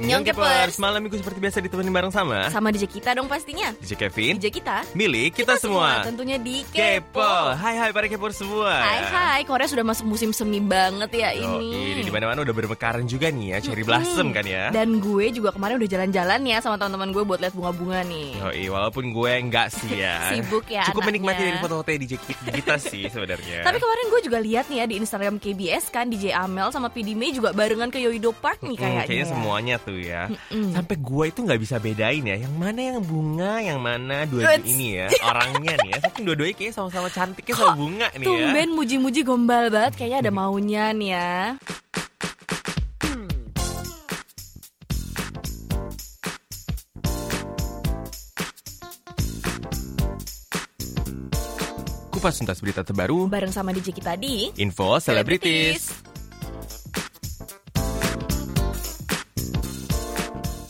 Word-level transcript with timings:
Annyeong 0.00 0.24
Kepers. 0.24 0.80
Malam 0.80 1.04
minggu 1.04 1.20
seperti 1.20 1.38
biasa 1.38 1.60
ditemani 1.60 1.90
bareng 1.90 2.08
sama 2.08 2.48
Sama 2.48 2.72
DJ 2.72 2.88
kita 2.88 3.12
dong 3.12 3.28
pastinya. 3.28 3.68
DJ 3.76 3.92
Kevin. 3.98 4.32
DJ 4.34 4.48
kita. 4.50 4.76
Milik 4.92 5.36
kita, 5.36 5.54
semua, 5.54 6.00
Tentunya 6.02 6.36
di 6.36 6.64
Kepo 6.64 7.20
Kepo 7.20 7.32
Hai 7.52 7.76
hai 7.76 7.90
para 7.90 8.06
Kepers 8.06 8.36
semua. 8.38 8.72
Hai 8.72 9.00
hai. 9.04 9.40
Korea 9.42 9.68
sudah 9.68 9.82
masuk 9.82 10.06
musim 10.06 10.32
semi 10.32 10.56
banget 10.58 11.12
ya 11.12 11.36
Yo, 11.36 11.60
ini. 11.60 12.00
di 12.00 12.08
mana-mana 12.08 12.40
udah 12.40 12.54
bermekaran 12.54 13.04
juga 13.04 13.28
nih 13.28 13.52
ya. 13.52 13.58
Cherry 13.60 13.84
Blossom 13.84 14.32
kan 14.32 14.40
ya. 14.42 14.72
Dan 14.72 14.98
gue 14.98 15.28
juga 15.30 15.52
kemarin 15.52 15.76
udah 15.76 15.88
jalan-jalan 15.90 16.40
ya 16.42 16.58
sama 16.58 16.76
teman-teman 16.76 17.10
gue 17.10 17.22
buat 17.22 17.38
lihat 17.38 17.52
bunga-bunga 17.52 18.00
nih. 18.02 18.40
Yoi, 18.40 18.64
walaupun 18.66 19.04
gue 19.10 19.32
enggak 19.38 19.68
sih 19.68 20.00
ya. 20.00 20.16
Sibuk 20.32 20.64
ya 20.66 20.88
Cukup 20.88 21.04
anaknya. 21.04 21.28
menikmati 21.28 21.42
dari 21.44 21.58
foto-foto 21.60 21.90
DJ 21.90 22.12
kita 22.50 22.80
sih 22.80 23.04
sebenarnya. 23.06 23.60
Tapi 23.62 23.76
kemarin 23.76 24.06
gue 24.08 24.20
juga 24.22 24.38
lihat 24.40 24.64
nih 24.66 24.78
ya 24.78 24.86
di 24.86 24.96
Instagram 24.96 25.36
KBS 25.36 25.84
kan 25.90 26.08
DJ 26.08 26.32
Amel 26.32 26.72
sama 26.72 26.88
PD 26.88 27.12
May 27.12 27.30
juga 27.30 27.52
barengan 27.52 27.92
ke 27.92 28.00
Yoido 28.00 28.32
Park 28.32 28.62
nih 28.62 28.68
Hmm, 28.70 28.78
kayaknya. 28.78 29.04
kayaknya 29.04 29.26
ya. 29.26 29.30
semuanya 29.30 29.74
tuh 29.76 29.89
ya. 29.98 30.30
Mm-mm. 30.30 30.76
Sampai 30.76 30.96
gue 31.00 31.24
itu 31.26 31.40
nggak 31.42 31.60
bisa 31.60 31.76
bedain 31.82 32.22
ya, 32.22 32.36
yang 32.38 32.54
mana 32.54 32.80
yang 32.94 33.00
bunga, 33.02 33.58
yang 33.64 33.80
mana 33.82 34.28
dua 34.28 34.58
ini 34.62 35.00
ya 35.00 35.06
orangnya 35.30 35.74
nih 35.80 35.90
ya. 35.96 35.98
Saking 36.06 36.24
dua-duanya 36.28 36.54
kayaknya 36.54 36.74
sama-sama 36.76 37.08
cantiknya 37.10 37.54
Kok 37.56 37.62
sama 37.64 37.74
bunga 37.78 38.08
nih 38.14 38.24
ya. 38.24 38.28
Tumben 38.28 38.68
muji-muji 38.76 39.20
gombal 39.24 39.64
banget 39.72 39.92
kayaknya 39.98 40.18
ada 40.28 40.32
maunya 40.34 40.84
nih 40.92 41.10
ya. 41.16 41.32
Kupas 52.10 52.36
tuntas 52.36 52.60
berita 52.60 52.84
terbaru, 52.84 53.32
Bareng 53.32 53.48
sama 53.48 53.72
DJ 53.72 53.96
kita 53.96 54.12
di 54.20 54.52
info 54.60 55.00
selebritis. 55.00 56.09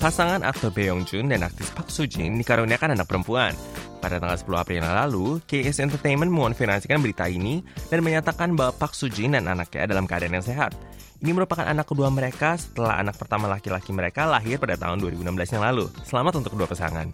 Pasangan 0.00 0.40
aktor 0.48 0.72
Bae 0.72 0.88
Jun 1.04 1.28
dan 1.28 1.44
aktris 1.44 1.68
Park 1.76 1.92
Soo 1.92 2.08
Jin 2.08 2.40
dikaruniakan 2.40 2.96
anak 2.96 3.04
perempuan. 3.04 3.52
Pada 4.00 4.16
tanggal 4.16 4.32
10 4.32 4.48
April 4.56 4.80
yang 4.80 4.96
lalu, 4.96 5.44
KS 5.44 5.84
Entertainment 5.84 6.32
mengonfirmasikan 6.32 7.04
berita 7.04 7.28
ini 7.28 7.60
dan 7.92 8.00
menyatakan 8.00 8.56
bahwa 8.56 8.72
Park 8.80 8.96
Soo 8.96 9.12
Jin 9.12 9.36
dan 9.36 9.44
anaknya 9.44 9.84
dalam 9.84 10.08
keadaan 10.08 10.40
yang 10.40 10.46
sehat. 10.48 10.72
Ini 11.20 11.36
merupakan 11.36 11.68
anak 11.68 11.84
kedua 11.84 12.08
mereka 12.08 12.56
setelah 12.56 12.96
anak 12.96 13.20
pertama 13.20 13.44
laki-laki 13.44 13.92
mereka 13.92 14.24
lahir 14.24 14.56
pada 14.56 14.80
tahun 14.80 15.04
2016 15.04 15.60
yang 15.60 15.68
lalu. 15.68 15.92
Selamat 16.00 16.32
untuk 16.40 16.56
kedua 16.56 16.64
pasangan. 16.64 17.12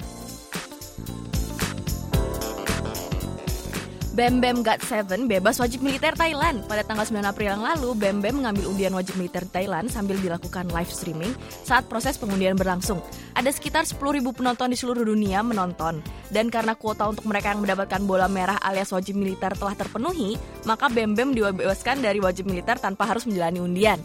Bam 4.17 4.41
God 4.41 4.81
7 4.81 5.29
bebas 5.29 5.61
wajib 5.61 5.85
militer 5.85 6.17
Thailand. 6.17 6.65
Pada 6.65 6.81
tanggal 6.81 7.05
9 7.05 7.21
April 7.21 7.53
yang 7.53 7.61
lalu, 7.61 7.93
Bam 8.01 8.25
mengambil 8.25 8.65
undian 8.73 8.97
wajib 8.97 9.13
militer 9.21 9.45
Thailand 9.45 9.93
sambil 9.93 10.17
dilakukan 10.17 10.73
live 10.73 10.89
streaming 10.89 11.37
saat 11.45 11.85
proses 11.85 12.17
pengundian 12.17 12.57
berlangsung. 12.57 13.05
Ada 13.37 13.53
sekitar 13.53 13.85
10.000 13.85 14.25
penonton 14.33 14.73
di 14.73 14.77
seluruh 14.81 15.05
dunia 15.05 15.45
menonton. 15.45 16.01
Dan 16.33 16.49
karena 16.49 16.73
kuota 16.73 17.13
untuk 17.13 17.29
mereka 17.29 17.53
yang 17.53 17.61
mendapatkan 17.61 18.01
bola 18.09 18.25
merah 18.25 18.57
alias 18.65 18.89
wajib 18.89 19.21
militer 19.21 19.53
telah 19.53 19.77
terpenuhi, 19.77 20.41
maka 20.65 20.89
Bam 20.89 21.13
dibebaskan 21.13 22.01
dari 22.01 22.17
wajib 22.17 22.49
militer 22.49 22.81
tanpa 22.81 23.05
harus 23.05 23.29
menjalani 23.29 23.61
undian. 23.61 24.01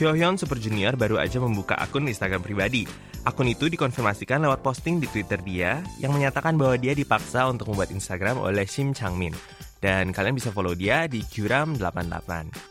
Hyohyun 0.00 0.40
Super 0.40 0.56
Junior 0.56 0.96
baru 0.96 1.20
aja 1.20 1.36
membuka 1.36 1.76
akun 1.76 2.08
Instagram 2.08 2.40
pribadi. 2.40 2.88
Akun 3.28 3.44
itu 3.52 3.68
dikonfirmasikan 3.68 4.40
lewat 4.40 4.64
posting 4.64 4.96
di 4.96 5.04
Twitter 5.04 5.36
dia 5.44 5.84
yang 6.00 6.16
menyatakan 6.16 6.56
bahwa 6.56 6.80
dia 6.80 6.96
dipaksa 6.96 7.44
untuk 7.44 7.68
membuat 7.68 7.92
Instagram 7.92 8.40
oleh 8.40 8.64
Shim 8.64 8.96
Changmin. 8.96 9.36
Dan 9.76 10.16
kalian 10.16 10.32
bisa 10.32 10.48
follow 10.56 10.72
dia 10.72 11.04
di 11.04 11.20
Curam88. 11.20 12.69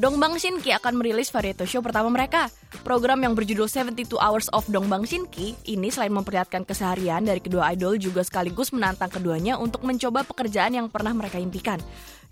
Dongbang 0.00 0.40
Shinki 0.40 0.72
akan 0.72 0.96
merilis 0.96 1.28
variety 1.28 1.68
show 1.68 1.84
pertama 1.84 2.08
mereka. 2.08 2.48
Program 2.88 3.20
yang 3.20 3.36
berjudul 3.36 3.68
72 3.68 4.16
Hours 4.16 4.48
of 4.48 4.64
Dongbang 4.72 5.04
Shinki 5.04 5.52
ini 5.68 5.92
selain 5.92 6.08
memperlihatkan 6.08 6.64
keseharian 6.64 7.20
dari 7.20 7.36
kedua 7.36 7.68
idol 7.76 8.00
juga 8.00 8.24
sekaligus 8.24 8.72
menantang 8.72 9.12
keduanya 9.12 9.60
untuk 9.60 9.84
mencoba 9.84 10.24
pekerjaan 10.24 10.72
yang 10.72 10.88
pernah 10.88 11.12
mereka 11.12 11.36
impikan. 11.36 11.76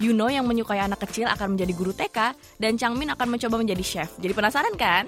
Yuno 0.01 0.33
yang 0.33 0.49
menyukai 0.49 0.81
anak 0.81 1.05
kecil 1.05 1.29
akan 1.29 1.61
menjadi 1.61 1.73
guru 1.77 1.93
TK 1.93 2.19
dan 2.57 2.81
Changmin 2.81 3.13
akan 3.13 3.37
mencoba 3.37 3.61
menjadi 3.61 3.85
chef. 3.85 4.17
Jadi 4.17 4.33
penasaran 4.33 4.73
kan? 4.73 5.05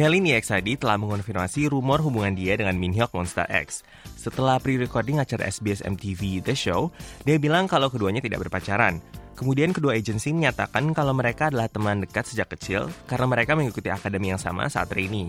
Helini 0.00 0.32
Exadi 0.32 0.80
telah 0.80 0.96
mengonfirmasi 0.96 1.68
rumor 1.68 2.00
hubungan 2.00 2.32
dia 2.32 2.56
dengan 2.56 2.72
Min 2.80 2.96
Hyuk 2.96 3.12
Monster 3.12 3.44
X. 3.52 3.84
Setelah 4.16 4.56
pre-recording 4.56 5.20
acara 5.20 5.44
SBS 5.44 5.84
MTV 5.84 6.40
The 6.40 6.56
Show, 6.56 6.88
dia 7.28 7.36
bilang 7.36 7.68
kalau 7.68 7.92
keduanya 7.92 8.24
tidak 8.24 8.48
berpacaran. 8.48 9.04
Kemudian 9.36 9.76
kedua 9.76 10.00
agensi 10.00 10.32
menyatakan 10.32 10.96
kalau 10.96 11.12
mereka 11.12 11.52
adalah 11.52 11.68
teman 11.68 12.00
dekat 12.00 12.24
sejak 12.32 12.48
kecil 12.48 12.88
karena 13.04 13.28
mereka 13.28 13.52
mengikuti 13.52 13.92
akademi 13.92 14.32
yang 14.32 14.40
sama 14.40 14.72
saat 14.72 14.88
training. 14.88 15.28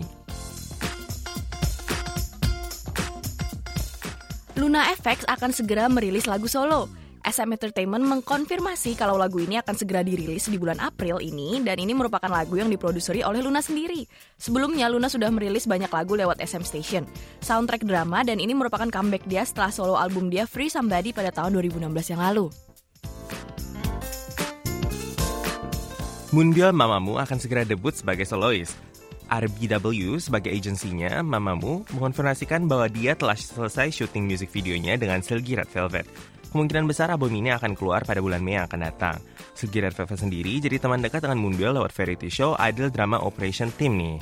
Luna 4.56 4.88
FX 4.96 5.28
akan 5.28 5.52
segera 5.52 5.84
merilis 5.92 6.24
lagu 6.24 6.48
solo. 6.48 7.01
SM 7.22 7.54
Entertainment 7.54 8.02
mengkonfirmasi 8.02 8.98
kalau 8.98 9.14
lagu 9.14 9.38
ini 9.38 9.54
akan 9.62 9.78
segera 9.78 10.02
dirilis 10.02 10.50
di 10.50 10.58
bulan 10.58 10.82
April 10.82 11.22
ini 11.22 11.62
dan 11.62 11.78
ini 11.78 11.94
merupakan 11.94 12.26
lagu 12.26 12.58
yang 12.58 12.66
diproduseri 12.66 13.22
oleh 13.22 13.38
Luna 13.38 13.62
sendiri. 13.62 14.02
Sebelumnya 14.34 14.90
Luna 14.90 15.06
sudah 15.06 15.30
merilis 15.30 15.70
banyak 15.70 15.86
lagu 15.86 16.18
lewat 16.18 16.42
SM 16.42 16.66
Station, 16.66 17.06
soundtrack 17.38 17.86
drama 17.86 18.26
dan 18.26 18.42
ini 18.42 18.58
merupakan 18.58 18.90
comeback 18.90 19.22
dia 19.30 19.46
setelah 19.46 19.70
solo 19.70 19.94
album 19.94 20.34
dia 20.34 20.50
Free 20.50 20.66
Somebody 20.66 21.14
pada 21.14 21.30
tahun 21.30 21.54
2016 21.62 22.10
yang 22.10 22.20
lalu. 22.20 22.50
Moonbyul 26.34 26.74
Mamamoo 26.74 27.22
akan 27.22 27.38
segera 27.38 27.62
debut 27.62 27.94
sebagai 27.94 28.26
solois. 28.26 28.74
RBW 29.32 30.20
sebagai 30.20 30.52
agensinya, 30.52 31.22
Mamamoo 31.22 31.86
mengonfirmasikan 31.94 32.66
bahwa 32.68 32.90
dia 32.90 33.16
telah 33.16 33.38
selesai 33.38 33.94
syuting 33.94 34.28
music 34.28 34.52
videonya 34.52 34.98
dengan 35.00 35.24
Selgi 35.24 35.56
Red 35.56 35.70
Velvet. 35.72 36.31
Kemungkinan 36.52 36.84
besar 36.84 37.08
album 37.08 37.32
ini 37.32 37.48
akan 37.48 37.72
keluar 37.72 38.04
pada 38.04 38.20
bulan 38.20 38.44
Mei 38.44 38.60
yang 38.60 38.68
akan 38.68 38.84
datang. 38.84 39.16
Red 39.56 39.96
Velvet 39.96 40.20
sendiri 40.20 40.60
jadi 40.60 40.76
teman 40.76 41.00
dekat 41.00 41.24
dengan 41.24 41.40
Moonbyul 41.40 41.80
lewat 41.80 41.96
variety 41.96 42.28
show 42.28 42.52
Idol 42.60 42.92
Drama 42.92 43.16
Operation 43.24 43.72
Team 43.72 43.96
nih. 43.96 44.20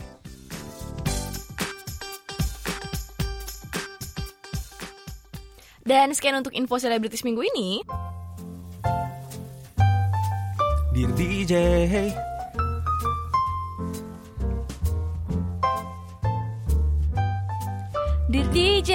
Dan 5.83 6.15
sekian 6.15 6.39
untuk 6.39 6.55
info 6.55 6.79
selebritis 6.79 7.27
minggu 7.27 7.43
ini. 7.51 7.83
Dear 10.95 11.11
DJ, 11.19 11.55
hey. 11.91 12.11
Dear 18.31 18.47
DJ, 18.55 18.93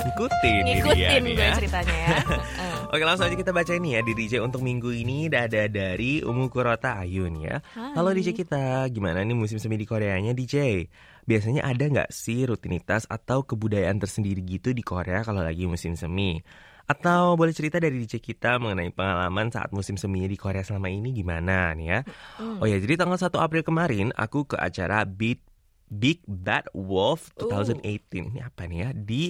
Ngikutin, 0.00 0.62
ngikutin 0.64 1.22
gue 1.28 1.44
ya. 1.44 1.52
ceritanya 1.60 1.92
ya. 1.92 2.16
Oke 2.96 3.04
langsung 3.04 3.28
aja 3.28 3.36
kita 3.36 3.52
baca 3.52 3.72
ini 3.76 3.94
ya 3.94 4.00
di 4.00 4.16
DJ 4.16 4.40
untuk 4.40 4.64
minggu 4.64 4.88
ini 4.96 5.28
ada 5.28 5.68
dari 5.68 6.24
Umu 6.24 6.48
Kurota 6.48 6.96
Ayun 7.04 7.36
ya. 7.36 7.60
Hai. 7.76 7.92
Halo 7.92 8.16
DJ 8.16 8.32
kita, 8.32 8.88
gimana 8.88 9.20
nih 9.20 9.36
musim 9.36 9.60
semi 9.60 9.76
di 9.76 9.84
Koreanya 9.84 10.32
DJ? 10.32 10.88
Biasanya 11.28 11.68
ada 11.68 11.84
nggak 11.84 12.10
sih 12.10 12.48
rutinitas 12.48 13.04
atau 13.12 13.44
kebudayaan 13.44 14.00
tersendiri 14.00 14.40
gitu 14.42 14.72
di 14.72 14.80
Korea 14.80 15.20
kalau 15.20 15.44
lagi 15.44 15.68
musim 15.68 15.92
semi? 15.94 16.40
Atau 16.88 17.36
boleh 17.36 17.52
cerita 17.52 17.76
dari 17.76 18.00
DJ 18.00 18.24
kita 18.24 18.56
mengenai 18.56 18.90
pengalaman 18.96 19.52
saat 19.52 19.70
musim 19.70 20.00
semi 20.00 20.24
di 20.26 20.40
Korea 20.40 20.64
selama 20.64 20.88
ini 20.88 21.12
gimana 21.12 21.76
nih 21.76 21.86
ya? 21.86 22.00
Oh 22.58 22.66
ya, 22.66 22.80
jadi 22.80 23.04
tanggal 23.04 23.20
1 23.20 23.36
April 23.36 23.62
kemarin 23.62 24.16
aku 24.16 24.48
ke 24.48 24.56
acara 24.56 25.04
Beat 25.04 25.44
Big 25.92 26.24
Bad 26.24 26.72
Wolf 26.74 27.30
2018. 27.36 28.32
Ini 28.34 28.40
apa 28.42 28.64
nih 28.64 28.78
ya? 28.82 28.90
Di 28.96 29.24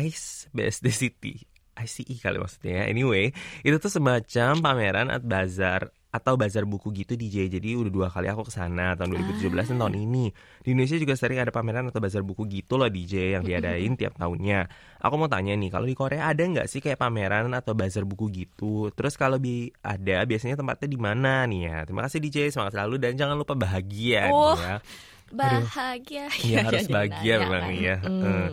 Ice 0.00 0.48
BSD 0.50 0.86
City. 0.90 1.34
ICE 1.72 2.20
kali 2.20 2.36
maksudnya 2.36 2.84
ya. 2.84 2.84
Anyway, 2.86 3.32
itu 3.60 3.76
tuh 3.76 3.88
semacam 3.88 4.60
pameran 4.60 5.08
at 5.08 5.24
bazar 5.24 5.88
atau 6.12 6.36
bazar 6.36 6.68
buku 6.68 6.92
gitu 6.92 7.16
DJ. 7.16 7.48
Jadi 7.48 7.72
udah 7.72 7.88
dua 7.88 8.08
kali 8.12 8.28
aku 8.28 8.44
ke 8.44 8.52
sana 8.52 8.92
tahun 8.92 9.16
2017 9.40 9.72
dan 9.72 9.80
tahun 9.80 9.96
ini. 9.96 10.28
Di 10.60 10.76
Indonesia 10.76 11.00
juga 11.00 11.16
sering 11.16 11.40
ada 11.40 11.48
pameran 11.48 11.88
atau 11.88 12.04
bazar 12.04 12.20
buku 12.20 12.44
gitu 12.52 12.76
loh 12.76 12.92
DJ 12.92 13.32
yang 13.32 13.42
diadain 13.42 13.96
tiap 13.96 14.20
tahunnya. 14.20 14.68
Aku 15.00 15.16
mau 15.16 15.32
tanya 15.32 15.56
nih, 15.56 15.72
kalau 15.72 15.88
di 15.88 15.96
Korea 15.96 16.28
ada 16.28 16.44
nggak 16.44 16.68
sih 16.68 16.84
kayak 16.84 17.00
pameran 17.00 17.48
atau 17.56 17.72
bazar 17.72 18.04
buku 18.04 18.28
gitu? 18.28 18.92
Terus 18.92 19.16
kalau 19.16 19.40
bi 19.40 19.72
ada, 19.80 20.28
biasanya 20.28 20.60
tempatnya 20.60 20.92
di 20.92 21.00
mana 21.00 21.48
nih 21.48 21.60
ya? 21.64 21.76
Terima 21.88 22.04
kasih 22.04 22.20
DJ, 22.20 22.52
semangat 22.52 22.76
selalu 22.76 23.00
dan 23.00 23.16
jangan 23.16 23.40
lupa 23.40 23.56
bahagia 23.56 24.28
Oh, 24.28 24.52
nih 24.52 24.60
ya. 24.60 24.76
Bahagia. 25.32 26.24
Iya 26.44 26.56
harus 26.68 26.84
jadi 26.84 26.92
bahagia 26.92 27.34
nanya 27.40 27.48
memang 27.48 27.64
kan. 27.64 27.80
ya. 27.80 27.96
Mm. 28.04 28.48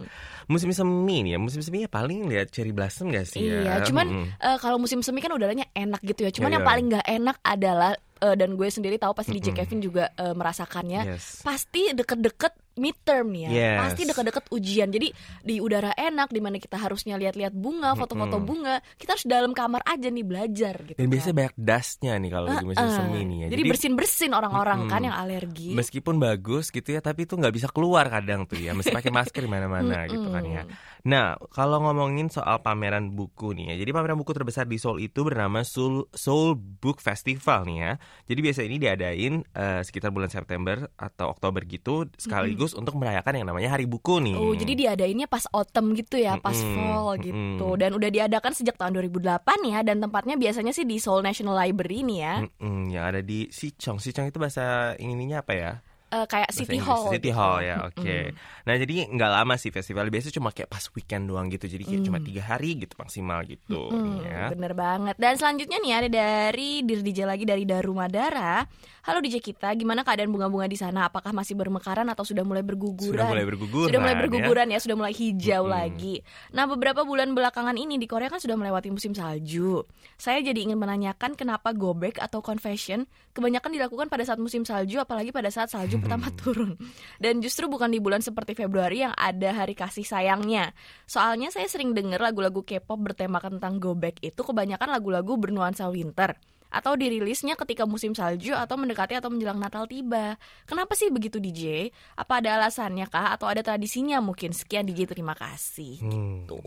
Musim 0.49 0.73
semi 0.73 1.21
nih 1.21 1.31
ya, 1.33 1.39
musim 1.39 1.61
semi 1.61 1.85
ya 1.85 1.89
paling 1.89 2.25
lihat 2.25 2.49
cherry 2.49 2.73
blossom 2.73 3.13
gak 3.13 3.23
sih 3.23 3.37
ya? 3.39 3.61
Iya, 3.61 3.73
cuman 3.85 4.05
Mm-mm. 4.09 4.27
eh, 4.33 4.57
kalau 4.57 4.81
musim 4.81 4.99
semi 4.99 5.21
kan 5.21 5.29
udaranya 5.29 5.69
enak 5.71 6.01
gitu 6.01 6.25
ya. 6.25 6.33
Cuman 6.33 6.49
Iya. 6.49 6.55
yang 6.57 6.65
paling 6.65 6.85
nggak 6.89 7.05
enak 7.07 7.37
adalah 7.39 7.91
eh, 8.19 8.33
dan 8.33 8.57
gue 8.57 8.67
sendiri 8.67 8.97
tahu 8.97 9.13
pasti 9.13 9.31
DJ 9.31 9.53
Mm-mm. 9.53 9.59
Kevin 9.61 9.79
juga 9.79 10.09
eh, 10.11 10.33
merasakannya. 10.33 11.01
Yes. 11.05 11.45
Pasti 11.45 11.93
deket-deket 11.93 12.53
midterm 12.79 13.27
nih 13.29 13.41
ya, 13.45 13.49
Yes. 13.51 13.79
pasti 13.83 14.01
deket-deket 14.07 14.45
ujian. 14.49 14.87
Jadi 14.87 15.07
di 15.43 15.55
udara 15.59 15.91
enak, 15.91 16.31
di 16.31 16.39
mana 16.39 16.55
kita 16.57 16.79
harusnya 16.79 17.19
lihat-lihat 17.19 17.51
bunga, 17.51 17.93
foto-foto 17.93 18.39
bunga, 18.39 18.79
kita 18.95 19.19
harus 19.19 19.27
dalam 19.27 19.51
kamar 19.51 19.83
aja 19.83 20.07
nih 20.07 20.23
belajar 20.23 20.75
gitu. 20.87 20.97
Dan 20.97 21.05
kan. 21.05 21.11
biasanya 21.11 21.35
banyak 21.35 21.55
dustnya 21.59 22.13
nih 22.15 22.29
kalau 22.31 22.47
lagi 22.47 22.65
musim 22.65 22.87
Eh, 22.87 22.95
semi 22.95 23.21
nih 23.27 23.37
ya. 23.43 23.47
Jadi, 23.51 23.61
bersin-bersin 23.67 24.31
orang-orang 24.31 24.79
kan 24.87 25.01
yang 25.03 25.15
alergi. 25.15 25.75
Meskipun 25.75 26.15
bagus 26.17 26.71
gitu 26.71 26.89
ya, 26.89 27.03
tapi 27.03 27.27
itu 27.27 27.35
nggak 27.35 27.51
bisa 27.51 27.67
keluar 27.67 28.07
kadang 28.07 28.47
tuh 28.47 28.55
ya, 28.55 28.71
mesti 28.71 28.89
pakai 28.89 29.11
masker 29.11 29.43
di 29.43 29.51
mana-mana 29.51 30.07
gitu 30.07 30.31
kan 30.31 30.43
ya. 30.47 30.63
Nah, 31.03 31.35
kalau 31.51 31.79
ngomongin 31.79 32.27
soal 32.27 32.59
pameran 32.59 33.11
buku 33.11 33.51
nih 33.55 33.73
ya, 33.73 33.75
jadi 33.83 33.91
pameran 33.91 34.15
buku 34.15 34.31
terbesar 34.31 34.67
di 34.67 34.79
Seoul 34.79 34.99
itu 34.99 35.23
bernama 35.23 35.63
Seoul, 35.63 36.07
Seoul 36.11 36.55
Book 36.55 36.99
Festival 36.99 37.63
nih 37.65 37.77
ya. 37.79 37.91
Jadi 38.27 38.39
biasa 38.39 38.59
ini 38.63 38.75
diadain 38.77 39.33
eh, 39.43 39.81
sekitar 39.83 40.11
bulan 40.11 40.29
September 40.29 40.87
atau 40.95 41.31
Oktober 41.31 41.63
gitu, 41.65 42.07
sekaligus 42.15 42.68
untuk 42.73 42.97
merayakan 42.97 43.41
yang 43.41 43.47
namanya 43.49 43.73
Hari 43.73 43.85
Buku 43.89 44.21
nih. 44.21 44.35
Oh, 44.37 44.53
jadi 44.53 44.73
diadainnya 44.75 45.25
pas 45.25 45.45
autumn 45.53 45.95
gitu 45.97 46.19
ya, 46.19 46.37
pas 46.37 46.55
Mm-mm, 46.55 46.75
fall 46.75 47.07
mm-mm. 47.15 47.25
gitu. 47.25 47.67
Dan 47.79 47.91
udah 47.95 48.09
diadakan 48.09 48.51
sejak 48.53 48.75
tahun 48.77 48.97
2008 48.99 49.71
ya 49.71 49.79
dan 49.85 49.97
tempatnya 50.03 50.35
biasanya 50.35 50.71
sih 50.75 50.85
di 50.85 51.01
Seoul 51.01 51.25
National 51.25 51.57
Library 51.57 52.05
nih 52.05 52.19
ya. 52.19 52.35
Mm-mm, 52.45 52.79
yang 52.93 53.05
ada 53.09 53.21
di 53.23 53.49
Sichong. 53.49 53.97
Sichong 53.97 54.29
itu 54.29 54.37
bahasa 54.37 54.93
ininya 54.99 55.41
apa 55.41 55.53
ya? 55.55 55.71
Eh, 56.09 56.25
kayak 56.25 56.49
City 56.49 56.81
Inggris. 56.81 56.89
Hall. 56.89 57.13
City 57.13 57.29
gitu. 57.29 57.37
Hall 57.37 57.61
ya, 57.61 57.85
oke. 57.85 58.01
Mm-mm. 58.01 58.33
Nah 58.65 58.75
jadi 58.81 58.93
nggak 59.13 59.29
lama 59.29 59.53
sih 59.61 59.69
festival. 59.69 60.09
Biasanya 60.09 60.35
cuma 60.41 60.49
kayak 60.49 60.65
pas 60.65 60.81
weekend 60.97 61.29
doang 61.29 61.53
gitu. 61.53 61.69
Jadi 61.69 61.85
kayak 61.85 62.01
cuma 62.01 62.17
Mm. 62.17 62.25
tiga 62.25 62.41
hari 62.49 62.69
gitu 62.81 62.93
maksimal 62.97 63.45
gitu. 63.45 63.93
Nih 63.93 64.25
ya. 64.25 64.43
Bener 64.49 64.73
banget. 64.73 65.15
Dan 65.21 65.37
selanjutnya 65.37 65.77
nih 65.77 65.93
ada 65.93 66.09
dari 66.09 66.81
Dir 66.81 67.05
DJ 67.05 67.29
lagi 67.29 67.45
dari 67.45 67.61
Daru 67.61 67.93
Madara. 67.93 68.65
Halo 69.05 69.21
DJ 69.21 69.41
kita, 69.41 69.73
gimana 69.73 70.05
keadaan 70.05 70.29
bunga-bunga 70.29 70.69
di 70.69 70.77
sana? 70.77 71.09
Apakah 71.09 71.33
masih 71.33 71.57
bermekaran 71.57 72.05
atau 72.09 72.21
sudah 72.21 72.45
mulai 72.45 72.61
berguguran? 72.61 73.15
Sudah 73.15 73.25
mulai 73.29 73.45
berguguran. 73.45 73.87
Sudah 73.89 73.99
mulai 74.01 74.13
ya. 74.13 74.21
berguguran 74.21 74.67
ya, 74.69 74.79
sudah 74.81 74.95
mulai 74.97 75.13
hijau 75.15 75.63
Mm-mm. 75.65 75.73
lagi. 75.73 76.15
Nah, 76.53 76.65
beberapa 76.69 77.01
bulan 77.05 77.33
belakangan 77.33 77.73
ini 77.73 77.97
di 77.97 78.05
Korea 78.05 78.29
kan 78.29 78.37
sudah 78.37 78.53
melewati 78.53 78.89
musim 78.93 79.13
salju. 79.17 79.81
Saya 80.19 80.41
jadi 80.41 80.61
ingin 80.67 80.77
menanyakan 80.77 81.33
kenapa 81.33 81.73
go 81.73 81.95
back 81.95 82.19
atau 82.19 82.43
confession 82.43 83.05
kebanyakan 83.33 83.71
dilakukan 83.71 84.07
pada 84.11 84.27
saat 84.27 84.37
musim 84.37 84.67
salju 84.67 84.99
apalagi 84.99 85.31
pada 85.31 85.47
saat 85.47 85.71
salju 85.71 85.98
pertama 86.01 86.27
turun. 86.41 86.75
Dan 87.21 87.39
justru 87.43 87.69
bukan 87.69 87.91
di 87.91 88.01
bulan 88.01 88.23
seperti 88.23 88.57
Februari 88.57 89.05
yang 89.05 89.13
ada 89.13 89.53
hari 89.53 89.77
kasih 89.77 90.03
sayangnya. 90.03 90.73
Soalnya 91.05 91.53
saya 91.53 91.69
sering 91.69 91.93
dengar 91.93 92.19
lagu-lagu 92.19 92.65
K-pop 92.65 92.97
bertemakan 92.97 93.59
tentang 93.59 93.77
go 93.77 93.93
back 93.93 94.19
itu 94.25 94.41
kebanyakan 94.41 94.89
lagu-lagu 94.89 95.37
bernuansa 95.37 95.87
winter 95.91 96.35
atau 96.69 96.93
dirilisnya 96.93 97.57
ketika 97.57 97.83
musim 97.83 98.13
salju 98.13 98.53
atau 98.53 98.77
mendekati 98.77 99.17
atau 99.17 99.29
menjelang 99.29 99.57
Natal 99.57 99.89
tiba. 99.89 100.37
Kenapa 100.63 100.93
sih 100.93 101.09
begitu 101.09 101.41
DJ? 101.41 101.89
Apa 102.13 102.39
ada 102.39 102.61
alasannya 102.61 103.09
kah 103.09 103.33
atau 103.33 103.49
ada 103.49 103.59
tradisinya 103.59 104.21
mungkin? 104.21 104.53
Sekian 104.53 104.85
DJ 104.85 105.09
terima 105.09 105.33
kasih. 105.33 105.97
Hmm. 105.99 106.45
Tuh. 106.45 106.61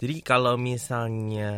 Jadi 0.00 0.24
kalau 0.24 0.56
misalnya 0.56 1.52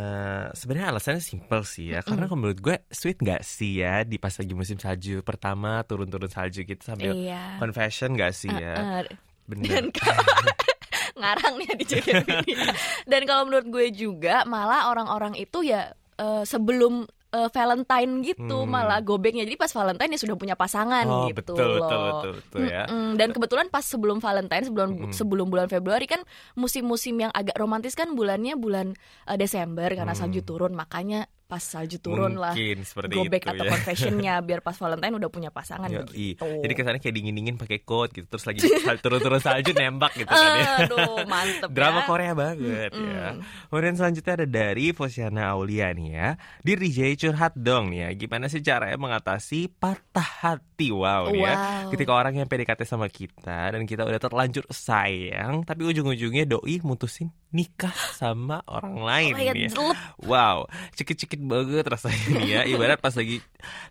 sebenarnya 0.50 0.90
alasannya 0.90 1.22
simpel 1.22 1.62
sih 1.62 1.94
ya. 1.94 2.02
Karena 2.02 2.26
kalau 2.26 2.42
menurut 2.42 2.58
gue 2.58 2.76
sweet 2.90 3.22
nggak 3.22 3.44
sih 3.44 3.84
ya 3.84 4.02
di 4.02 4.18
pas 4.18 4.34
lagi 4.34 4.50
musim 4.50 4.82
salju 4.82 5.22
pertama 5.22 5.84
turun-turun 5.86 6.26
salju 6.26 6.66
gitu 6.66 6.82
sambil 6.82 7.14
Iya. 7.14 7.60
confession 7.62 8.18
nggak 8.18 8.32
sih 8.34 8.50
ya? 8.50 9.04
Eh, 9.04 9.14
Bener. 9.46 9.68
dan 9.68 9.86
kalau 9.94 10.26
ngarang 11.22 11.54
nih 11.60 11.66
ya. 11.70 12.18
Dan 13.10 13.22
kalau 13.28 13.46
menurut 13.46 13.68
gue 13.68 13.86
juga 13.94 14.42
malah 14.42 14.90
orang-orang 14.90 15.38
itu 15.38 15.62
ya 15.62 15.92
eh, 16.18 16.42
sebelum 16.42 17.06
eh, 17.32 17.48
Valentine 17.48 18.12
gitu 18.22 18.56
Hmm. 18.58 18.68
malah 18.68 19.00
gobeknya 19.00 19.42
jadi 19.42 19.56
pas 19.56 19.68
Valentine 19.68 20.12
ya 20.12 20.20
sudah 20.20 20.36
punya 20.36 20.52
pasangan 20.52 21.02
Oh 21.02 21.26
gitu 21.26 21.56
betul 21.56 21.80
loh. 21.80 21.80
betul 21.80 22.00
betul 22.04 22.32
betul 22.38 22.60
ya. 22.68 22.84
Mm-mm. 22.86 23.16
Dan 23.16 23.28
kebetulan 23.30 23.66
pas 23.66 23.82
sebelum 23.82 24.18
Valentine 24.18 24.64
sebelum 24.64 24.88
Mm-mm. 24.94 25.12
sebelum 25.12 25.46
bulan 25.48 25.66
Februari 25.66 26.04
kan 26.04 26.20
musim-musim 26.54 27.16
yang 27.18 27.32
agak 27.32 27.56
romantis 27.56 27.92
kan 27.92 28.12
bulannya 28.12 28.54
bulan 28.54 28.92
eh, 29.26 29.36
Desember 29.36 29.88
karena 29.88 30.12
Hmm. 30.12 30.20
salju 30.22 30.42
turun 30.42 30.72
makanya 30.72 31.24
pas 31.52 31.60
salju 31.60 32.00
turun 32.00 32.40
lah 32.40 32.56
Mungkin 32.56 32.80
seperti 32.80 33.12
go 33.12 33.28
back 33.28 33.44
itu 33.44 33.52
atau 33.52 33.64
ya. 33.68 33.70
confessionnya 33.76 34.34
biar 34.48 34.64
pas 34.64 34.72
Valentine 34.72 35.12
udah 35.20 35.28
punya 35.28 35.50
pasangan 35.52 35.92
gitu. 35.92 36.48
Jadi 36.64 36.72
kesannya 36.72 37.00
kayak 37.04 37.12
dingin-dingin 37.20 37.60
pakai 37.60 37.84
coat 37.84 38.08
gitu 38.16 38.24
terus 38.24 38.48
lagi 38.48 38.64
turun-turun 39.04 39.36
salju 39.36 39.76
nembak 39.76 40.16
gitu 40.16 40.32
kan 40.32 40.50
ya. 40.56 40.68
Aduh, 40.88 41.28
mantep 41.28 41.68
Drama 41.76 42.00
ya. 42.00 42.08
Korea 42.08 42.32
banget 42.32 42.90
ya. 42.96 43.36
Mm-mm. 43.36 43.68
Kemudian 43.68 43.94
selanjutnya 44.00 44.32
ada 44.40 44.46
dari 44.48 44.96
Fosiana 44.96 45.52
Aulia 45.52 45.92
nih 45.92 46.08
ya. 46.08 46.28
Di 46.64 46.72
DJ 46.72 47.20
curhat 47.20 47.52
dong 47.52 47.92
nih 47.92 48.08
ya. 48.08 48.08
Gimana 48.16 48.48
sih 48.48 48.64
caranya 48.64 48.96
mengatasi 48.96 49.68
patah 49.76 50.30
hati 50.40 50.88
wow, 50.88 51.28
ya. 51.36 51.52
Wow. 51.52 51.92
Ketika 51.92 52.12
orang 52.16 52.40
yang 52.40 52.48
PDKT 52.48 52.88
sama 52.88 53.12
kita 53.12 53.76
dan 53.76 53.84
kita 53.84 54.08
udah 54.08 54.16
terlanjur 54.16 54.64
sayang 54.72 55.68
tapi 55.68 55.84
ujung-ujungnya 55.84 56.48
doi 56.48 56.80
mutusin 56.80 57.28
nikah 57.52 57.92
sama 58.16 58.64
orang 58.64 58.96
lain 59.04 59.32
Kayak 59.36 59.54
nih 59.54 59.68
ya. 59.68 59.92
Wow, 60.24 60.72
cekit-cekit 60.96 61.41
banget 61.42 61.84
rasanya 61.84 62.26
nih 62.38 62.48
ya. 62.48 62.60
Ibarat 62.64 62.98
pas 62.98 63.12
lagi 63.12 63.38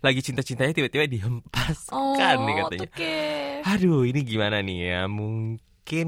lagi 0.00 0.20
cinta-cintanya 0.20 0.72
tiba-tiba 0.72 1.04
dihempaskan 1.06 2.36
Oh, 2.36 2.44
nih 2.44 2.54
katanya. 2.60 2.88
oke. 2.88 3.14
Aduh, 3.68 4.02
ini 4.04 4.20
gimana 4.22 4.60
nih 4.60 4.78
ya? 4.88 5.00
Mungkin 5.06 5.60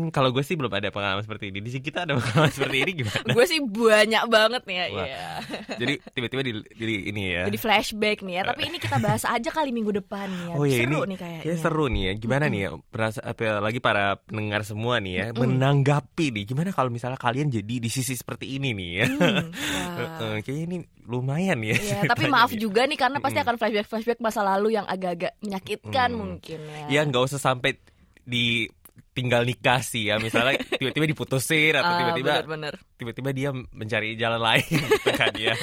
kalau 0.09 0.31
gue 0.31 0.41
sih 0.41 0.55
belum 0.55 0.71
ada 0.71 0.89
pengalaman 0.89 1.21
seperti 1.21 1.51
ini. 1.51 1.59
Di 1.59 1.71
sini 1.71 1.83
kita 1.83 2.07
ada 2.07 2.15
pengalaman 2.15 2.49
seperti 2.49 2.77
ini 2.79 2.91
gimana? 2.95 3.21
Gue 3.37 3.45
sih 3.45 3.59
banyak 3.59 4.25
banget 4.27 4.63
nih 4.65 4.77
ya. 4.77 4.87
Wah. 4.89 5.05
iya. 5.05 5.27
Jadi 5.83 5.95
tiba-tiba 6.09 6.41
di, 6.41 6.53
di 6.73 6.95
ini 7.09 7.23
ya. 7.29 7.43
Jadi 7.45 7.59
flashback 7.59 8.19
nih 8.23 8.35
ya. 8.39 8.43
Tapi 8.47 8.63
ini 8.65 8.79
kita 8.79 8.97
bahas 8.97 9.23
aja 9.23 9.51
kali 9.51 9.71
minggu 9.71 9.93
depan 9.93 10.31
nih 10.31 10.47
ya. 10.47 10.55
Oh 10.55 10.65
ya 10.65 10.79
Seru 10.79 10.99
ini 11.01 11.09
nih 11.11 11.19
kayaknya. 11.19 11.43
kayaknya 11.43 11.59
seru 11.61 11.85
nih 11.91 12.03
ya. 12.03 12.13
Gimana 12.15 12.45
nih 12.47 12.61
ya? 12.61 12.69
Berasa 12.89 13.19
apa 13.21 13.43
lagi 13.59 13.79
para 13.79 14.05
pendengar 14.17 14.61
semua 14.63 14.95
nih 14.99 15.13
ya 15.13 15.25
menanggapi 15.35 16.27
nih. 16.31 16.45
Gimana 16.47 16.71
kalau 16.71 16.89
misalnya 16.89 17.19
kalian 17.19 17.51
jadi 17.51 17.75
di 17.77 17.91
sisi 17.91 18.15
seperti 18.15 18.57
ini 18.57 18.71
nih 18.73 18.91
ya? 18.95 19.07
Hmm, 19.11 19.51
wah. 19.99 20.39
kayaknya 20.41 20.65
ini 20.65 20.77
lumayan 21.05 21.59
ya. 21.61 21.75
Ya, 21.75 22.07
tapi 22.07 22.25
ceritanya 22.25 22.33
maaf 22.33 22.51
nih. 22.55 22.61
juga 22.63 22.81
nih 22.87 22.97
karena 22.97 23.19
pasti 23.19 23.39
akan 23.39 23.55
flashback-flashback 23.59 24.19
masa 24.19 24.41
lalu 24.41 24.69
yang 24.73 24.87
agak-agak 24.87 25.35
menyakitkan 25.41 26.09
Mm. 26.09 26.17
mungkin 26.17 26.59
ya. 26.63 26.87
Ya 26.89 27.01
nggak 27.05 27.23
usah 27.27 27.37
sampai 27.37 27.77
di 28.23 28.71
tinggal 29.15 29.41
nikah 29.41 29.79
sih 29.79 30.11
ya 30.11 30.19
misalnya 30.19 30.59
tiba-tiba 30.75 31.07
diputusin 31.07 31.71
atau 31.73 31.87
Ah, 31.87 31.99
tiba-tiba 32.03 32.43
bener-bener. 32.43 32.75
tiba-tiba 32.95 33.31
dia 33.31 33.49
mencari 33.55 34.15
jalan 34.15 34.37
lain 34.37 34.67
gitu 34.91 35.11
kan 35.13 35.31
ya. 35.33 35.55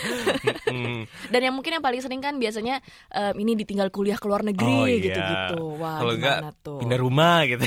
Mm-mm. 0.65 1.03
Dan 1.27 1.41
yang 1.41 1.51
mungkin 1.51 1.71
yang 1.73 1.83
paling 1.83 1.99
sering 1.99 2.17
kan 2.17 2.35
biasanya 2.35 2.79
em, 3.09 3.35
ini 3.37 3.53
ditinggal 3.55 3.89
kuliah 3.89 4.15
ke 4.15 4.23
luar 4.23 4.39
Oh, 4.39 4.47
negeri 4.47 4.79
iya. 4.89 5.03
gitu-gitu. 5.03 5.61
Wah, 5.75 5.99
Kalau 5.99 6.13
enggak 6.13 6.37
tuh? 6.61 6.79
pindah 6.79 6.95
rumah 6.97 7.43
gitu. 7.43 7.61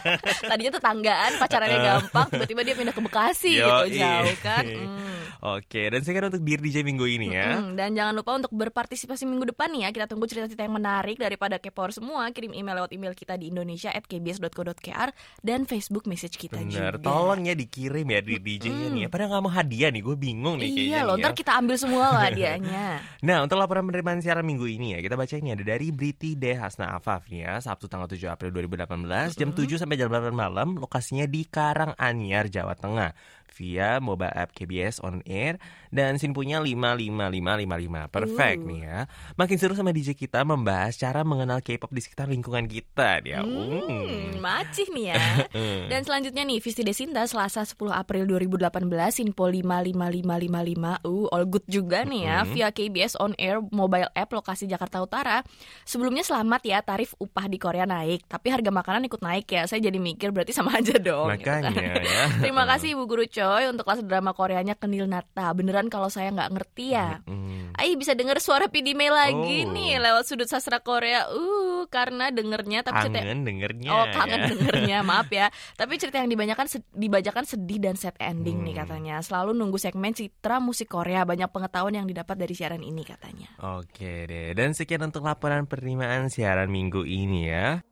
Tadinya 0.48 0.72
tetanggaan, 0.72 1.30
pacarannya 1.36 1.78
gampang, 1.80 2.26
tiba-tiba 2.32 2.60
dia 2.62 2.74
pindah 2.74 2.94
ke 2.94 3.02
Bekasi 3.02 3.50
gitu 3.52 3.66
Yoi. 3.66 3.98
jauh 3.98 4.36
kan. 4.40 4.64
Hmm. 4.64 5.12
Oke, 5.58 5.82
dan 5.86 6.00
sekarang 6.00 6.30
untuk 6.30 6.40
Dear 6.40 6.56
DJ 6.58 6.80
minggu 6.80 7.04
ini 7.04 7.28
ya. 7.28 7.58
Mm, 7.58 7.74
dan 7.74 7.92
jangan 7.92 8.14
lupa 8.14 8.32
untuk 8.34 8.48
berpartisipasi 8.50 9.24
minggu 9.24 9.50
depan 9.50 9.68
nih 9.68 9.82
ya. 9.82 9.90
Kita 9.90 10.06
tunggu 10.06 10.24
cerita-cerita 10.24 10.62
yang 10.62 10.72
menarik 10.72 11.18
daripada 11.18 11.58
Kepor 11.58 11.90
semua. 11.90 12.30
Kirim 12.30 12.52
email 12.52 12.78
lewat 12.78 12.92
email 12.92 13.12
kita 13.12 13.34
di 13.34 13.50
indonesia@kbs.co.kr 13.50 15.08
dan 15.40 15.64
Facebook 15.64 16.04
message 16.04 16.36
kita 16.36 16.56
Bener, 16.56 16.96
juga. 16.96 17.04
tolong 17.04 17.44
ya 17.44 17.52
dikirim 17.52 18.06
ya 18.06 18.20
di 18.20 18.36
DJ-nya 18.36 18.88
nih. 18.88 19.00
ya. 19.04 19.08
Padahal 19.08 19.28
nggak 19.30 19.44
mau 19.44 19.52
hadiah 19.52 19.90
nih, 19.90 20.00
gue 20.00 20.16
bingung 20.16 20.56
nih 20.56 20.70
Iya 20.88 21.00
loh, 21.02 21.16
ntar 21.16 21.32
ya. 21.32 21.36
kita 21.36 21.52
ambil 21.56 21.76
semua 21.76 22.06
lah 22.10 22.22
hadiahnya. 22.28 22.86
Nah, 23.24 23.40
untuk 23.40 23.56
laporan 23.56 23.84
penerimaan 23.84 24.20
siaran 24.20 24.44
minggu 24.44 24.68
ini 24.68 24.94
ya, 24.94 25.00
kita 25.00 25.16
baca 25.16 25.34
ini 25.34 25.50
ada 25.50 25.64
dari 25.64 25.88
Briti 25.88 26.36
D. 26.36 26.52
Hasna 26.52 26.92
Afaf 26.92 27.24
nih 27.26 27.40
ya, 27.42 27.52
Sabtu 27.56 27.88
tanggal 27.88 28.04
7 28.04 28.20
April 28.28 28.52
2018, 28.52 29.32
jam 29.32 29.48
7 29.50 29.80
sampai 29.80 29.96
jam 29.96 30.08
8 30.08 30.28
malam, 30.30 30.76
lokasinya 30.76 31.24
di 31.24 31.44
Karanganyar, 31.44 32.48
Jawa 32.48 32.76
Tengah. 32.76 33.16
Via 33.54 33.98
mobile 33.98 34.30
app 34.30 34.50
KBS 34.50 34.98
on 34.98 35.22
air 35.24 35.62
dan 35.88 36.18
sinpunya 36.18 36.58
55555. 36.58 38.10
Perfect 38.10 38.60
Uh. 38.60 38.66
nih 38.66 38.80
ya. 38.82 38.98
Makin 39.34 39.56
seru 39.56 39.74
sama 39.74 39.90
DJ 39.90 40.12
kita 40.12 40.42
membahas 40.42 40.94
cara 40.94 41.22
mengenal 41.22 41.58
K-pop 41.58 41.88
di 41.88 42.02
sekitar 42.02 42.26
lingkungan 42.26 42.66
kita 42.66 43.22
dia. 43.22 43.40
Hmm, 43.40 44.38
macih 44.38 44.90
nih 44.90 45.14
ya. 45.14 45.16
Hmm. 45.50 45.86
Dan 45.90 46.02
selanjutnya 46.02 46.42
nih, 46.42 46.58
Visti 46.58 46.82
Desinta 46.82 47.22
Selasa 47.24 47.62
10 47.62 47.78
April 47.90 48.26
2018 48.26 48.90
Info 49.22 49.46
55555 49.46 51.04
Uh, 51.04 51.26
all 51.30 51.44
good 51.44 51.64
juga 51.66 52.02
nih 52.02 52.22
ya 52.24 52.38
Mm-mm. 52.42 52.52
Via 52.52 52.68
KBS 52.70 53.14
On 53.18 53.32
Air 53.36 53.60
Mobile 53.70 54.08
App 54.12 54.30
lokasi 54.30 54.64
Jakarta 54.64 54.98
Utara 54.98 55.44
Sebelumnya 55.84 56.24
selamat 56.24 56.60
ya 56.64 56.78
tarif 56.80 57.12
upah 57.16 57.46
di 57.46 57.56
Korea 57.56 57.84
naik 57.84 58.24
Tapi 58.24 58.48
harga 58.48 58.68
makanan 58.68 59.06
ikut 59.06 59.20
naik 59.20 59.46
ya 59.46 59.64
Saya 59.64 59.84
jadi 59.84 59.96
mikir 59.96 60.32
berarti 60.32 60.50
sama 60.50 60.74
aja 60.80 60.96
dong 60.96 61.28
gitu 61.34 61.44
kan. 61.44 61.62
Makanya 61.68 62.00
ya. 62.00 62.24
Terima 62.40 62.64
kasih 62.64 62.96
Ibu 62.96 63.04
Guru 63.04 63.24
Choi 63.44 63.68
untuk 63.68 63.84
kelas 63.84 64.00
drama 64.02 64.32
Koreanya 64.32 64.72
Kenil 64.72 65.04
Nata 65.04 65.52
Beneran 65.52 65.86
kalau 65.86 66.08
saya 66.08 66.32
nggak 66.32 66.50
ngerti 66.50 66.86
ya 66.90 67.20
Hmm. 67.22 67.76
Ai 67.76 67.92
bisa 67.92 68.12
denger 68.12 68.38
suara 68.38 68.66
Pidime 68.66 69.10
lagi 69.10 69.36
Oh. 69.62 69.70
nih 69.70 69.98
lewat 69.98 70.24
sudut 70.24 70.46
sastra 70.46 70.78
Korea. 70.78 71.26
Uh, 71.28 71.84
karena 71.86 72.30
dengernya 72.30 72.80
tapi 72.80 73.04
cerita 73.04 73.20
Kangen 73.20 73.42
dengernya. 73.42 73.90
Oh 73.90 74.06
kangen 74.08 74.40
ya. 74.40 74.48
dengernya 74.48 74.98
maaf 75.10 75.28
ya 75.28 75.46
Tapi 75.74 75.94
cerita 75.94 76.16
yang 76.16 76.30
dibanyakan 76.30 76.64
sed- 76.64 76.88
dibacakan 76.88 77.44
sedih 77.44 77.78
dan 77.78 77.94
sad 77.94 78.16
ending 78.16 78.62
nih 78.62 78.72
Hmm. 78.72 78.80
katanya 78.80 79.16
Selalu 79.20 79.52
nunggu 79.52 79.76
segmen 79.76 80.10
Citra 80.10 80.56
Musik 80.58 80.88
Korea 80.88 81.22
Banyak 81.22 81.50
pengetahuan 81.50 81.92
yang 81.94 82.06
didapat 82.06 82.36
dari 82.36 82.52
siaran 82.52 82.80
ini 82.80 83.02
katanya 83.02 83.52
Oke 83.60 84.24
deh, 84.24 84.52
dan 84.52 84.72
sekian 84.72 85.02
untuk 85.02 85.20
laporan 85.22 85.64
penerimaan 85.64 86.26
siaran 86.26 86.68
minggu 86.68 87.02
ini 87.02 87.40
ya. 87.44 87.82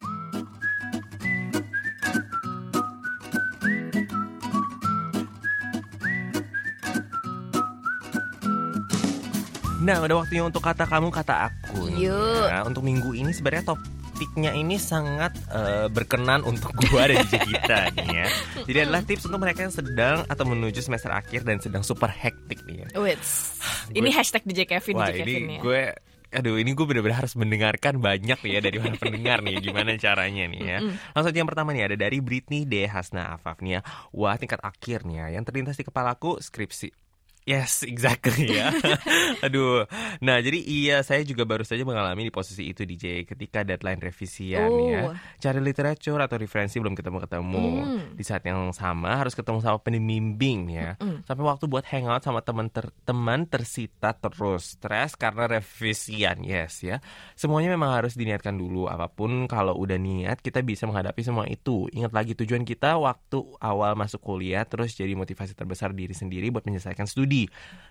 Nah, 9.83 9.99
udah 9.99 10.17
waktunya 10.23 10.47
untuk 10.47 10.63
kata 10.63 10.87
kamu, 10.87 11.11
kata 11.11 11.51
aku. 11.51 11.91
Yuk. 11.99 12.47
ya. 12.47 12.63
untuk 12.63 12.87
minggu 12.87 13.19
ini 13.19 13.35
sebenarnya 13.35 13.75
topiknya 13.75 14.55
ini 14.55 14.79
sangat 14.79 15.35
eh, 15.51 15.91
berkenan 15.91 16.47
untuk 16.47 16.71
gua 16.87 17.11
dan 17.11 17.27
DJ 17.27 17.43
kita 17.43 17.91
nih 17.99 18.09
ya. 18.23 18.27
Jadi 18.63 18.79
adalah 18.79 19.03
tips 19.03 19.27
untuk 19.27 19.43
mereka 19.43 19.67
yang 19.67 19.75
sedang 19.75 20.23
atau 20.31 20.45
menuju 20.47 20.79
semester 20.79 21.11
akhir 21.11 21.43
dan 21.43 21.59
sedang 21.59 21.83
super 21.83 22.15
hektik 22.15 22.63
nih 22.63 22.87
ya. 22.87 22.89
Wits. 22.95 23.59
Ini 23.99 24.09
hashtag 24.15 24.47
DJ 24.47 24.71
Kevin, 24.71 24.95
Wah, 25.03 25.11
DJ 25.11 25.19
ini 25.19 25.27
Kevin 25.27 25.45
ya. 25.51 25.61
gue 25.61 25.83
Aduh 26.33 26.57
ini 26.57 26.73
gue 26.73 26.89
bener-bener 26.89 27.13
harus 27.13 27.37
mendengarkan 27.37 28.01
banyak 28.01 28.41
nih 28.41 28.53
ya 28.57 28.61
dari 28.65 28.81
para 28.81 28.97
pendengar 28.97 29.45
nih 29.45 29.61
Gimana 29.61 29.93
caranya 30.01 30.49
nih 30.49 30.61
ya 30.65 30.79
Langsung 31.13 31.29
aja 31.29 31.39
yang 31.45 31.51
pertama 31.53 31.77
nih 31.77 31.93
ada 31.93 31.97
dari 32.09 32.25
Britney 32.25 32.65
D. 32.65 32.89
Hasna 32.89 33.37
Afaf 33.37 33.61
nih 33.61 33.77
ya 33.77 33.81
Wah 34.17 34.41
tingkat 34.41 34.57
akhir 34.65 35.05
nih 35.05 35.21
ya 35.21 35.27
Yang 35.37 35.53
terlintas 35.53 35.77
di 35.77 35.85
kepalaku 35.85 36.41
skripsi 36.41 36.89
Yes, 37.43 37.83
exactly 37.83 38.55
ya. 38.55 38.71
Aduh. 39.47 39.83
Nah, 40.23 40.39
jadi 40.39 40.63
iya 40.63 41.03
saya 41.03 41.27
juga 41.27 41.43
baru 41.43 41.67
saja 41.67 41.83
mengalami 41.83 42.31
di 42.31 42.33
posisi 42.33 42.71
itu 42.71 42.87
DJ 42.87 43.27
ketika 43.27 43.67
deadline 43.67 43.99
revisian 43.99 44.71
ya. 44.71 45.11
Oh. 45.11 45.15
Cari 45.43 45.59
literatur 45.59 46.23
atau 46.23 46.39
referensi 46.39 46.79
belum 46.79 46.95
ketemu-ketemu. 46.95 47.67
Hmm. 47.83 48.15
Di 48.15 48.23
saat 48.23 48.47
yang 48.47 48.71
sama 48.71 49.19
harus 49.19 49.35
ketemu 49.35 49.59
sama 49.59 49.83
pembimbing 49.83 50.71
ya. 50.71 50.95
Sampai 51.27 51.43
waktu 51.43 51.67
buat 51.67 51.83
hangout 51.91 52.23
sama 52.23 52.47
teman 52.47 52.71
ter 52.71 52.95
teman 53.03 53.51
tersita 53.51 54.15
terus. 54.15 54.79
Stres 54.79 55.19
karena 55.19 55.51
revisian. 55.51 56.47
Yes 56.47 56.87
ya. 56.87 57.03
Semuanya 57.35 57.75
memang 57.75 57.91
harus 57.91 58.15
diniatkan 58.15 58.55
dulu. 58.55 58.87
Apa 58.87 59.11
pun 59.11 59.51
kalau 59.51 59.75
udah 59.83 59.99
niat 59.99 60.39
kita 60.39 60.63
bisa 60.63 60.87
menghadapi 60.87 61.27
semua 61.27 61.51
itu. 61.51 61.91
Ingat 61.91 62.15
lagi 62.15 62.39
tujuan 62.39 62.63
kita 62.63 63.03
waktu 63.03 63.43
awal 63.59 63.99
masuk 63.99 64.23
kuliah 64.23 64.63
terus 64.63 64.95
jadi 64.95 65.19
motivasi 65.19 65.59
terbesar 65.59 65.91
diri 65.91 66.15
sendiri 66.15 66.55
buat 66.55 66.63
menyelesaikan 66.63 67.11
studi. 67.11 67.32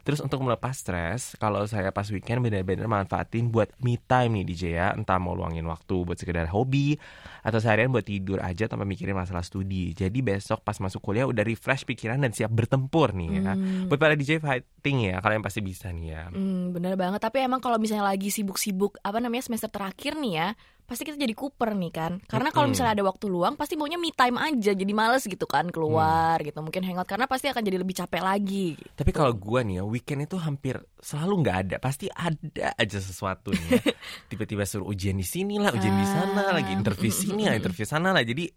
Terus 0.01 0.17
untuk 0.17 0.41
melepas 0.41 0.74
stres, 0.74 1.38
kalau 1.38 1.62
saya 1.69 1.93
pas 1.93 2.10
weekend 2.10 2.41
benar-benar 2.41 2.89
manfaatin 2.89 3.53
buat 3.53 3.69
me 3.86 4.01
time 4.01 4.41
nih 4.41 4.45
DJ 4.50 4.63
ya. 4.74 4.88
Entah 4.98 5.21
mau 5.21 5.38
luangin 5.38 5.65
waktu 5.69 6.01
buat 6.01 6.17
sekedar 6.17 6.50
hobi 6.50 6.98
atau 7.45 7.62
seharian 7.62 7.93
buat 7.93 8.05
tidur 8.05 8.41
aja 8.41 8.65
tanpa 8.65 8.81
mikirin 8.81 9.13
masalah 9.13 9.45
studi. 9.45 9.93
Jadi 9.93 10.25
besok 10.25 10.65
pas 10.65 10.77
masuk 10.81 11.05
kuliah 11.05 11.29
udah 11.29 11.45
refresh 11.45 11.86
pikiran 11.86 12.17
dan 12.17 12.33
siap 12.33 12.50
bertempur 12.50 13.13
nih 13.13 13.29
ya. 13.45 13.53
Buat 13.86 14.00
para 14.01 14.17
DJ 14.17 14.41
fighting 14.41 15.13
ya, 15.13 15.21
kalian 15.21 15.45
pasti 15.45 15.62
bisa 15.62 15.93
nih 15.93 16.05
ya. 16.17 16.24
Hmm, 16.33 16.74
bener 16.74 16.98
banget. 16.98 17.21
Tapi 17.21 17.45
emang 17.45 17.62
kalau 17.62 17.77
misalnya 17.77 18.10
lagi 18.10 18.33
sibuk-sibuk, 18.33 18.98
apa 19.05 19.21
namanya 19.21 19.45
semester 19.45 19.69
terakhir 19.69 20.17
nih 20.17 20.33
ya, 20.33 20.48
pasti 20.91 21.07
kita 21.07 21.15
jadi 21.15 21.31
kuper 21.31 21.71
nih 21.71 21.91
kan. 21.95 22.19
Karena 22.27 22.51
kalau 22.51 22.67
misalnya 22.67 23.00
ada 23.00 23.07
waktu 23.07 23.31
luang, 23.31 23.55
pasti 23.55 23.79
maunya 23.79 23.95
me 23.95 24.12
time 24.12 24.36
aja. 24.36 24.75
Jadi 24.75 24.91
males 24.91 25.24
gitu 25.24 25.48
kan 25.48 25.71
keluar 25.71 26.36
gitu. 26.43 26.60
Mungkin 26.60 26.83
hangout 26.83 27.07
karena 27.07 27.31
pasti 27.31 27.48
akan 27.48 27.63
jadi 27.63 27.79
lebih 27.79 27.95
capek 27.95 28.19
lagi. 28.19 28.75
gitu. 28.75 28.91
Tapi 28.91 29.12
kalau 29.15 29.31
gua 29.31 29.63
nih 29.63 29.79
ya, 29.79 29.83
weekend 29.88 30.27
itu 30.27 30.36
hampir 30.36 30.83
selalu 31.00 31.48
nggak 31.48 31.57
ada. 31.63 31.75
Pasti 31.79 32.12
ada 32.12 32.75
aja 32.75 33.00
sesuatu 33.00 33.55
nih. 33.55 33.67
ya. 33.71 33.81
Tiba-tiba 34.36 34.67
suruh 34.67 34.91
ujian 34.91 35.15
di 35.15 35.24
sini 35.24 35.55
lah, 35.55 35.71
ujian 35.71 35.95
di 35.95 36.07
sana, 36.12 36.51
Ah, 36.51 36.60
lagi 36.60 36.75
interview 36.75 37.07
sini 37.07 37.48
lah, 37.48 37.55
interview 37.55 37.88
sana 37.88 38.12
lah. 38.12 38.27
Jadi 38.27 38.51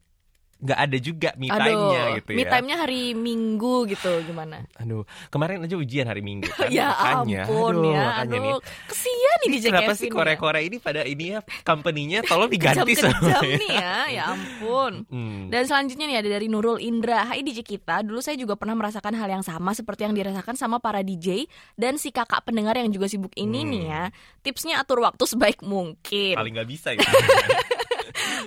nggak 0.57 0.79
ada 0.81 0.97
juga 0.97 1.31
me 1.35 1.47
time-nya 1.47 2.03
gitu 2.17 2.31
ya. 2.31 2.37
me 2.37 2.45
time-nya 2.45 2.77
hari 2.79 3.03
Minggu 3.13 3.85
gitu 3.87 4.13
gimana? 4.23 4.65
Aduh, 4.77 5.03
kemarin 5.29 5.61
aja 5.61 5.75
ujian 5.75 6.05
hari 6.05 6.21
Minggu 6.21 6.49
kan. 6.49 6.71
ya 6.73 6.89
makanya. 6.89 7.43
ampun 7.45 7.75
Aduh, 7.75 7.91
ya. 7.91 8.03
makanya 8.07 8.39
nih. 8.39 8.53
Aduh, 8.53 8.61
kesian 8.87 9.37
nih 9.37 9.49
DJ 9.51 9.65
Kenapa 9.67 9.83
Kevin 9.85 9.97
sih 9.97 10.07
ya. 10.07 10.15
Korea-Korea 10.15 10.63
ini 10.63 10.77
pada 10.79 11.03
ini 11.03 11.25
ya 11.29 11.39
company-nya 11.61 12.19
tolong 12.23 12.49
diganti 12.49 12.81
Kejam-kejam 12.87 13.13
semuanya. 13.13 13.39
nih 13.55 13.71
ya, 13.71 13.97
ya 14.09 14.23
ampun. 14.33 14.93
Hmm. 15.07 15.43
Dan 15.49 15.63
selanjutnya 15.65 16.07
nih 16.07 16.19
ada 16.19 16.29
dari 16.31 16.47
Nurul 16.47 16.79
Indra. 16.79 17.27
Hai 17.27 17.41
DJ 17.41 17.61
kita, 17.61 18.01
dulu 18.01 18.19
saya 18.19 18.35
juga 18.35 18.55
pernah 18.55 18.75
merasakan 18.75 19.13
hal 19.13 19.29
yang 19.31 19.43
sama 19.43 19.73
seperti 19.73 20.05
yang 20.05 20.15
dirasakan 20.15 20.55
sama 20.55 20.79
para 20.79 21.01
DJ 21.01 21.45
dan 21.75 21.97
si 21.97 22.09
kakak 22.09 22.43
pendengar 22.43 22.75
yang 22.75 22.89
juga 22.89 23.05
sibuk 23.05 23.35
ini 23.35 23.61
Hmm. 23.61 23.71
nih 23.71 23.83
ya. 23.87 24.03
Tipsnya 24.41 24.75
atur 24.79 25.01
waktu 25.01 25.25
sebaik 25.25 25.61
mungkin. 25.61 26.35
Paling 26.35 26.53
nggak 26.53 26.69
bisa 26.69 26.93
gitu. 26.93 27.05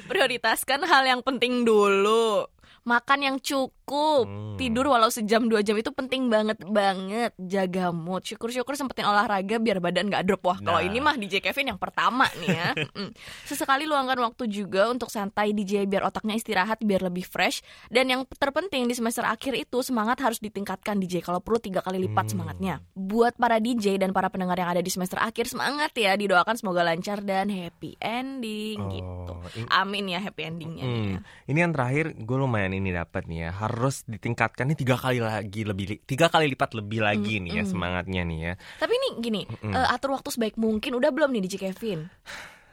Prioritaskan 0.08 0.88
hal 0.88 1.04
yang 1.04 1.22
penting 1.22 1.68
dulu. 1.68 2.48
Makan 2.88 3.20
yang 3.20 3.38
cukup, 3.38 4.24
Hmm. 4.24 4.56
tidur 4.56 4.88
walau 4.88 5.08
sejam 5.08 5.44
dua 5.44 5.60
jam 5.60 5.76
itu 5.76 5.92
penting 5.92 6.28
banget 6.28 6.56
banget. 6.62 7.36
Jaga 7.38 7.92
mood, 7.92 8.24
syukur-syukur 8.24 8.74
sempetin 8.74 9.04
olahraga 9.04 9.56
biar 9.58 9.78
badan 9.78 10.08
nggak 10.08 10.24
drop. 10.24 10.44
Wah, 10.44 10.58
kalau 10.58 10.80
Nah. 10.80 10.86
ini 10.86 10.98
mah 10.98 11.14
DJ 11.14 11.40
Kevin 11.42 11.70
yang 11.70 11.78
pertama 11.78 12.28
nih 12.38 12.50
ya. 12.50 12.70
Sesekali 13.44 13.84
luangkan 13.84 14.16
waktu 14.18 14.48
juga 14.48 14.88
untuk 14.88 15.08
santai 15.08 15.52
DJ 15.52 15.84
biar 15.84 16.04
otaknya 16.06 16.34
istirahat 16.34 16.80
biar 16.80 17.00
lebih 17.02 17.24
fresh. 17.24 17.60
Dan 17.86 18.08
yang 18.08 18.22
terpenting 18.30 18.86
di 18.86 18.94
semester 18.94 19.24
akhir 19.24 19.56
itu 19.58 19.80
semangat 19.82 20.20
harus 20.20 20.38
ditingkatkan 20.38 20.96
DJ. 20.98 21.20
Kalau 21.22 21.40
perlu 21.40 21.58
tiga 21.58 21.80
kali 21.80 22.00
lipat 22.02 22.24
Hmm. 22.26 22.32
semangatnya. 22.34 22.76
Buat 22.94 23.36
para 23.36 23.58
DJ 23.58 23.98
dan 23.98 24.12
para 24.12 24.28
pendengar 24.28 24.56
yang 24.56 24.70
ada 24.70 24.80
di 24.80 24.90
semester 24.90 25.18
akhir 25.18 25.48
semangat 25.48 25.92
ya. 25.94 26.14
Didoakan 26.14 26.56
semoga 26.56 26.82
lancar 26.82 27.20
dan 27.22 27.48
happy 27.48 28.00
ending 28.00 28.80
gitu. 28.90 29.32
Oh, 29.34 29.44
in- 29.54 29.70
Amin 29.70 30.08
ya 30.08 30.20
happy 30.20 30.44
endingnya. 30.46 30.84
Hmm, 30.84 31.08
ya. 31.10 31.20
ini 31.46 31.60
yang 31.62 31.72
terakhir 31.72 32.12
gue 32.14 32.38
lumayan 32.38 32.77
ini 32.78 32.90
dapat 32.92 33.26
nih 33.26 33.40
ya 33.40 33.52
harus 33.52 34.02
ditingkatkan 34.04 34.66
nih 34.66 34.78
tiga 34.78 34.96
kali 34.96 35.18
lagi 35.18 35.62
lebih 35.62 35.86
tiga 36.02 36.28
kali 36.28 36.48
lipat 36.48 36.74
lebih 36.74 37.00
lagi 37.00 37.38
nih 37.38 37.52
ya 37.52 37.64
Mm-mm. 37.64 37.70
semangatnya 37.70 38.22
nih 38.24 38.40
ya 38.40 38.54
Tapi 38.78 38.94
ini 38.94 39.08
gini, 39.18 39.42
eh, 39.44 39.88
atur 39.90 40.12
waktu 40.12 40.30
sebaik 40.30 40.56
mungkin. 40.56 40.94
Udah 40.94 41.10
belum 41.10 41.30
nih 41.30 41.42
DJ 41.44 41.56
Kevin? 41.64 42.06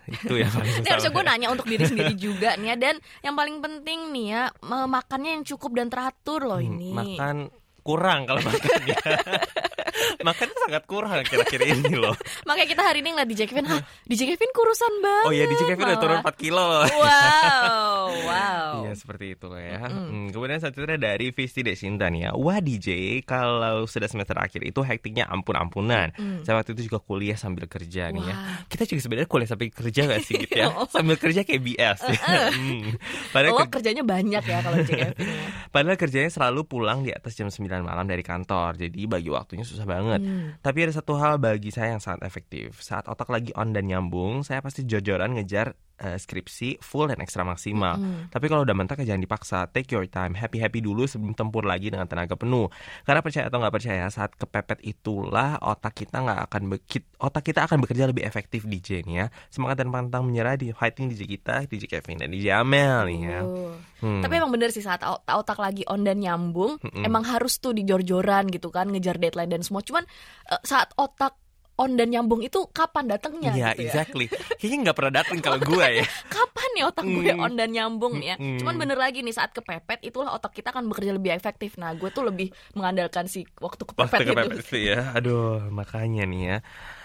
itu 0.04 0.36
ya 0.36 0.46
paling 0.46 0.68
Ini 0.68 0.78
susah 0.78 0.90
harusnya 0.90 1.10
gue 1.10 1.24
nanya 1.24 1.48
untuk 1.48 1.64
diri 1.64 1.80
sendiri 1.82 2.12
juga 2.28 2.54
nih 2.54 2.68
ya. 2.68 2.76
Dan 2.76 2.94
yang 3.20 3.34
paling 3.34 3.56
penting 3.58 4.00
nih 4.10 4.26
ya, 4.30 4.42
makannya 4.62 5.30
yang 5.34 5.44
cukup 5.44 5.74
dan 5.74 5.88
teratur 5.88 6.40
loh 6.40 6.60
Hmm, 6.60 6.68
ini. 6.70 6.92
makan 6.92 7.36
kurang 7.80 8.24
kalau 8.24 8.40
makannya 8.40 8.96
makannya 10.26 10.53
sangat 10.64 10.82
kurang 10.84 11.20
kira-kira 11.22 11.64
ini 11.68 11.94
loh 11.94 12.14
Makanya 12.46 12.68
kita 12.68 12.82
hari 12.82 12.98
ini 13.00 13.08
ngeliat 13.10 13.26
DJ 13.26 13.42
Kevin, 13.44 13.66
hah 13.66 13.80
DJ 14.04 14.22
Kevin 14.26 14.50
kurusan 14.50 14.92
banget. 14.98 15.26
oh 15.26 15.32
ya 15.32 15.44
DJ 15.44 15.62
Kevin 15.66 15.84
udah 15.86 15.98
turun 15.98 16.18
malah. 16.18 16.30
4 16.30 16.36
kilo 16.36 16.66
Wow, 16.94 18.06
wow. 18.28 18.70
Iya 18.80 18.92
seperti 18.94 19.24
itu 19.32 19.46
lah 19.46 19.60
ya. 19.60 19.78
Hmm, 19.86 20.28
kemudian 20.28 20.58
selanjutnya 20.58 20.98
dari 20.98 21.30
Visti 21.30 21.60
Desinta 21.60 22.06
nih 22.06 22.20
ya. 22.22 22.30
Wah 22.34 22.58
DJ 22.58 22.88
kalau 23.22 23.84
sudah 23.84 24.06
semester 24.06 24.34
akhir 24.34 24.60
itu 24.62 24.80
hektiknya 24.80 25.26
ampun-ampunan. 25.26 26.10
Saya 26.42 26.54
waktu 26.56 26.72
itu 26.72 26.86
juga 26.86 26.98
kuliah 26.98 27.34
sambil 27.34 27.64
kerja 27.64 28.10
nih 28.10 28.22
ya. 28.22 28.34
Kita 28.66 28.84
juga 28.84 29.00
sebenarnya 29.00 29.28
kuliah 29.28 29.48
sambil 29.48 29.68
kerja 29.68 30.00
gak 30.04 30.20
sih 30.20 30.34
gitu 30.38 30.54
ya? 30.54 30.66
Oh. 30.74 30.88
sambil 30.90 31.14
kerja 31.14 31.44
kayak 31.44 31.62
BS. 31.62 31.98
ya. 32.02 32.18
Hmm. 32.50 32.98
Padahal, 33.30 33.62
ker- 33.62 33.72
kerjanya 33.74 34.02
banyak 34.02 34.42
ya 34.42 34.58
kalau 34.58 34.76
DJ 34.80 34.90
Kevin 34.90 35.14
ya. 35.14 35.38
padahal 35.70 35.96
kerjanya 35.96 36.30
selalu 36.30 36.60
pulang 36.64 36.98
di 37.00 37.10
atas 37.10 37.32
jam 37.32 37.46
9 37.46 37.62
malam 37.80 38.04
dari 38.04 38.20
kantor. 38.20 38.74
Jadi 38.76 39.00
bagi 39.06 39.28
waktunya 39.28 39.62
susah 39.62 39.84
banget. 39.84 40.18
Hmm. 40.18 40.58
Tapi 40.64 40.88
ada 40.88 40.96
satu 40.96 41.20
hal 41.20 41.36
bagi 41.36 41.68
saya 41.68 41.92
yang 41.92 42.00
sangat 42.00 42.24
efektif. 42.24 42.80
Saat 42.80 43.04
otak 43.04 43.28
lagi 43.28 43.52
on 43.52 43.76
dan 43.76 43.84
nyambung, 43.84 44.40
saya 44.48 44.64
pasti 44.64 44.88
jor-joran 44.88 45.36
ngejar 45.36 45.76
eh, 46.00 46.18
skripsi 46.18 46.82
full 46.82 47.10
dan 47.10 47.22
ekstra 47.22 47.46
maksimal. 47.46 47.98
Mm-mm. 47.98 48.32
Tapi 48.32 48.46
kalau 48.50 48.66
udah 48.66 48.74
mentok 48.74 49.02
ya 49.02 49.14
jangan 49.14 49.22
dipaksa. 49.22 49.58
Take 49.70 49.94
your 49.94 50.06
time, 50.10 50.34
happy 50.34 50.58
happy 50.58 50.82
dulu 50.82 51.06
sebelum 51.06 51.36
tempur 51.38 51.62
lagi 51.62 51.92
dengan 51.92 52.10
tenaga 52.10 52.34
penuh. 52.34 52.66
Karena 53.06 53.20
percaya 53.22 53.46
atau 53.46 53.58
nggak 53.62 53.74
percaya, 53.74 54.04
saat 54.10 54.34
kepepet 54.34 54.82
itulah 54.82 55.60
otak 55.62 55.94
kita 55.94 56.24
nggak 56.24 56.40
akan 56.50 56.62
bekit, 56.72 57.04
otak 57.20 57.46
kita 57.46 57.66
akan 57.68 57.78
bekerja 57.84 58.10
lebih 58.10 58.26
efektif 58.26 58.66
DJ 58.66 59.06
nih 59.06 59.16
ya. 59.22 59.26
Semangat 59.52 59.84
dan 59.84 59.94
pantang 59.94 60.26
menyerah 60.26 60.58
di 60.58 60.74
fighting 60.74 61.12
DJ 61.12 61.22
kita, 61.38 61.54
DJ 61.70 61.86
Kevin 61.86 62.26
dan 62.26 62.28
DJ 62.34 62.58
Amel 62.58 63.06
nih 63.10 63.20
ya. 63.30 63.40
Hmm. 64.04 64.20
Tapi 64.20 64.32
emang 64.36 64.52
bener 64.52 64.74
sih 64.74 64.84
saat 64.84 65.00
ot- 65.00 65.24
otak 65.24 65.56
lagi 65.62 65.86
on 65.88 66.04
dan 66.04 66.20
nyambung, 66.20 66.76
Mm-mm. 66.82 67.04
emang 67.06 67.24
harus 67.24 67.56
tuh 67.62 67.72
dijor-joran 67.72 68.50
gitu 68.52 68.68
kan, 68.68 68.90
ngejar 68.90 69.16
deadline 69.16 69.48
dan 69.48 69.62
semua. 69.64 69.80
Cuman 69.80 70.04
eh, 70.50 70.60
saat 70.66 70.92
otak 70.98 71.43
on 71.74 71.90
dan 71.92 72.06
nyambung 72.08 72.38
itu 72.38 72.70
kapan 72.70 73.08
datangnya 73.08 73.50
Iya, 73.50 73.68
gitu 73.72 73.82
ya? 73.82 73.86
exactly. 73.88 74.26
Kayaknya 74.56 74.78
nggak 74.80 74.96
pernah 74.96 75.12
datang 75.16 75.38
kalau 75.38 75.58
gue 75.58 75.86
ya. 75.92 76.06
Kapan 76.32 76.68
nih 76.72 76.84
otak 76.84 77.04
gue 77.04 77.22
Mm. 77.26 77.40
on 77.40 77.52
dan 77.54 77.68
nyambung 77.68 78.14
ya? 78.18 78.34
Mm-mm. 78.34 78.58
Cuman 78.58 78.74
bener 78.76 78.94
lagi 78.94 79.20
nih 79.20 79.32
saat 79.32 79.50
kepepet 79.50 79.98
itulah 80.00 80.30
otak 80.30 80.52
kita 80.52 80.70
akan 80.70 80.86
bekerja 80.86 81.10
lebih 81.10 81.30
efektif. 81.30 81.74
Nah, 81.74 81.90
gue 81.92 82.08
tuh 82.08 82.22
lebih 82.22 82.48
mengandalkan 82.72 83.26
si 83.26 83.42
waktu 83.58 83.82
kepepet 83.84 84.06
Waktu 84.08 84.22
itu. 84.22 84.30
kepepet 84.30 84.58
itu 84.60 84.76
ya. 84.86 85.10
Aduh, 85.12 85.66
makanya 85.68 86.22
nih 86.24 86.42
ya. 86.44 86.58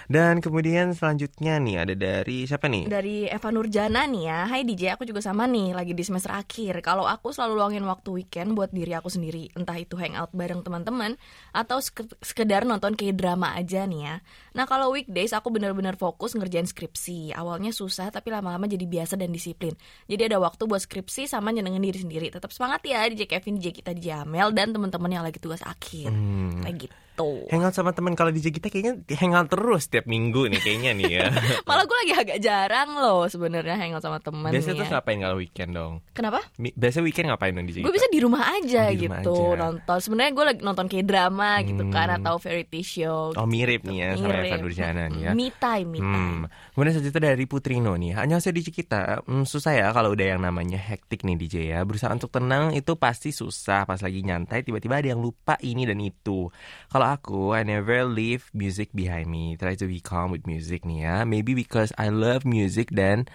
Dan 0.10 0.42
kemudian 0.42 0.98
selanjutnya 0.98 1.62
nih 1.62 1.86
ada 1.86 1.94
dari 1.94 2.50
siapa 2.50 2.66
nih? 2.66 2.90
Dari 2.90 3.30
Eva 3.30 3.54
Nurjana 3.54 4.10
nih 4.10 4.26
ya. 4.26 4.50
Hai 4.50 4.66
DJ, 4.66 4.98
aku 4.98 5.06
juga 5.06 5.22
sama 5.22 5.46
nih 5.46 5.78
Lagi 5.78 5.94
di 5.94 6.02
semester 6.02 6.34
akhir. 6.34 6.82
Kalau 6.82 7.06
aku 7.06 7.30
selalu 7.30 7.62
luangin 7.62 7.86
waktu 7.86 8.10
weekend 8.18 8.58
Buat 8.58 8.74
diri 8.74 8.98
aku 8.98 9.06
sendiri 9.14 9.54
Entah 9.54 9.78
itu 9.78 10.02
hangout 10.02 10.34
bareng 10.34 10.66
teman-teman 10.66 11.14
Atau 11.54 11.78
sek- 11.78 12.18
sekedar 12.26 12.66
nonton 12.66 12.98
kayak 12.98 13.22
drama 13.22 13.54
aja 13.54 13.86
nih 13.86 14.02
ya. 14.02 14.16
Nah 14.58 14.66
kalau 14.66 14.90
weekdays 14.90 15.30
aku 15.30 15.54
bener-bener 15.54 15.94
fokus 15.94 16.34
ngerjain 16.34 16.66
skripsi. 16.66 17.38
Awalnya 17.38 17.70
susah 17.70 18.10
tapi 18.10 18.34
lama-lama 18.34 18.66
jadi 18.66 18.90
biasa 18.90 19.14
dan 19.14 19.30
disiplin. 19.30 19.78
Jadi 20.10 20.26
ada 20.26 20.42
waktu 20.42 20.66
buat 20.66 20.82
skripsi 20.82 21.30
sama 21.30 21.54
nyenengin 21.54 21.86
diri 21.86 22.02
sendiri. 22.02 22.34
Tetap 22.34 22.50
semangat 22.50 22.82
ya 22.82 23.06
DJ 23.06 23.30
Kevin, 23.30 23.62
DJ 23.62 23.78
kita, 23.78 23.94
DJ 23.94 24.26
Amel 24.26 24.58
Dan 24.58 24.74
teman-teman 24.74 25.14
yang 25.14 25.22
lagi 25.22 25.38
tugas 25.38 25.62
akhir. 25.62 26.10
Hmm. 26.10 26.66
Kayak 26.66 26.90
gitu 26.90 26.98
gitu. 27.20 27.48
Hangout 27.50 27.74
sama 27.74 27.92
teman 27.92 28.14
kalau 28.14 28.32
DJ 28.32 28.50
kita 28.50 28.68
kayaknya 28.68 28.94
hangout 29.14 29.48
terus 29.48 29.86
tiap 29.86 30.06
minggu 30.06 30.48
nih 30.48 30.60
kayaknya 30.60 30.92
nih 30.96 31.12
ya. 31.12 31.26
Malah 31.68 31.84
gue 31.84 31.98
lagi 32.00 32.14
agak 32.16 32.38
jarang 32.40 32.96
loh 32.96 33.28
sebenarnya 33.28 33.76
hangout 33.76 34.00
sama 34.00 34.20
temen 34.20 34.48
Biasanya 34.48 34.72
nih 34.72 34.80
tuh 34.80 34.86
ya. 34.86 34.92
ngapain 34.96 35.20
kalau 35.20 35.38
weekend 35.38 35.72
dong? 35.74 35.94
Kenapa? 36.12 36.40
Biasanya 36.56 37.04
weekend 37.04 37.28
ngapain 37.30 37.52
dong 37.52 37.66
DJ 37.66 37.78
Gue 37.82 37.92
bisa 37.92 38.08
di 38.08 38.20
rumah 38.20 38.44
aja 38.50 38.82
Oh, 38.82 38.92
di 38.92 39.06
rumah 39.06 39.20
gitu 39.20 39.34
aja. 39.36 39.58
nonton. 39.60 39.98
Sebenarnya 40.00 40.32
gue 40.32 40.46
lagi 40.46 40.62
nonton 40.62 40.86
kayak 40.88 41.06
drama 41.06 41.50
gitu 41.62 41.84
kan 41.88 42.08
Hmm. 42.10 42.18
atau 42.18 42.36
variety 42.38 42.82
show. 42.82 43.36
Oh 43.36 43.46
mirip 43.46 43.84
nih 43.84 43.98
ya 44.00 44.10
sama 44.16 44.32
Mirip. 44.32 44.46
Evan 44.46 44.60
Durjana 44.62 45.04
nih 45.10 45.22
ya. 45.22 45.32
Me 45.32 45.48
time, 45.52 45.88
me 45.88 46.00
time. 46.00 46.08
Hmm. 46.10 46.40
Kemudian 46.72 46.94
selanjutnya 46.96 47.24
dari 47.28 47.44
Putrino 47.44 47.92
nih 47.94 48.14
Hanya 48.14 48.38
saya 48.38 48.52
DJ 48.52 48.72
kita 48.72 49.00
hmm, 49.22 49.44
Susah 49.44 49.74
ya 49.74 49.88
kalau 49.90 50.12
udah 50.12 50.28
yang 50.28 50.40
namanya 50.40 50.78
hektik 50.78 51.22
nih 51.22 51.36
DJ 51.36 51.56
ya 51.68 51.80
Berusaha 51.82 52.08
untuk 52.10 52.30
tenang 52.30 52.72
itu 52.72 52.96
pasti 52.96 53.30
susah 53.30 53.84
Pas 53.84 54.00
lagi 54.00 54.22
nyantai 54.22 54.62
tiba-tiba 54.62 54.96
ada 54.96 55.08
yang 55.08 55.20
lupa 55.20 55.60
ini 55.60 55.84
dan 55.84 56.00
itu 56.00 56.48
Kalau 56.88 57.06
aku 57.18 57.56
I 57.58 57.66
never 57.66 58.06
leave 58.06 58.52
music 58.54 58.94
behind 58.94 59.32
me. 59.32 59.56
Try 59.56 59.74
to 59.80 59.88
be 59.90 60.04
calm 60.04 60.30
with 60.30 60.46
music 60.46 60.86
nih 60.86 61.08
ya. 61.08 61.16
Maybe 61.26 61.58
because 61.58 61.90
I 61.98 62.14
love 62.14 62.46
music 62.46 62.94
dan 62.94 63.26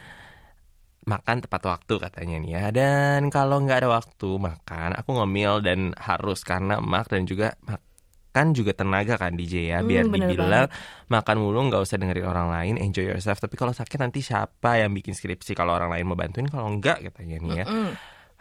makan 1.04 1.44
tepat 1.44 1.62
waktu 1.64 1.94
katanya 2.00 2.36
nih 2.40 2.50
ya. 2.54 2.64
Dan 2.72 3.28
kalau 3.28 3.60
nggak 3.60 3.84
ada 3.84 3.90
waktu 3.90 4.28
makan 4.40 4.96
aku 4.96 5.10
ngemil 5.20 5.60
dan 5.60 5.92
harus 6.00 6.40
karena 6.42 6.80
mak 6.80 7.12
dan 7.12 7.28
juga 7.28 7.58
makan 7.64 8.46
juga 8.56 8.72
tenaga 8.74 9.14
kan 9.20 9.36
DJ 9.36 9.54
ya. 9.70 9.78
Hmm, 9.82 9.88
biar 9.88 10.04
bener 10.08 10.28
dibilang 10.32 10.66
makan 11.12 11.36
mulu 11.38 11.70
nggak 11.70 11.82
usah 11.84 12.00
dengerin 12.00 12.26
orang 12.26 12.48
lain 12.50 12.74
enjoy 12.80 13.06
yourself. 13.06 13.38
Tapi 13.38 13.54
kalau 13.54 13.70
sakit 13.70 13.98
nanti 14.00 14.24
siapa 14.24 14.80
yang 14.80 14.90
bikin 14.90 15.12
skripsi? 15.12 15.52
Kalau 15.52 15.76
orang 15.76 15.92
lain 15.92 16.04
mau 16.08 16.18
bantuin 16.18 16.48
kalau 16.48 16.66
enggak 16.66 17.04
katanya 17.04 17.36
nih 17.38 17.52
ya. 17.62 17.66
Mm. 17.68 17.92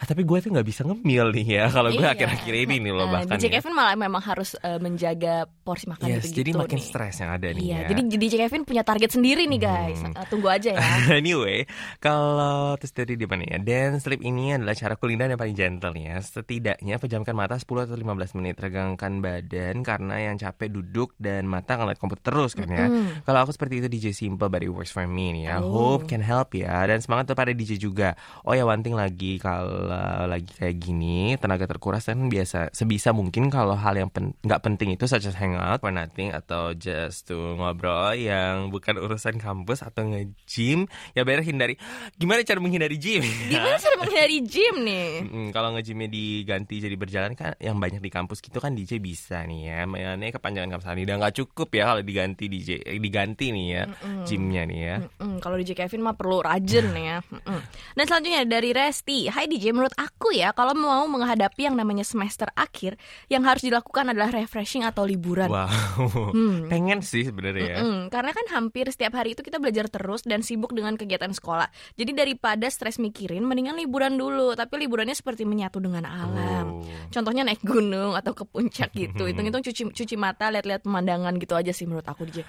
Ah, 0.04 0.08
tapi 0.12 0.28
gue 0.28 0.36
tuh 0.36 0.52
nggak 0.52 0.68
bisa 0.68 0.84
ngemil 0.84 1.32
nih 1.32 1.48
ya 1.48 1.66
kalau 1.72 1.88
gue 1.88 2.04
Iya. 2.04 2.12
akhir-akhir 2.12 2.54
ini 2.68 2.76
nih 2.84 2.92
loh 2.92 3.08
Nah, 3.08 3.24
bahkan 3.24 3.40
DJ 3.40 3.48
ya 3.48 3.52
Kevin 3.56 3.72
malah 3.72 3.96
memang 3.96 4.20
harus 4.20 4.52
eh, 4.60 4.76
menjaga 4.76 5.48
porsi 5.64 5.88
makan 5.88 6.12
yes, 6.12 6.28
gitu-gitu 6.28 6.40
jadi 6.44 6.52
makin 6.60 6.76
nih. 6.76 6.88
stres 6.92 7.16
yang 7.24 7.32
ada 7.32 7.48
nih 7.48 7.64
Iya, 7.64 7.78
ya 7.80 7.88
jadi 7.88 8.02
DJ 8.12 8.34
Kevin 8.44 8.62
punya 8.68 8.84
target 8.84 9.16
sendiri 9.16 9.48
nih 9.48 9.62
guys. 9.64 10.04
Hmm. 10.04 10.12
Eh, 10.12 10.26
tunggu 10.28 10.52
aja 10.52 10.76
ya. 10.76 10.84
anyway, 11.24 11.64
kalau 12.04 12.76
terus 12.76 12.92
tadi 12.92 13.16
di 13.16 13.24
mana 13.24 13.48
ya? 13.48 13.64
Dance 13.64 14.04
sleep 14.04 14.20
ini 14.20 14.52
adalah 14.52 14.76
cara 14.76 15.00
kuliner 15.00 15.32
yang 15.32 15.40
paling 15.40 15.56
gentle 15.56 15.96
nih 15.96 16.12
ya. 16.12 16.18
Setidaknya 16.20 17.00
pejamkan 17.00 17.32
mata 17.32 17.56
10 17.56 17.88
atau 17.88 17.96
15 17.96 18.36
menit, 18.36 18.60
regangkan 18.60 19.24
badan 19.24 19.88
karena 19.88 20.16
yang 20.20 20.36
capek 20.36 20.68
duduk 20.68 21.16
dan 21.16 21.48
mata 21.48 21.80
ngeliat 21.80 21.96
komputer 21.96 22.28
terus 22.28 22.52
kan 22.52 22.68
ya. 22.68 22.92
Mm. 22.92 23.24
Kalau 23.24 23.40
aku 23.40 23.56
seperti 23.56 23.80
itu 23.80 23.88
DJ 23.88 24.12
simple 24.12 24.52
but 24.52 24.60
it 24.60 24.68
works 24.68 24.92
for 24.92 25.08
me 25.08 25.32
nih 25.32 25.44
ya. 25.48 25.56
Oh. 25.64 25.96
Hope 25.96 26.12
can 26.12 26.20
help 26.20 26.52
ya. 26.52 26.84
Dan 26.84 27.00
semangat 27.00 27.32
tuh 27.32 27.38
pada 27.40 27.56
DJ 27.56 27.80
juga. 27.80 28.20
Oh 28.44 28.52
ya 28.52 28.68
one 28.68 28.84
thing 28.84 29.00
lagi 29.00 29.40
kalau 29.40 29.93
lagi 30.28 30.50
kayak 30.58 30.76
gini 30.82 31.38
tenaga 31.40 31.70
terkuras 31.70 32.10
kan 32.10 32.18
biasa 32.28 32.74
sebisa 32.74 33.14
mungkin 33.14 33.54
kalau 33.54 33.78
hal 33.78 33.94
yang 33.94 34.10
pen- 34.10 34.34
nggak 34.42 34.62
penting 34.66 34.98
itu 34.98 35.06
such 35.06 35.30
as 35.30 35.38
hangout 35.38 35.80
for 35.80 35.94
nothing 35.94 36.34
atau 36.34 36.74
just 36.74 37.30
to 37.30 37.38
ngobrol 37.56 38.12
yang 38.18 38.74
bukan 38.74 38.98
urusan 38.98 39.38
kampus 39.38 39.86
atau 39.86 40.04
nge-gym 40.10 40.90
ya 41.14 41.22
better 41.22 41.46
hindari. 41.46 41.78
Gimana 42.18 42.42
cara 42.42 42.58
menghindari 42.58 42.98
gym? 42.98 43.22
Gimana 43.24 43.78
cara 43.78 43.96
menghindari 44.02 44.38
gym 44.44 44.76
nih? 44.82 45.10
Mm, 45.28 45.48
kalau 45.54 45.76
nge-gymnya 45.78 46.10
diganti 46.10 46.80
jadi 46.80 46.96
berjalan 46.96 47.34
kan 47.38 47.54
yang 47.60 47.78
banyak 47.78 48.00
di 48.00 48.10
kampus 48.10 48.40
gitu 48.40 48.58
kan 48.60 48.74
DJ 48.74 49.00
bisa 49.00 49.44
nih 49.46 49.62
ya. 49.70 49.80
Mainnya 49.86 50.34
kepanjangan 50.34 50.74
kampus 50.74 50.88
udah 51.04 51.16
nggak 51.20 51.36
cukup 51.44 51.68
ya 51.76 51.84
kalau 51.92 52.02
diganti 52.02 52.48
DJ 52.48 52.70
eh, 52.80 53.00
diganti 53.02 53.52
nih 53.52 53.66
ya 53.68 53.84
gymnya 54.24 54.64
nih 54.64 54.80
ya. 54.80 54.96
Mm-mm, 55.04 55.44
kalau 55.44 55.60
DJ 55.60 55.76
Kevin 55.76 56.02
mah 56.06 56.16
perlu 56.16 56.40
rajin 56.40 56.96
nih 56.96 57.06
ya. 57.12 57.18
Mm-mm. 57.20 57.60
Dan 58.00 58.04
selanjutnya 58.08 58.42
dari 58.48 58.70
Resti, 58.72 59.28
Hai 59.28 59.46
DJ, 59.52 59.76
menurut 59.76 59.83
aku 59.98 60.32
ya 60.32 60.56
kalau 60.56 60.72
mau 60.72 61.04
menghadapi 61.12 61.68
yang 61.68 61.76
namanya 61.76 62.08
semester 62.08 62.48
akhir, 62.56 62.96
yang 63.28 63.44
harus 63.44 63.66
dilakukan 63.66 64.16
adalah 64.16 64.32
refreshing 64.32 64.88
atau 64.88 65.04
liburan. 65.04 65.52
Wow, 65.52 66.32
Hmm. 66.32 66.72
pengen 66.72 67.04
sih 67.04 67.28
sebenarnya 67.28 67.64
ya. 67.66 67.78
Mm-mm, 67.84 68.08
karena 68.08 68.32
kan 68.32 68.46
hampir 68.56 68.88
setiap 68.88 69.20
hari 69.20 69.36
itu 69.36 69.44
kita 69.44 69.60
belajar 69.60 69.92
terus 69.92 70.24
dan 70.24 70.40
sibuk 70.46 70.72
dengan 70.72 70.96
kegiatan 70.96 71.32
sekolah. 71.34 71.68
Jadi 72.00 72.12
daripada 72.16 72.70
stres 72.72 73.02
mikirin, 73.02 73.44
mendingan 73.44 73.76
liburan 73.76 74.16
dulu. 74.16 74.56
Tapi 74.56 74.88
liburannya 74.88 75.18
seperti 75.18 75.44
menyatu 75.44 75.84
dengan 75.84 76.08
alam. 76.08 76.80
Oh. 76.80 76.86
Contohnya 77.12 77.44
naik 77.44 77.66
gunung 77.66 78.16
atau 78.16 78.32
ke 78.38 78.46
puncak 78.48 78.94
gitu. 78.94 79.26
Hitung-hitung 79.30 79.66
cuci 79.66 79.90
cuci 79.92 80.16
mata, 80.16 80.54
lihat-lihat 80.54 80.86
pemandangan 80.86 81.36
gitu 81.42 81.58
aja 81.58 81.74
sih 81.74 81.90
menurut 81.90 82.06
aku 82.06 82.30
DJ. 82.30 82.46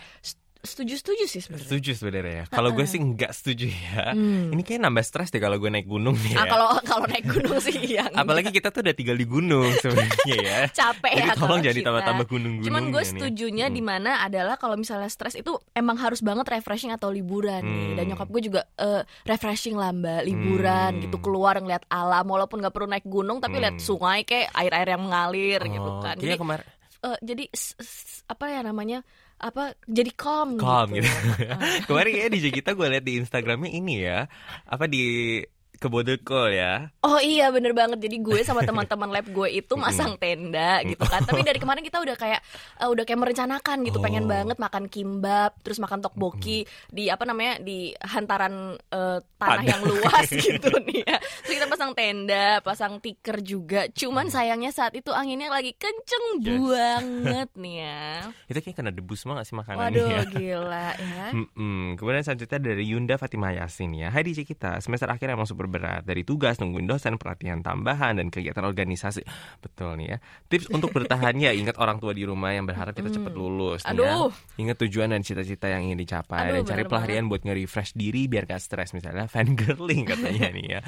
Setuju-setuju 0.65 1.25
sih 1.25 1.39
sebenarnya. 1.39 1.69
Setuju 1.69 1.91
sebenarnya 1.93 2.35
ya. 2.35 2.45
Kalau 2.49 2.71
gue 2.71 2.83
sih 2.83 2.97
nggak 2.97 3.31
setuju 3.31 3.69
ya. 3.69 4.11
Hmm. 4.11 4.49
Ini 4.49 4.61
kayak 4.61 4.81
nambah 4.81 5.01
stres 5.03 5.29
deh 5.29 5.37
kalau 5.37 5.57
gue 5.57 5.69
naik 5.69 5.85
gunung 5.85 6.17
nih 6.17 6.33
Ah 6.33 6.43
ya. 6.43 6.51
kalau 6.51 6.69
kalau 6.83 7.05
naik 7.05 7.23
gunung 7.23 7.57
sih 7.59 7.77
iya. 7.87 8.09
Apalagi 8.11 8.49
kita 8.49 8.69
tuh 8.69 8.81
udah 8.81 8.93
tinggal 8.93 9.15
di 9.15 9.25
gunung 9.25 9.69
sebenarnya 9.77 10.37
ya. 10.37 10.59
capek 10.81 11.13
Jadi 11.15 11.21
ya 11.23 11.35
tolong 11.35 11.61
kita. 11.61 11.77
ditambah-tambah 11.77 12.27
gunung-gunungnya 12.27 12.67
Cuman 12.67 12.85
gue 12.89 12.99
nih. 12.99 13.11
setujunya 13.11 13.67
Hmm. 13.67 13.75
di 13.75 13.83
mana 13.83 14.11
adalah 14.21 14.57
kalau 14.57 14.75
misalnya 14.75 15.07
stres 15.07 15.35
itu 15.35 15.53
emang 15.71 15.95
harus 15.97 16.19
banget 16.19 16.49
refreshing 16.51 16.91
atau 16.91 17.09
liburan 17.09 17.61
nih. 17.61 17.85
Hmm. 17.85 17.95
Dan 17.95 18.05
nyokap 18.09 18.29
gue 18.29 18.43
juga 18.43 18.61
eh, 18.75 19.05
refreshing 19.25 19.75
lah 19.75 19.93
mbak, 19.93 20.25
liburan 20.25 20.65
Hmm. 20.91 21.03
gitu 21.03 21.17
keluar 21.19 21.55
ngeliat 21.57 21.85
alam 21.87 22.25
walaupun 22.25 22.59
nggak 22.59 22.73
perlu 22.73 22.89
naik 22.89 23.05
gunung 23.05 23.37
tapi 23.37 23.55
Hmm. 23.55 23.63
lihat 23.63 23.77
sungai 23.79 24.23
kayak 24.23 24.49
air-air 24.51 24.89
yang 24.91 25.03
mengalir 25.03 25.61
gitu 25.61 25.91
Oh, 25.91 26.01
kan. 26.01 26.17
Jadi 26.17 26.35
kemarin 26.35 26.65
eh, 27.03 27.19
jadi 27.21 27.45
s- 27.51 27.77
s- 27.77 28.25
apa 28.25 28.49
ya 28.49 28.61
namanya 28.61 29.05
apa 29.45 29.77
jadi 29.85 30.09
calm, 30.17 30.57
calm 30.57 30.97
gitu. 30.97 31.05
Ah. 31.05 31.85
kemarin 31.89 32.11
kayak 32.17 32.31
DJ 32.33 32.47
kita 32.49 32.73
gue 32.73 32.87
lihat 32.89 33.05
di 33.05 33.21
Instagramnya 33.21 33.71
ini 33.77 34.01
ya. 34.01 34.25
Apa 34.65 34.89
di 34.89 35.37
Kebodeko 35.85 36.49
ya. 36.49 36.89
Oh 36.99 37.19
iya 37.19 37.49
bener 37.49 37.71
banget 37.71 38.01
Jadi 38.01 38.17
gue 38.19 38.41
sama 38.41 38.65
teman-teman 38.67 39.11
lab 39.11 39.27
gue 39.27 39.49
itu 39.53 39.75
masang 39.75 40.17
tenda 40.17 40.81
gitu 40.83 41.03
kan 41.03 41.21
Tapi 41.23 41.41
dari 41.43 41.57
kemarin 41.57 41.81
kita 41.81 41.99
udah 41.99 42.15
kayak 42.15 42.41
eh, 42.79 42.89
Udah 42.89 43.03
kayak 43.03 43.21
merencanakan 43.21 43.77
gitu 43.83 44.01
Pengen 44.01 44.23
Oh. 44.23 44.31
banget 44.31 44.57
makan 44.57 44.85
kimbab 44.87 45.53
Terus 45.61 45.77
makan 45.77 46.01
tteokbokki 46.01 46.65
Di 46.89 47.07
apa 47.07 47.23
namanya 47.23 47.59
Di 47.59 47.93
hantaran 47.95 48.55
eh, 48.81 49.19
tanah 49.21 49.53
Padang. 49.55 49.67
yang 49.67 49.83
luas 49.85 50.29
gitu 50.49 50.73
nih 50.81 51.05
ya 51.05 51.17
Terus 51.43 51.55
kita 51.55 51.67
pasang 51.67 51.93
tenda 51.93 52.49
Pasang 52.61 52.93
tikar 52.99 53.39
juga 53.39 53.85
Cuman 53.91 54.27
sayangnya 54.27 54.71
saat 54.71 54.93
itu 54.93 55.11
anginnya 55.11 55.49
lagi 55.49 55.75
kenceng 55.75 56.23
Yes. 56.37 56.57
banget 56.65 57.49
nih 57.55 57.75
ya 57.79 58.09
Itu 58.51 58.59
kayak 58.61 58.77
kena 58.77 58.91
debu 58.91 59.13
semua 59.15 59.37
gak 59.37 59.47
sih 59.47 59.55
makanannya 59.55 59.93
Waduh 59.93 60.09
ya? 60.09 60.23
gila 60.27 60.89
ya 60.95 61.27
Mm-mm. 61.31 61.95
Kemudian 61.95 62.23
selanjutnya 62.23 62.59
dari 62.63 62.85
Yunda 62.87 63.15
Fatimah 63.15 63.53
Yasin 63.53 63.93
ya 63.93 64.09
Hai 64.09 64.23
DJ 64.23 64.43
kita, 64.43 64.79
semester 64.79 65.07
akhir 65.07 65.29
emang 65.29 65.45
super 65.45 65.69
berat. 65.75 66.07
Dari 66.07 66.23
tugas, 66.23 66.63
nungguin 66.63 66.87
dosen, 66.87 67.19
pelatihan 67.19 67.59
tambahan 67.59 68.15
Dan 68.15 68.31
kegiatan 68.31 68.63
organisasi. 68.63 69.27
Betul 69.59 69.99
nih 69.99 70.15
ya. 70.15 70.19
Tips 70.47 70.71
untuk 70.71 70.95
bertahan 70.95 71.35
ya. 71.35 71.51
Ingat 71.51 71.83
orang 71.83 71.99
tua 71.99 72.15
di 72.15 72.23
rumah 72.23 72.55
yang 72.55 72.63
berharap 72.63 72.95
kita 72.95 73.11
cepat 73.11 73.35
lulus 73.35 73.83
nih 73.83 73.99
ya. 73.99 74.15
Aduh. 74.15 74.31
Ingat 74.63 74.77
tujuan 74.87 75.11
dan 75.11 75.27
cita-cita 75.27 75.67
yang 75.67 75.91
ingin 75.91 75.99
dicapai. 75.99 76.55
Aduh, 76.55 76.63
Dan 76.63 76.71
cari 76.71 76.83
pelarian 76.87 77.27
buat 77.27 77.43
nge-refresh 77.43 77.99
diri 77.99 78.31
Biar 78.31 78.47
gak 78.47 78.63
stres. 78.63 78.95
Misalnya 78.95 79.27
fangirling 79.27 80.07
katanya 80.07 80.55
nih 80.55 80.67
ya. 80.79 80.81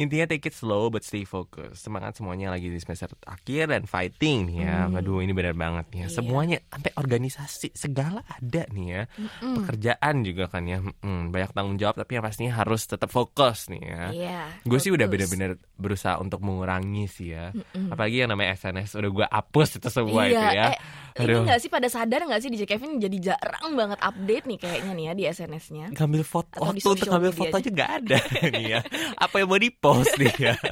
Intinya 0.00 0.26
take 0.30 0.48
it 0.48 0.56
slow 0.56 0.88
but 0.88 1.04
stay 1.04 1.28
focused. 1.28 1.84
Semangat 1.84 2.16
semuanya 2.16 2.48
lagi 2.56 2.72
di 2.72 2.80
semester 2.80 3.12
akhir 3.28 3.68
Dan 3.68 3.84
fighting 3.84 4.48
nih 4.48 4.58
ya. 4.64 4.88
Aduh 4.88 5.20
ini 5.20 5.36
benar 5.36 5.52
banget 5.52 5.86
nih 5.92 6.00
ya. 6.00 6.08
Iya. 6.08 6.16
Semuanya 6.16 6.58
sampai 6.72 6.92
organisasi 6.96 7.68
Segala 7.76 8.24
ada 8.24 8.64
nih 8.72 8.86
ya. 8.88 9.02
Pekerjaan 9.42 10.14
juga 10.24 10.48
kan 10.48 10.64
ya. 10.64 10.78
Mm, 10.80 11.34
banyak 11.34 11.50
tanggung 11.52 11.76
jawab 11.76 12.00
tapi 12.00 12.16
yang 12.16 12.24
pastinya 12.24 12.52
harus 12.56 12.86
tetap 12.86 13.10
fokus 13.10 13.68
nih 13.68 13.82
ya. 13.82 14.02
Iya 14.10 14.29
gue 14.64 14.78
sih 14.80 14.90
udah 14.92 15.06
bener-bener 15.06 15.56
berusaha 15.76 16.18
untuk 16.20 16.40
mengurangi 16.44 17.06
sih 17.10 17.34
ya 17.34 17.54
apalagi 17.92 18.22
yang 18.24 18.30
namanya 18.32 18.56
SNS 18.56 18.96
udah 18.98 19.10
gue 19.10 19.26
hapus 19.26 19.80
itu 19.80 19.88
semua 19.88 20.26
iya, 20.26 20.32
itu 20.32 20.46
ya 20.56 20.66
eh, 20.70 20.78
ini 21.20 21.32
Aduh. 21.36 21.44
gak 21.48 21.60
sih 21.60 21.70
pada 21.72 21.88
sadar 21.90 22.24
gak 22.26 22.40
sih 22.40 22.48
DJ 22.48 22.64
Kevin 22.68 23.00
jadi 23.02 23.16
jarang 23.32 23.74
banget 23.74 23.98
update 24.00 24.44
nih 24.46 24.58
kayaknya 24.58 24.92
nih 24.94 25.04
ya 25.04 25.12
di 25.12 25.24
SNS-nya. 25.30 25.86
ngambil 25.94 26.22
foto 26.22 26.56
Atau 26.56 26.70
waktu 26.70 26.86
untuk 26.86 27.08
ngambil 27.10 27.32
foto 27.34 27.54
aja. 27.56 27.60
aja 27.60 27.70
nggak 27.70 27.90
ada 28.02 28.18
nih 28.54 28.64
ya 28.78 28.80
apa 29.18 29.34
yang 29.42 29.48
mau 29.50 29.60
di 29.60 29.70
post 29.74 30.14
nih 30.16 30.34
ya 30.38 30.54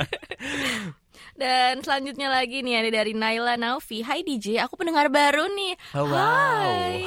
Dan 1.38 1.86
selanjutnya 1.86 2.26
lagi 2.26 2.66
nih 2.66 2.82
ada 2.82 2.90
dari 2.90 3.14
Naila 3.14 3.54
Naufi. 3.54 4.02
Hai 4.02 4.26
DJ, 4.26 4.58
aku 4.58 4.74
pendengar 4.74 5.06
baru 5.06 5.46
nih. 5.46 5.78
Oh, 5.94 6.10
wow. 6.10 6.18
Hai. 6.18 7.06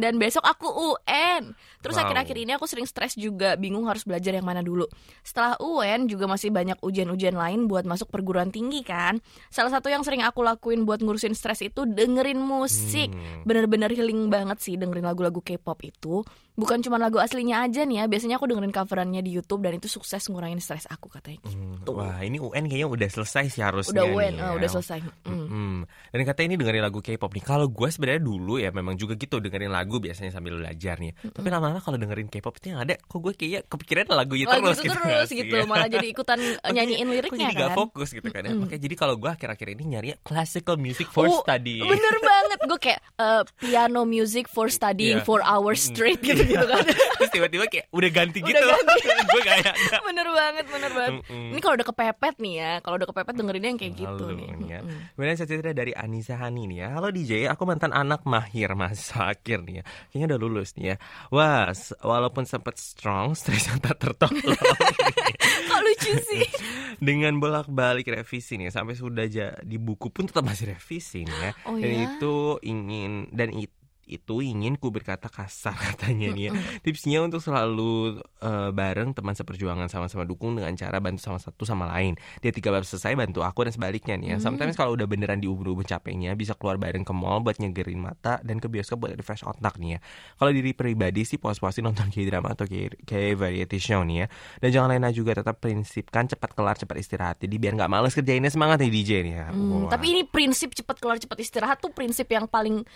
Dan 0.00 0.16
besok 0.16 0.48
aku 0.48 0.96
UN. 0.96 1.52
Terus 1.86 1.94
Wow. 1.96 2.10
akhir-akhir 2.10 2.36
ini 2.36 2.52
aku 2.52 2.66
sering 2.66 2.82
stres 2.82 3.14
juga, 3.14 3.54
bingung 3.54 3.86
harus 3.86 4.02
belajar 4.02 4.34
yang 4.34 4.42
mana 4.42 4.58
dulu. 4.58 4.90
Setelah 5.22 5.54
UN 5.62 6.10
juga 6.10 6.26
masih 6.26 6.50
banyak 6.50 6.82
ujian-ujian 6.82 7.38
lain 7.38 7.70
buat 7.70 7.86
masuk 7.86 8.10
perguruan 8.10 8.50
tinggi 8.50 8.82
kan. 8.82 9.22
Salah 9.48 9.70
satu 9.70 9.86
yang 9.86 10.02
sering 10.02 10.26
aku 10.26 10.42
lakuin 10.42 10.82
buat 10.82 10.98
ngurusin 10.98 11.32
stres 11.32 11.62
itu 11.62 11.86
dengerin 11.86 12.42
musik. 12.42 13.14
Hmm. 13.14 13.46
Bener-bener 13.46 13.94
healing 13.94 14.26
banget 14.26 14.58
sih 14.58 14.74
dengerin 14.74 15.06
lagu-lagu 15.06 15.38
K-pop 15.38 15.78
itu. 15.80 16.26
Bukan 16.56 16.80
cuma 16.80 16.96
lagu 16.96 17.20
aslinya 17.20 17.60
aja 17.62 17.84
nih 17.84 18.00
ya, 18.00 18.04
biasanya 18.08 18.40
aku 18.40 18.48
dengerin 18.48 18.72
coverannya 18.72 19.20
di 19.20 19.28
YouTube 19.28 19.60
dan 19.60 19.76
itu 19.76 19.92
sukses 19.92 20.24
ngurangin 20.26 20.56
stres 20.56 20.88
aku 20.88 21.12
katanya 21.12 21.44
gitu. 21.44 21.92
Wah 21.92 22.16
ini 22.18 22.40
UN 22.40 22.64
kayaknya 22.64 22.88
udah 22.88 23.08
selesai 23.12 23.52
sih 23.52 23.60
harusnya 23.60 23.92
Udah 23.92 24.06
win, 24.08 24.32
nih 24.34 24.40
ya. 24.40 24.56
udah 24.56 24.68
selesai. 24.72 24.98
Mm. 25.28 25.46
Hmm. 25.52 25.76
Dan 26.16 26.24
katanya 26.24 26.46
ini 26.48 26.56
dengerin 26.56 26.80
lagu 26.80 27.04
K-pop 27.04 27.28
nih. 27.36 27.44
Kalau 27.44 27.68
gue 27.68 27.88
sebenarnya 27.92 28.24
dulu 28.24 28.56
ya 28.56 28.72
memang 28.72 28.96
juga 28.96 29.20
gitu 29.20 29.36
dengerin 29.36 29.68
lagu 29.68 30.00
biasanya 30.00 30.32
sambil 30.32 30.56
belajar 30.56 30.96
nih. 30.96 31.12
Tapi 31.28 31.44
lama-lama 31.44 31.75
kalau 31.78 31.96
dengerin 31.96 32.26
K-pop 32.26 32.56
itu 32.56 32.66
yang 32.68 32.80
ada, 32.80 32.96
kok 32.96 33.18
gue 33.18 33.32
kayak 33.32 33.66
kepikiran 33.66 34.06
lagu 34.08 34.32
itu 34.32 34.46
Lagu 34.46 34.66
terus 34.66 34.78
itu 34.78 34.86
gitu. 34.86 34.96
terus 34.96 35.30
gitu, 35.30 35.54
ya? 35.54 35.64
malah 35.64 35.86
jadi 35.86 36.06
ikutan 36.06 36.38
nyanyiin 36.74 37.02
kok 37.02 37.14
liriknya 37.14 37.46
jadi 37.46 37.56
gak 37.56 37.68
kan. 37.68 37.76
fokus 37.76 38.08
gitu 38.10 38.28
kan 38.28 38.42
ya. 38.42 38.52
Makanya 38.52 38.80
jadi 38.80 38.94
kalau 38.94 39.14
gue 39.14 39.28
akhir-akhir 39.28 39.66
ini 39.70 39.82
nyarinya 39.88 40.16
classical 40.20 40.76
music 40.76 41.06
for 41.06 41.24
Oh, 41.24 41.40
study. 41.40 41.80
Bener 41.80 42.14
banget, 42.16 42.58
gue 42.62 42.78
kayak 42.80 43.00
eh, 43.16 43.42
piano 43.58 44.02
music 44.02 44.46
for 44.46 44.66
studying 44.66 45.18
Iya. 45.18 45.22
for 45.22 45.40
hours 45.40 45.80
straight 45.82 46.18
gitu-gitu 46.18 46.62
kan. 46.62 46.82
Terus 47.18 47.30
tiba-tiba 47.30 47.64
kayak 47.66 47.86
udah 47.90 48.10
ganti 48.10 48.38
Udah 48.38 48.48
gitu. 48.48 48.66
gue 49.32 49.40
gak 49.40 49.56
ada. 49.60 49.72
bener 50.00 50.28
banget, 50.28 50.64
bener 50.66 50.90
banget. 50.92 51.12
Mm-mm. 51.24 51.50
Ini 51.50 51.60
kalau 51.60 51.74
udah 51.74 51.86
kepepet 51.86 52.34
nih 52.36 52.54
ya, 52.56 52.72
kalau 52.80 52.94
udah 52.96 53.08
kepepet 53.08 53.34
dengerinnya 53.34 53.68
yang 53.68 53.80
kayak 53.80 53.94
gitu 53.94 54.24
Lalu 54.24 54.36
nih. 54.36 54.48
nih 54.56 54.68
ya. 54.68 54.80
Kemudian 55.12 55.34
saya 55.34 55.48
cerita 55.48 55.70
dari 55.72 55.92
Anissa 55.92 56.34
Hani 56.36 56.62
nih 56.66 56.78
ya. 56.78 56.88
Halo 56.92 57.08
DJ, 57.08 57.32
aku 57.46 57.62
mantan 57.64 57.90
anak 57.90 58.22
mahir 58.22 58.70
masa 58.72 59.30
akhir 59.30 59.62
nih 59.62 59.74
ya. 59.76 59.82
Kayaknya 60.08 60.26
udah 60.28 60.38
lulus 60.38 60.68
nih 60.74 60.86
ya. 60.86 60.96
Wah, 61.28 61.65
s- 61.72 61.96
walaupun 61.98 62.44
sempat 62.44 62.76
strong, 62.76 63.32
stres 63.38 63.66
yang 63.66 63.80
tak 63.80 63.96
tertolong. 63.96 64.36
Kok 65.68 65.80
lucu 65.82 66.12
sih? 66.20 66.46
Dengan 67.06 67.36
bolak-balik 67.36 68.08
revisi 68.08 68.56
nih 68.56 68.68
sampai 68.68 68.96
sudah 68.96 69.24
jadi 69.24 69.76
buku 69.76 70.08
pun 70.08 70.24
tetap 70.24 70.42
masih 70.42 70.72
revisi 70.72 71.22
nih 71.22 71.38
ya. 71.38 71.52
Oh 71.68 71.76
dan 71.76 71.90
ya? 71.92 72.00
itu 72.08 72.34
ingin 72.62 73.28
dan 73.30 73.52
it- 73.52 73.75
itu 74.06 74.38
ingin 74.38 74.78
ku 74.78 74.94
berkata 74.94 75.26
kasar 75.26 75.74
katanya 75.92 76.30
nih 76.30 76.44
ya. 76.48 76.52
Tipsnya 76.80 77.20
untuk 77.26 77.42
selalu 77.42 78.22
eh, 78.40 78.70
bareng 78.70 79.12
teman 79.12 79.34
seperjuangan 79.34 79.90
sama-sama 79.90 80.22
dukung 80.22 80.54
dengan 80.54 80.72
cara 80.78 81.02
bantu 81.02 81.20
sama 81.26 81.38
satu 81.42 81.66
sama 81.66 81.90
lain. 81.90 82.14
Dia 82.38 82.54
tiga 82.54 82.70
bab 82.70 82.86
selesai 82.86 83.18
bantu 83.18 83.42
aku 83.42 83.66
dan 83.66 83.74
sebaliknya 83.74 84.14
nih 84.14 84.28
ya. 84.32 84.36
Hmm. 84.38 84.44
Sometimes 84.46 84.78
kalau 84.78 84.94
udah 84.94 85.10
beneran 85.10 85.42
diubur-ubur 85.42 85.82
capeknya 85.82 86.38
bisa 86.38 86.54
keluar 86.54 86.78
bareng 86.78 87.02
ke 87.02 87.12
mall 87.12 87.42
buat 87.42 87.58
nyegerin 87.58 87.98
mata 87.98 88.38
dan 88.46 88.62
ke 88.62 88.70
bioskop 88.70 89.02
buat 89.02 89.12
refresh 89.18 89.42
otak 89.42 89.76
nih 89.82 89.98
ya. 89.98 90.00
Kalau 90.38 90.50
diri 90.54 90.72
pribadi 90.72 91.26
sih 91.26 91.36
puas-puasin 91.42 91.82
nonton 91.82 92.08
K-drama 92.08 92.54
atau 92.54 92.64
K- 92.64 93.02
K-variety 93.02 93.78
show 93.82 94.06
nih 94.06 94.24
ya. 94.24 94.26
Dan 94.62 94.68
jangan 94.70 94.88
lena 94.94 95.10
juga 95.10 95.34
tetap 95.34 95.58
prinsipkan 95.58 96.30
cepat 96.30 96.54
kelar 96.54 96.78
cepat 96.78 96.96
istirahat. 97.02 97.36
Jadi 97.42 97.54
biar 97.58 97.74
nggak 97.74 97.90
males 97.90 98.14
kerjainnya 98.14 98.54
semangat 98.54 98.78
nih 98.78 98.90
DJ 98.94 99.10
nih 99.26 99.34
ya. 99.34 99.46
Hmm, 99.50 99.90
tapi 99.90 100.14
ini 100.14 100.22
prinsip 100.22 100.72
cepat 100.72 101.02
keluar 101.02 101.18
cepat 101.18 101.38
istirahat 101.42 101.82
tuh 101.82 101.90
prinsip 101.90 102.30
yang 102.30 102.46
paling 102.46 102.86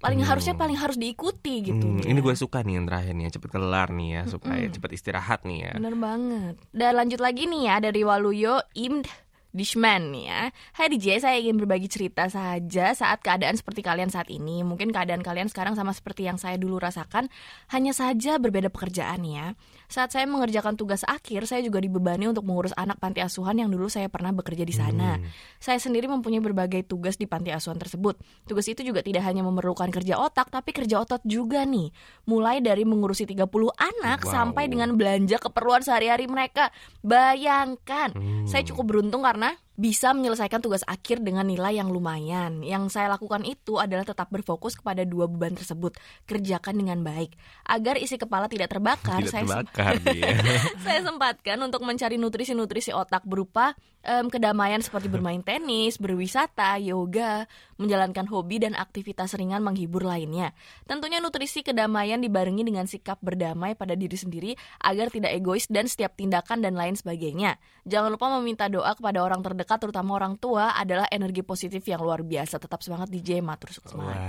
paling 0.00 0.24
harusnya 0.24 0.56
paling 0.56 0.76
harus 0.80 0.96
diikuti 0.96 1.70
gitu. 1.70 1.86
Hmm, 1.86 2.00
ya. 2.00 2.08
ini 2.10 2.18
gue 2.24 2.34
suka 2.34 2.64
nih 2.64 2.80
yang 2.80 2.86
terakhir 2.88 3.12
nih 3.12 3.24
cepet 3.28 3.50
kelar 3.52 3.88
nih 3.92 4.08
ya 4.16 4.22
supaya 4.26 4.64
cepet 4.66 4.90
istirahat 4.96 5.44
nih 5.44 5.68
ya. 5.68 5.72
Bener 5.76 5.94
banget. 6.00 6.54
Dan 6.72 6.92
lanjut 6.96 7.20
lagi 7.20 7.44
nih 7.44 7.62
ya 7.68 7.76
dari 7.84 8.00
Waluyo 8.00 8.64
Imd 8.72 9.06
Dishman 9.50 10.14
nih 10.14 10.24
ya. 10.30 10.42
Hai 10.78 10.86
DJ, 10.94 11.18
saya 11.18 11.36
ingin 11.42 11.58
berbagi 11.58 11.90
cerita 11.90 12.30
saja 12.30 12.94
saat 12.94 13.18
keadaan 13.18 13.58
seperti 13.58 13.82
kalian 13.82 14.06
saat 14.06 14.30
ini. 14.30 14.62
Mungkin 14.62 14.94
keadaan 14.94 15.26
kalian 15.26 15.50
sekarang 15.50 15.74
sama 15.74 15.90
seperti 15.90 16.30
yang 16.30 16.38
saya 16.38 16.54
dulu 16.54 16.78
rasakan, 16.78 17.26
hanya 17.74 17.90
saja 17.90 18.38
berbeda 18.38 18.70
pekerjaan 18.70 19.26
ya. 19.26 19.58
Saat 19.90 20.14
saya 20.14 20.22
mengerjakan 20.30 20.78
tugas 20.78 21.02
akhir, 21.02 21.50
saya 21.50 21.66
juga 21.66 21.82
dibebani 21.82 22.30
untuk 22.30 22.46
mengurus 22.46 22.70
anak 22.78 23.02
panti 23.02 23.18
asuhan 23.18 23.58
yang 23.58 23.74
dulu 23.74 23.90
saya 23.90 24.06
pernah 24.06 24.30
bekerja 24.30 24.62
di 24.62 24.70
sana. 24.70 25.18
Saya 25.58 25.82
sendiri 25.82 26.06
mempunyai 26.06 26.38
berbagai 26.38 26.86
tugas 26.86 27.18
di 27.18 27.26
panti 27.26 27.50
asuhan 27.50 27.74
tersebut. 27.74 28.14
Tugas 28.46 28.70
itu 28.70 28.86
juga 28.86 29.02
tidak 29.02 29.26
hanya 29.26 29.42
memerlukan 29.42 29.90
kerja 29.90 30.14
otak, 30.14 30.54
tapi 30.54 30.70
kerja 30.70 31.02
otot 31.02 31.18
juga 31.26 31.66
nih. 31.66 31.90
Mulai 32.30 32.62
dari 32.62 32.86
mengurusi 32.86 33.26
30 33.26 33.74
anak 33.74 34.22
Wow. 34.22 34.30
sampai 34.30 34.70
dengan 34.70 34.94
belanja 34.94 35.42
keperluan 35.42 35.82
sehari-hari 35.82 36.30
mereka. 36.30 36.70
Bayangkan, 37.02 38.14
Hmm. 38.14 38.46
saya 38.46 38.62
cukup 38.62 38.94
beruntung 38.94 39.26
karena 39.26 39.58
bisa 39.80 40.12
menyelesaikan 40.12 40.60
tugas 40.60 40.84
akhir 40.84 41.24
dengan 41.24 41.48
nilai 41.48 41.80
yang 41.80 41.88
lumayan. 41.88 42.60
Yang 42.60 42.92
saya 43.00 43.08
lakukan 43.08 43.48
itu 43.48 43.80
adalah 43.80 44.04
tetap 44.04 44.28
berfokus 44.28 44.76
kepada 44.76 45.08
dua 45.08 45.24
beban 45.24 45.56
tersebut, 45.56 45.96
kerjakan 46.28 46.84
dengan 46.84 47.00
baik. 47.00 47.32
Agar 47.64 47.96
isi 47.96 48.20
kepala 48.20 48.44
tidak 48.44 48.68
terbakar, 48.68 49.24
Tidak 49.24 49.32
saya 49.32 49.48
terbakar 49.48 49.96
dia. 50.04 50.36
saya 50.84 51.00
sempatkan 51.00 51.56
untuk 51.64 51.80
mencari 51.80 52.20
nutrisi-nutrisi 52.20 52.92
otak 52.92 53.24
berupa 53.24 53.72
em, 54.04 54.28
kedamaian 54.28 54.84
seperti 54.84 55.08
bermain 55.08 55.40
tenis, 55.40 55.96
berwisata, 55.96 56.76
yoga, 56.76 57.48
menjalankan 57.80 58.28
hobi 58.28 58.60
dan 58.60 58.76
aktivitas 58.76 59.32
ringan 59.34 59.64
menghibur 59.64 60.04
lainnya. 60.04 60.52
Tentunya 60.84 61.18
nutrisi 61.18 61.64
kedamaian 61.64 62.20
dibarengi 62.20 62.60
dengan 62.60 62.84
sikap 62.84 63.16
berdamai 63.24 63.72
pada 63.72 63.96
diri 63.96 64.14
sendiri 64.14 64.52
agar 64.84 65.08
tidak 65.08 65.32
egois 65.32 65.64
dan 65.72 65.88
setiap 65.88 66.12
tindakan 66.20 66.60
dan 66.60 66.76
lain 66.76 66.94
sebagainya. 66.94 67.56
Jangan 67.88 68.12
lupa 68.12 68.28
meminta 68.36 68.68
doa 68.68 68.92
kepada 68.92 69.24
orang 69.24 69.40
terdekat 69.40 69.80
terutama 69.80 70.20
orang 70.20 70.36
tua 70.36 70.76
adalah 70.76 71.08
energi 71.08 71.40
positif 71.40 71.80
yang 71.88 72.04
luar 72.04 72.20
biasa. 72.20 72.60
Tetap 72.60 72.84
semangat 72.84 73.08
DJ 73.08 73.40
Matur 73.40 73.72
sukses 73.72 73.96
semangat. 73.96 74.20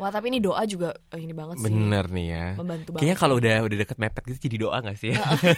Wah, 0.00 0.08
tapi 0.08 0.32
ini 0.32 0.40
doa 0.40 0.64
juga 0.64 0.96
eh, 1.12 1.20
ini 1.20 1.36
banget 1.36 1.60
sih. 1.60 1.68
bener 1.68 2.08
nih 2.08 2.26
ya. 2.32 2.46
Membantu 2.56 2.88
banget. 2.96 3.00
Kayaknya 3.04 3.16
kalau 3.20 3.34
udah 3.36 3.56
udah 3.68 3.76
deket 3.84 3.96
mepet 4.00 4.22
gitu 4.32 4.38
jadi 4.48 4.56
doa 4.64 4.76
gak 4.80 4.96
sih? 4.96 5.12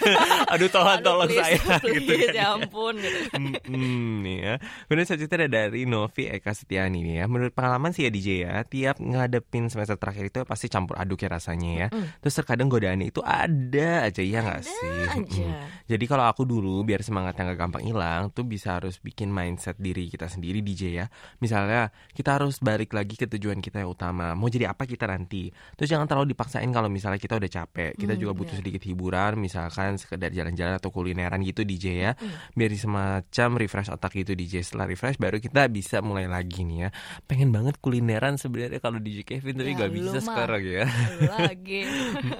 Aduh 0.52 0.66
tolong 0.66 0.98
Aduh, 0.98 1.06
tolong 1.06 1.28
please, 1.30 1.42
saya 1.62 1.78
please, 1.78 1.94
gitu 2.02 2.12
kan. 2.18 2.34
ya 2.34 2.46
ampun 2.58 2.94
gitu. 2.98 3.18
Hmm, 3.72 4.26
nih 4.26 4.36
ya. 4.42 4.54
Kemudian 4.90 5.06
selanjutnya 5.06 5.46
dari 5.46 5.82
Novi 5.86 6.22
Eka 6.26 6.52
Setiani 6.52 6.98
nih 7.06 7.14
ya. 7.22 7.24
Menurut 7.30 7.54
pengalaman 7.54 7.94
sih 7.94 8.02
ya 8.04 8.10
DJ 8.10 8.28
ya, 8.42 8.54
tiap 8.66 8.98
ngadepin 8.98 9.70
semester 9.70 9.94
terakhir 9.94 10.28
itu 10.28 10.38
pasti 10.42 10.66
campur 10.66 10.98
aduk 10.98 11.22
ya 11.22 11.30
rasanya 11.30 11.70
ya. 11.72 11.86
Terus 12.18 12.34
terkadang 12.34 12.66
godaannya 12.66 13.14
itu 13.14 13.22
ada 13.22 14.10
aja 14.10 14.22
ya 14.22 14.42
nggak 14.42 14.62
sih? 14.66 14.90
aja. 15.06 15.46
Mm-mm. 15.46 15.86
Jadi 15.86 16.04
kalau 16.08 16.24
aku 16.26 16.42
dulu 16.42 16.82
biar 16.82 17.04
semangatnya 17.04 17.52
nggak 17.52 17.60
gampang 17.60 17.84
hilang, 17.86 18.22
tuh 18.32 18.42
bisa 18.42 18.80
harus 18.80 18.98
bikin 18.98 19.28
mindset 19.30 19.76
diri 19.78 20.08
kita 20.08 20.26
sendiri 20.26 20.64
DJ 20.64 20.82
ya. 20.92 21.06
Misalnya 21.38 21.92
kita 22.16 22.40
harus 22.40 22.58
balik 22.58 22.96
lagi 22.96 23.14
ke 23.14 23.28
tujuan 23.28 23.60
kita 23.60 23.84
yang 23.84 23.92
utama. 23.92 24.31
Mau 24.34 24.46
jadi 24.46 24.66
apa 24.66 24.82
kita 24.82 25.04
nanti. 25.04 25.46
Terus 25.72 25.88
jangan 25.88 26.04
terlalu 26.04 26.32
dipaksain 26.32 26.68
kalau 26.68 26.86
misalnya 26.86 27.16
kita 27.16 27.34
udah 27.34 27.50
capek. 27.50 27.92
Kita 27.94 28.12
Hmm, 28.12 28.20
juga 28.20 28.32
butuh 28.34 28.52
iya. 28.52 28.60
sedikit 28.60 28.82
hiburan, 28.82 29.32
misalkan 29.36 29.94
sekedar 29.94 30.28
jalan-jalan 30.28 30.74
atau 30.74 30.88
kulineran 30.88 31.40
gitu 31.40 31.62
DJ 31.62 31.84
ya. 32.00 32.12
Hmm. 32.12 32.32
Biar 32.52 32.70
semacam 32.72 33.48
refresh 33.56 33.88
otak 33.88 34.12
gitu 34.14 34.32
DJ. 34.32 34.62
Setelah 34.62 34.86
refresh 34.86 35.16
baru 35.16 35.36
kita 35.36 35.66
bisa 35.66 35.98
mulai 35.98 36.24
lagi 36.24 36.62
nih 36.62 36.78
ya. 36.78 36.88
Pengen 37.22 37.48
banget 37.48 37.76
kulineran 37.78 38.36
sebenarnya 38.36 38.78
kalau 38.78 38.96
DJ 38.96 39.22
Kevin 39.22 39.54
tapi 39.54 39.70
Ya, 39.72 39.88
lu 39.88 39.92
bisa 40.04 40.18
mah. 40.18 40.26
sekarang 40.26 40.62
ya. 40.62 40.84
lagi. 41.28 41.80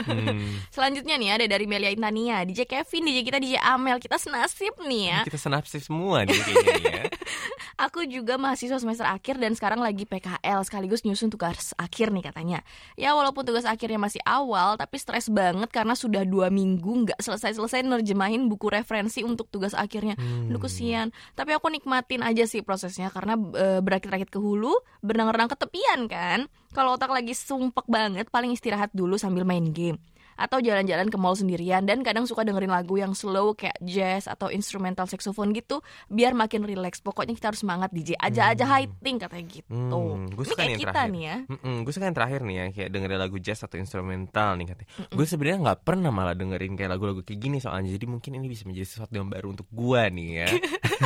Hmm. 0.03 0.61
Selanjutnya 0.75 1.15
nih 1.15 1.31
ada 1.33 1.47
dari 1.47 1.65
Melia 1.65 1.89
Intania, 1.89 2.43
DJ 2.43 2.65
Kevin, 2.65 3.03
DJ 3.05 3.19
kita 3.23 3.39
DJ 3.39 3.57
Amel, 3.59 3.97
kita 3.97 4.17
senasib 4.17 4.75
nih 4.81 5.03
ya. 5.09 5.19
Kita 5.25 5.39
senapsis 5.39 5.83
semua 5.83 6.23
nih 6.23 6.35
kayaknya 6.35 6.73
nih 6.75 6.85
ya. 6.85 7.05
Aku 7.83 8.07
juga 8.07 8.39
mahasiswa 8.39 8.79
semester 8.79 9.03
akhir 9.03 9.43
dan 9.43 9.59
sekarang 9.59 9.83
lagi 9.83 10.07
PKL 10.07 10.63
sekaligus 10.63 11.03
nyusun 11.03 11.35
tugas 11.35 11.75
akhir 11.75 12.15
nih 12.15 12.31
katanya. 12.31 12.63
Ya 12.95 13.11
walaupun 13.11 13.43
tugas 13.43 13.67
akhirnya 13.67 13.99
masih 13.99 14.23
awal, 14.23 14.79
tapi 14.79 15.03
stres 15.03 15.27
banget 15.27 15.67
karena 15.75 15.99
sudah 15.99 16.23
dua 16.23 16.47
minggu 16.47 17.11
nggak 17.11 17.19
selesai-selesai 17.19 17.83
nerjemahin 17.83 18.47
buku 18.47 18.71
referensi 18.71 19.27
untuk 19.27 19.51
tugas 19.51 19.75
akhirnya. 19.75 20.15
Aduh 20.15 20.63
kesian. 20.63 21.11
Tapi 21.35 21.59
aku 21.59 21.75
nikmatin 21.75 22.23
aja 22.23 22.47
sih 22.47 22.63
prosesnya 22.63 23.11
karena 23.11 23.35
e, 23.35 23.83
berakit-rakit 23.83 24.31
ke 24.31 24.39
hulu, 24.39 24.79
berenang-renang 25.03 25.51
ke 25.51 25.59
tepian 25.59 26.07
kan. 26.07 26.47
Kalau 26.71 26.95
otak 26.95 27.11
lagi 27.11 27.35
sumpek 27.35 27.91
banget, 27.91 28.31
paling 28.31 28.55
istirahat 28.55 28.95
dulu 28.95 29.19
sambil 29.19 29.43
main 29.43 29.75
game 29.75 29.99
atau 30.35 30.59
jalan-jalan 30.59 31.07
ke 31.07 31.17
mall 31.17 31.33
sendirian 31.33 31.83
dan 31.83 32.01
kadang 32.01 32.25
suka 32.25 32.43
dengerin 32.43 32.69
lagu 32.69 32.95
yang 32.95 33.13
slow 33.13 33.53
kayak 33.53 33.77
jazz 33.81 34.25
atau 34.25 34.49
instrumental 34.49 35.05
saxophone 35.05 35.53
gitu 35.53 35.79
biar 36.07 36.33
makin 36.33 36.63
relax. 36.63 36.99
Pokoknya 36.99 37.33
kita 37.33 37.51
harus 37.51 37.61
semangat 37.61 37.91
DJ 37.91 38.17
aja 38.17 38.51
aja 38.51 38.65
hiting 38.69 39.17
katanya 39.19 39.47
gitu. 39.49 39.73
Hmm, 39.73 40.29
gue 40.29 40.39
Ini 40.39 40.49
suka 40.49 40.57
kayak 40.57 40.63
nih 40.63 40.71
yang 40.71 40.81
kita 40.81 40.93
terakhir. 40.93 41.11
nih 41.11 41.23
ya. 41.23 41.37
gue 41.83 41.93
suka 41.93 42.05
yang 42.05 42.17
terakhir 42.17 42.41
nih 42.43 42.55
ya 42.55 42.65
kayak 42.71 42.89
dengerin 42.91 43.21
lagu 43.21 43.37
jazz 43.39 43.61
atau 43.61 43.77
instrumental 43.77 44.51
nih 44.57 44.67
katanya. 44.69 44.91
Gue 45.09 45.25
sebenarnya 45.25 45.59
nggak 45.63 45.79
pernah 45.83 46.11
malah 46.11 46.35
dengerin 46.35 46.73
kayak 46.75 46.91
lagu-lagu 46.91 47.21
kayak 47.21 47.39
gini 47.39 47.59
soalnya. 47.59 47.91
Jadi 47.91 48.07
mungkin 48.07 48.31
ini 48.37 48.47
bisa 48.47 48.65
menjadi 48.65 48.87
sesuatu 48.87 49.13
yang 49.13 49.29
baru 49.29 49.53
untuk 49.53 49.69
gue 49.69 50.03
nih 50.11 50.29
ya. 50.39 50.49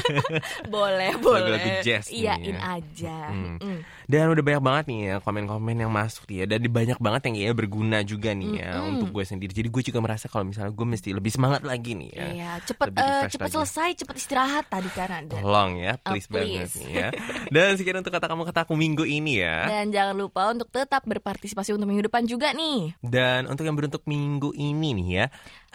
Boleh, 0.68 1.10
Lagu-lagu 1.12 1.56
boleh. 1.56 1.82
jazz 1.82 2.08
nih 2.08 2.26
Iyain 2.26 2.54
ya. 2.54 2.60
aja. 2.78 3.18
Mm. 3.32 3.56
Mm. 3.58 3.78
Dan 4.06 4.24
udah 4.30 4.44
banyak 4.44 4.62
banget 4.62 4.84
nih 4.86 4.98
ya 5.02 5.14
komen-komen 5.18 5.76
yang 5.76 5.92
masuk 5.92 6.24
ya. 6.28 6.44
Dan 6.46 6.62
banyak 6.66 6.98
banget 6.98 7.20
yang 7.26 7.34
kayaknya 7.34 7.56
berguna 7.56 7.98
juga 8.02 8.30
nih 8.32 8.52
ya 8.56 8.70
Mm-mm. 8.76 8.90
untuk 8.94 9.08
gue 9.12 9.24
sendiri. 9.26 9.50
Jadi 9.50 9.66
gue 9.66 9.82
juga 9.82 9.98
merasa 9.98 10.26
kalau 10.26 10.42
misalnya 10.42 10.70
gue 10.70 10.86
mesti 10.86 11.10
lebih 11.10 11.28
semangat 11.28 11.60
lagi 11.60 11.92
nih 11.92 12.10
ya. 12.10 12.26
Iya, 12.28 12.50
cepet 12.64 12.86
refresh 12.88 13.32
cepet 13.32 13.44
lagi. 13.44 13.54
selesai, 13.58 13.88
cepet 13.98 14.16
istirahat 14.16 14.64
tadi 14.66 14.88
kan 14.88 15.10
ada. 15.12 15.34
Tolong 15.34 15.70
ya, 15.76 15.92
please, 15.98 16.24
Oh, 16.24 16.32
please. 16.32 16.38
banget 16.38 16.70
nih 16.72 16.88
ya. 16.92 17.08
Dan 17.48 17.74
sekian 17.74 17.98
untuk 17.98 18.10
kata 18.10 18.26
kamu 18.26 18.42
kataku 18.46 18.72
minggu 18.72 19.02
ini 19.02 19.38
ya. 19.38 19.66
Dan 19.66 19.90
jangan 19.90 20.14
lupa 20.14 20.48
untuk 20.48 20.70
tetap 20.70 21.02
berpartisipasi 21.02 21.70
untuk 21.70 21.84
minggu 21.84 22.06
depan 22.06 22.24
juga 22.24 22.50
nih. 22.50 22.94
Dan 22.98 23.44
untuk 23.46 23.62
yang 23.62 23.74
beruntuk 23.74 24.02
minggu 24.04 24.54
ini 24.54 24.94
nih 24.94 25.08
ya 25.12 25.26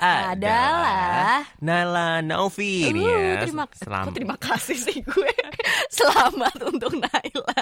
Adalah- 0.02 1.46
Nala 1.60 2.22
Naufi 2.22 2.88
Uh, 2.88 2.96
ya. 2.96 3.42
terima, 3.42 3.64
Selamat. 3.72 4.06
kok 4.08 4.16
terima 4.16 4.36
kasih 4.36 4.74
sih 4.74 4.98
gue. 5.00 5.32
Selamat 5.94 6.58
untuk 6.64 6.96
Naila. 6.96 7.62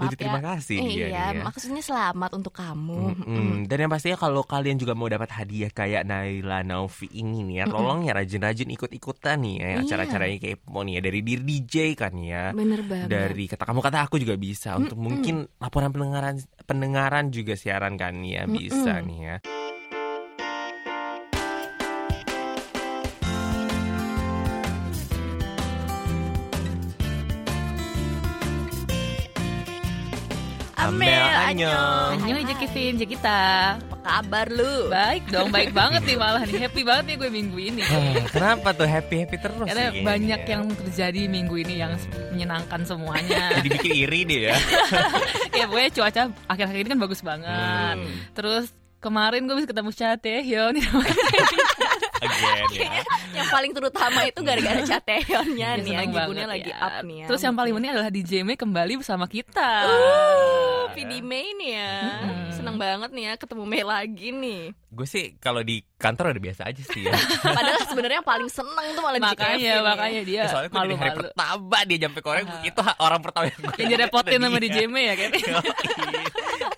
Jadi 0.00 0.14
terima 0.16 0.40
kasih 0.40 0.76
Eh, 0.76 0.86
dia 0.86 1.06
iya, 1.08 1.24
nih 1.28 1.38
ya. 1.38 1.44
maksudnya 1.44 1.82
selamat 1.82 2.30
untuk 2.32 2.52
kamu. 2.52 3.02
Mm-mm. 3.18 3.54
Dan 3.64 3.76
yang 3.78 3.90
pastinya 3.90 4.14
kalau 4.14 4.42
kalian 4.42 4.76
juga 4.76 4.92
mau 4.92 5.06
dapat 5.06 5.30
hadiah 5.32 5.68
kayak 5.68 6.02
Naila 6.02 6.62
Naufi 6.62 7.10
ini 7.10 7.42
nih 7.42 7.56
ya, 7.58 7.64
tolong 7.66 8.02
ya 8.02 8.12
rajin-rajin 8.12 8.68
ikut-ikutan 8.68 9.36
nih 9.38 9.54
ya 9.56 9.68
Iya. 9.68 9.78
acara-acaranya 9.82 10.38
kepo 10.38 10.78
nih 10.80 10.92
ya 10.94 11.00
dari 11.00 11.20
Dear 11.20 11.42
DJ 11.42 11.74
kan 11.92 12.14
ya. 12.14 12.44
Bener 12.52 12.80
banget. 12.82 13.08
Dari 13.08 13.44
kata 13.46 13.64
kamu 13.64 13.80
kata 13.80 13.98
aku 14.02 14.16
juga 14.16 14.34
bisa 14.34 14.74
untuk 14.74 14.96
mungkin 14.96 15.34
laporan 15.56 15.90
pendengaran 15.90 16.36
pendengaran 16.64 17.28
juga 17.28 17.54
siaran 17.54 17.94
kan 17.94 18.20
ya 18.20 18.44
bisa 18.44 19.00
nih 19.00 19.18
ya. 19.20 19.36
Amel, 30.78 31.10
annyeong. 31.44 32.10
Annyeong 32.16 32.38
aja 32.40 32.54
Kevin, 32.56 32.94
aja 32.94 33.06
kita 33.08 33.38
Apa 33.76 33.96
kabar 34.00 34.46
lu? 34.48 34.86
Baik 34.88 35.26
dong, 35.26 35.50
baik 35.50 35.70
banget 35.72 36.02
nih 36.02 36.14
malah 36.14 36.42
nih 36.42 36.58
Happy 36.60 36.82
banget 36.82 37.04
nih 37.04 37.16
gue 37.16 37.30
minggu 37.30 37.58
ini 37.58 37.82
Ah, 37.82 38.22
Kenapa 38.28 38.70
tuh 38.72 38.86
happy 38.86 39.16
happy 39.20 39.36
terus? 39.36 39.58
Karena 39.64 39.90
sih 39.90 40.00
banyak 40.00 40.38
kayaknya? 40.38 40.54
yang 40.54 40.62
terjadi 40.72 41.20
minggu 41.26 41.54
ini 41.58 41.74
yang 41.76 41.92
menyenangkan 42.30 42.80
semuanya 42.84 43.50
jadi 43.58 43.68
bikin 43.70 43.92
iri 43.98 44.20
deh 44.22 44.40
ya. 44.46 44.56
Ya 45.58 45.64
pokoknya 45.66 45.90
cuaca 45.92 46.20
akhir-akhir 46.46 46.78
ini 46.78 46.88
kan 46.88 47.00
bagus 47.00 47.20
banget 47.20 47.96
Hmm. 47.98 48.14
Terus 48.32 48.70
kemarin 48.98 49.46
gue 49.46 49.54
bisa 49.54 49.66
ketemu 49.66 49.90
Chatehyun 49.90 50.74
Again 52.18 52.66
ya. 52.72 52.90
yang 53.32 53.48
paling 53.48 53.70
terutama 53.70 54.20
itu 54.22 54.40
gara-gara 54.40 54.82
cateonnya 54.90 55.68
Ya, 55.70 55.76
nih 55.76 55.92
ya, 55.92 56.02
Gibunnya 56.04 56.46
lagi 56.46 56.68
ya. 56.68 56.78
up 56.80 56.94
nih 57.00 57.16
ya. 57.16 57.26
Terus 57.26 57.40
yang 57.40 57.54
paling 57.54 57.72
penting 57.72 57.90
adalah 57.90 58.10
DJ 58.10 58.32
May 58.42 58.54
kembali 58.54 58.92
bersama 58.96 59.24
kita 59.24 59.70
Uh, 59.80 60.90
PD 60.92 61.20
May 61.20 61.54
nih 61.54 61.70
ya. 61.74 61.94
Mm-mm. 62.18 62.50
Seneng 62.50 62.76
banget 62.76 63.10
nih 63.10 63.24
ya 63.24 63.34
ketemu 63.34 63.62
May 63.62 63.82
lagi 63.82 64.28
nih. 64.30 64.62
Gue 64.88 65.04
sih 65.04 65.36
kalau 65.36 65.60
di 65.60 65.80
kantor 65.94 66.32
udah 66.32 66.42
biasa 66.42 66.62
aja 66.64 66.82
sih 66.82 67.02
ya. 67.02 67.12
Padahal 67.56 67.82
sebenarnya 67.84 68.18
yang 68.18 68.26
paling 68.26 68.48
seneng 68.48 68.86
tuh 68.92 69.02
malah 69.02 69.20
Makanya, 69.20 69.36
Kevin 69.52 69.68
ya. 69.68 69.76
makanya 69.80 70.20
dia 70.22 70.36
Ya, 70.38 70.44
Soalnya 70.48 70.70
dari 70.70 70.74
hari 70.74 70.88
malu-malu 70.88 71.18
pertama 71.20 71.76
dia 71.84 71.96
nyampe 71.98 72.20
Korea 72.20 72.42
Ah. 72.42 72.62
itu 72.62 72.80
orang 72.98 73.20
pertama 73.20 73.44
yang 73.46 73.58
gue 73.58 73.72
Yang 73.76 73.90
direpotin 73.92 74.38
sama 74.40 74.58
DJ 74.58 74.78
May 74.86 75.04
ya 75.04 75.14
Kevin 75.16 75.42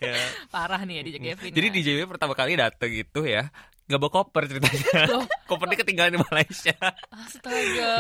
Ya. 0.00 0.16
Parah 0.54 0.80
nih 0.82 0.94
ya 0.96 1.02
DJ 1.02 1.16
Kevin 1.22 1.50
Jadi 1.50 1.66
ya. 1.66 1.72
DJ 1.72 1.88
pertama 2.04 2.32
kali 2.34 2.52
dateng 2.54 2.90
itu 2.90 3.20
ya 3.22 3.48
Gak 3.90 3.98
bawa 3.98 4.12
koper 4.14 4.42
ceritanya 4.46 4.86
Loh. 5.12 5.26
Kopernya 5.44 5.76
ketinggalan 5.76 6.14
di 6.14 6.20
Malaysia 6.22 6.76
Astaga 7.10 7.58
Iya, 7.58 7.90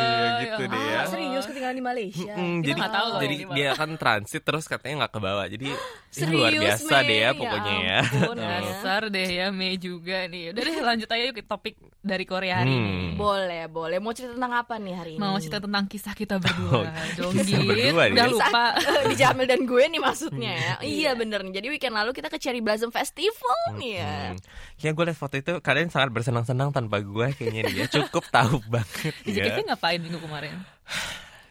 gitu 0.40 0.62
ya 0.62 0.68
deh 0.68 0.78
ya. 0.80 0.94
Ah, 0.96 1.06
serius 1.06 1.44
ketinggalan 1.44 1.74
di 1.74 1.84
Malaysia. 1.84 2.32
Mm, 2.32 2.56
Kita 2.56 2.64
jadi 2.64 2.78
nggak 2.78 2.92
tahu 2.92 3.06
loh 3.08 3.20
jadi 3.20 3.34
ini 3.36 3.44
dia 3.52 3.70
kan 3.72 3.90
transit 3.92 4.42
terus 4.42 4.64
katanya 4.64 4.94
nggak 5.00 5.12
ke 5.12 5.20
bawah 5.20 5.46
jadi 5.46 5.66
ya, 5.66 5.78
Serius, 6.10 6.34
luar 6.36 6.52
biasa 6.56 6.86
May? 6.92 7.02
deh 7.04 7.16
ya 7.16 7.20
Ya 7.20 7.30
pokoknya 7.32 7.74
ya, 7.76 7.98
ampun, 8.00 8.36
Oh. 8.40 8.46
Dasar 8.60 9.02
deh 9.08 9.28
ya 9.28 9.46
Mei 9.50 9.74
juga 9.76 10.18
nih 10.24 10.42
Udah 10.48 10.62
deh 10.62 10.76
lanjut 10.80 11.08
aja 11.08 11.22
yuk 11.22 11.34
ke 11.34 11.42
topik 11.42 11.74
dari 12.00 12.24
Korea 12.24 12.54
hari 12.56 12.70
ini 12.70 12.78
Hmm. 12.80 13.16
Boleh, 13.16 13.66
boleh. 13.66 13.98
Mau 13.98 14.10
cerita 14.10 14.32
tentang 14.32 14.54
apa 14.54 14.74
nih 14.76 14.94
hari 14.94 15.10
ini? 15.12 15.20
Mau 15.20 15.36
cerita 15.36 15.58
tentang 15.58 15.84
kisah 15.84 16.12
kita 16.12 16.34
Oh, 16.34 16.40
berdua 16.40 16.88
dong 17.14 17.32
kisah 17.34 17.58
Git. 17.58 17.66
berdua 17.66 18.02
nih. 18.04 18.14
Udah 18.14 18.26
lupa 18.28 18.64
eh, 18.74 19.04
di 19.06 19.16
Jamil 19.16 19.46
dan 19.46 19.60
gue 19.62 19.84
nih 19.86 20.00
maksudnya 20.00 20.52
ya. 20.52 20.74
iya 20.80 21.10
bener 21.12 21.40
nih. 21.40 21.52
Jadi 21.52 21.66
weekend 21.68 21.92
lalu 21.92 22.10
kita 22.12 22.26
ke 22.26 22.36
Cherry 22.36 22.60
Blossom 22.60 22.88
Festival 22.88 23.58
nih 23.74 23.92
ya. 23.96 24.14
Hmm. 24.30 24.36
Kayaknya 24.74 24.92
gue 24.92 25.04
liat 25.06 25.18
foto 25.18 25.34
itu 25.36 25.52
kalian 25.58 25.79
sangat 25.88 26.10
bersenang-senang 26.10 26.68
tanpa 26.68 27.00
gue 27.00 27.32
kayaknya 27.32 27.62
ya 27.70 27.84
cukup 27.88 28.28
tahu 28.28 28.60
banget 28.74 29.16
ya. 29.24 29.48
Kevin 29.48 29.64
ngapain 29.70 29.96
minggu 29.96 30.20
kemarin? 30.20 30.60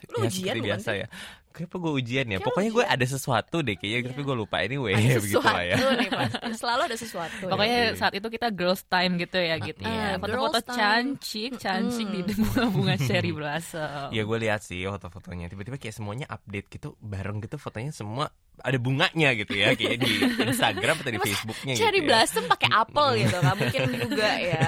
Lu 0.09 0.21
ya, 0.21 0.29
ujian 0.29 0.55
biasa 0.59 0.91
ya. 0.95 1.07
Kenapa 1.49 1.75
gue 1.75 1.91
ujian 1.91 2.23
ya? 2.23 2.37
Kayak 2.37 2.45
Pokoknya 2.45 2.71
gue 2.71 2.85
ada 2.87 3.05
sesuatu 3.05 3.57
deh 3.59 3.75
kayaknya 3.75 4.13
tapi 4.13 4.21
gue 4.21 4.35
lupa 4.37 4.63
anyway 4.63 4.93
Ada 4.95 5.19
begitu 5.19 5.41
sesuatu 5.41 5.49
lah 5.51 5.65
ya. 5.65 5.75
nih 5.75 6.09
pasti. 6.09 6.53
Selalu 6.55 6.81
ada 6.87 6.97
sesuatu. 6.97 7.43
ya. 7.43 7.51
Pokoknya 7.51 7.79
iya. 7.83 7.97
saat 7.97 8.13
itu 8.15 8.27
kita 8.29 8.47
girls 8.53 8.81
time 8.85 9.13
gitu 9.17 9.37
ya 9.37 9.55
gitu 9.57 9.81
Ah, 9.83 9.91
ya. 9.91 10.09
Foto-foto 10.21 10.59
time. 10.61 10.77
cancik, 10.77 11.51
cancik 11.59 12.07
di 12.07 12.21
bunga-bunga 12.31 12.95
cherry 12.95 13.31
blossom. 13.37 14.07
Ya 14.13 14.23
gue 14.23 14.37
lihat 14.39 14.61
sih 14.61 14.85
foto-fotonya 14.85 15.49
tiba-tiba 15.49 15.75
kayak 15.75 15.95
semuanya 15.97 16.25
update 16.29 16.67
gitu 16.69 16.95
bareng 17.01 17.41
gitu 17.43 17.57
fotonya 17.57 17.91
semua 17.91 18.29
ada 18.61 18.77
bunganya 18.77 19.29
gitu 19.33 19.53
ya 19.53 19.71
kayak 19.71 19.97
di 19.97 20.11
Instagram 20.41 20.95
atau 20.97 21.11
di 21.11 21.19
Facebooknya 21.19 21.73
gitu 21.73 21.81
Cherry 21.81 21.99
ya. 21.99 22.05
Blossom 22.05 22.43
pakai 22.45 22.69
apel 22.69 23.07
gitu 23.19 23.37
kan 23.37 23.55
mungkin 23.55 23.81
juga 23.97 24.29
ya. 24.35 24.65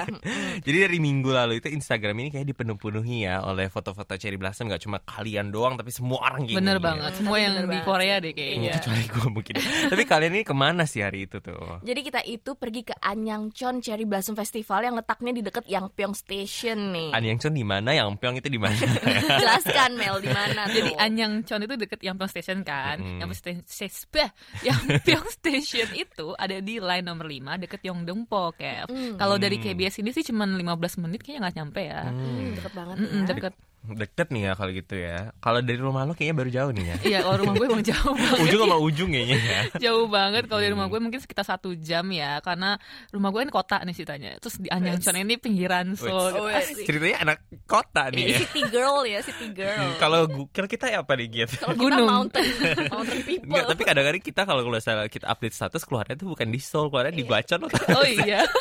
Jadi 0.58 0.76
dari 0.78 0.98
minggu 0.98 1.30
lalu 1.30 1.54
itu 1.58 1.68
Instagram 1.68 2.14
ini 2.18 2.28
kayak 2.30 2.46
dipenuh-penuhi 2.46 3.16
ya 3.22 3.42
oleh 3.42 3.66
foto-foto 3.66 4.14
cherry 4.14 4.36
blossom 4.36 4.66
gak 4.66 4.80
cuma 4.80 5.00
kalian 5.00 5.48
doang 5.48 5.74
tapi 5.74 5.88
semua 5.88 6.22
orang 6.22 6.44
kayak 6.44 6.58
Bener 6.58 6.76
gini 6.76 6.78
ya. 6.78 6.88
banget. 6.88 7.10
Semua 7.14 7.30
Tapi 7.32 7.40
yang 7.40 7.52
bener 7.52 7.62
di 7.62 7.70
banget 7.72 7.84
Korea 7.84 8.14
deh 8.16 8.30
Hmm, 8.32 8.38
kayaknya. 8.38 8.72
Kecuali 8.74 9.04
gue 9.04 9.26
mungkin. 9.28 9.54
tapi 9.88 10.02
kalian 10.04 10.32
ini 10.32 10.42
ke 10.42 10.54
mana 10.54 10.82
sih 10.84 11.00
hari 11.00 11.20
itu 11.22 11.36
tuh? 11.38 11.78
Jadi 11.80 12.00
kita 12.00 12.20
itu 12.22 12.50
pergi 12.54 12.82
ke 12.82 12.94
Anyangchon 12.96 13.74
Cherry 13.78 14.04
Blossom 14.04 14.32
Festival 14.32 14.80
yang 14.82 14.94
letaknya 14.94 15.32
di 15.32 15.42
dekat 15.42 15.64
Yangpyeong 15.64 16.12
Station 16.12 16.90
nih. 16.90 17.10
An 17.10 17.22
Yang 17.22 17.38
Chon 17.42 17.54
di 17.54 17.62
mana, 17.62 17.90
Yang 17.90 18.16
Pyong 18.16 18.36
itu 18.36 18.48
di 18.48 18.56
mana? 18.56 18.76
Jelaskan 19.40 19.90
Mel 19.94 20.16
di 20.18 20.28
mana? 20.28 20.62
Jadi 20.66 20.90
Anyang 20.94 21.42
Chon 21.42 21.60
itu 21.60 21.74
deket 21.74 22.00
Yangpyeong 22.00 22.30
Station 22.30 22.58
kan. 22.62 22.96
Mm-mm. 22.98 23.20
Yangpyeong 23.20 23.34
Station, 23.34 23.62
bah, 24.10 24.30
Yangpyeong 24.66 25.30
Station 25.32 25.88
itu 25.96 26.36
ada 26.36 26.60
di 26.60 26.78
line 26.78 27.06
nomor 27.06 27.26
5 27.26 27.62
deket 27.66 27.80
Yongdeungpo 27.86 28.54
kayak. 28.54 28.90
Mm. 28.90 29.16
Kalau 29.16 29.36
dari 29.40 29.56
KBS 29.58 30.02
ini 30.04 30.10
sih 30.12 30.26
cuma 30.26 30.44
15 30.44 31.02
menit 31.02 31.20
kayaknya 31.24 31.40
nggak 31.48 31.56
nyampe 31.58 31.80
ya. 31.82 32.02
Hmm, 32.06 32.54
deket 32.58 32.72
banget 32.76 32.96
ya. 33.00 33.26
deket. 33.34 33.54
Deket 33.84 34.30
nih 34.30 34.42
ya 34.44 34.52
kalau 34.54 34.70
gitu 34.70 34.94
ya. 34.94 35.34
Kalau 35.36 35.58
dari 35.58 35.74
rumah 35.74 36.02
lo 36.02 36.12
kayaknya 36.12 36.36
baru 36.36 36.50
jauh 36.52 36.70
nih 36.70 36.84
ya. 36.84 36.96
Iya, 37.02 37.18
kalau 37.20 37.36
rumah 37.36 37.54
gue 37.54 37.66
emang 37.66 37.82
jauh 37.82 38.14
banget. 38.20 38.38
Ujung 38.40 38.60
sama 38.62 38.76
ujung 38.78 39.10
kayaknya 39.10 39.38
ya. 39.38 39.60
jauh 39.80 40.06
banget 40.06 40.42
kalau 40.46 40.60
dari 40.60 40.70
rumah 40.70 40.86
gue 40.86 40.98
mungkin 40.98 41.18
sekitar 41.18 41.42
satu 41.42 41.74
jam 41.74 42.06
ya 42.08 42.38
karena 42.38 42.78
rumah 43.10 43.28
gue 43.28 43.42
kan 43.42 43.52
kota 43.52 43.76
nih 43.80 43.90
ceritanya 43.92 44.30
terus 44.38 44.54
di 44.56 44.66
Anyangchon 44.66 45.18
ini 45.18 45.34
pinggiran 45.34 45.94
so. 45.94 46.06
Oh, 46.06 46.46
iya. 46.46 46.62
Ceritanya 46.78 47.16
anak 47.22 47.38
kota 47.64 48.08
nih 48.08 48.22
ya. 48.24 48.38
City 48.40 48.62
girl 48.68 49.02
ya, 49.02 49.18
city 49.20 49.48
girl. 49.50 49.88
Kalau 49.98 50.20
gu- 50.24 50.48
kalau 50.48 50.66
kita 50.66 50.86
ya 50.86 51.02
apa 51.02 51.12
nih 51.14 51.26
gitu? 51.28 51.54
Kalau 51.58 51.74
kita 51.74 51.82
Gunung. 51.82 52.06
mountain, 52.06 52.46
mountain 52.94 53.20
people. 53.24 53.50
Enggak, 53.50 53.64
tapi 53.66 53.82
kadang-kadang 53.82 54.22
kita 54.22 54.40
kalau 54.42 54.62
kalau 54.62 54.78
salah 54.78 55.06
kita 55.06 55.26
update 55.26 55.52
status 55.52 55.82
keluarnya 55.82 56.14
tuh 56.14 56.30
bukan 56.30 56.46
di 56.46 56.58
Seoul, 56.58 56.86
keluarnya 56.86 57.12
di 57.12 57.24
Gwachon 57.24 57.66
loh. 57.66 57.70
oh 57.92 58.06
iya 58.06 58.46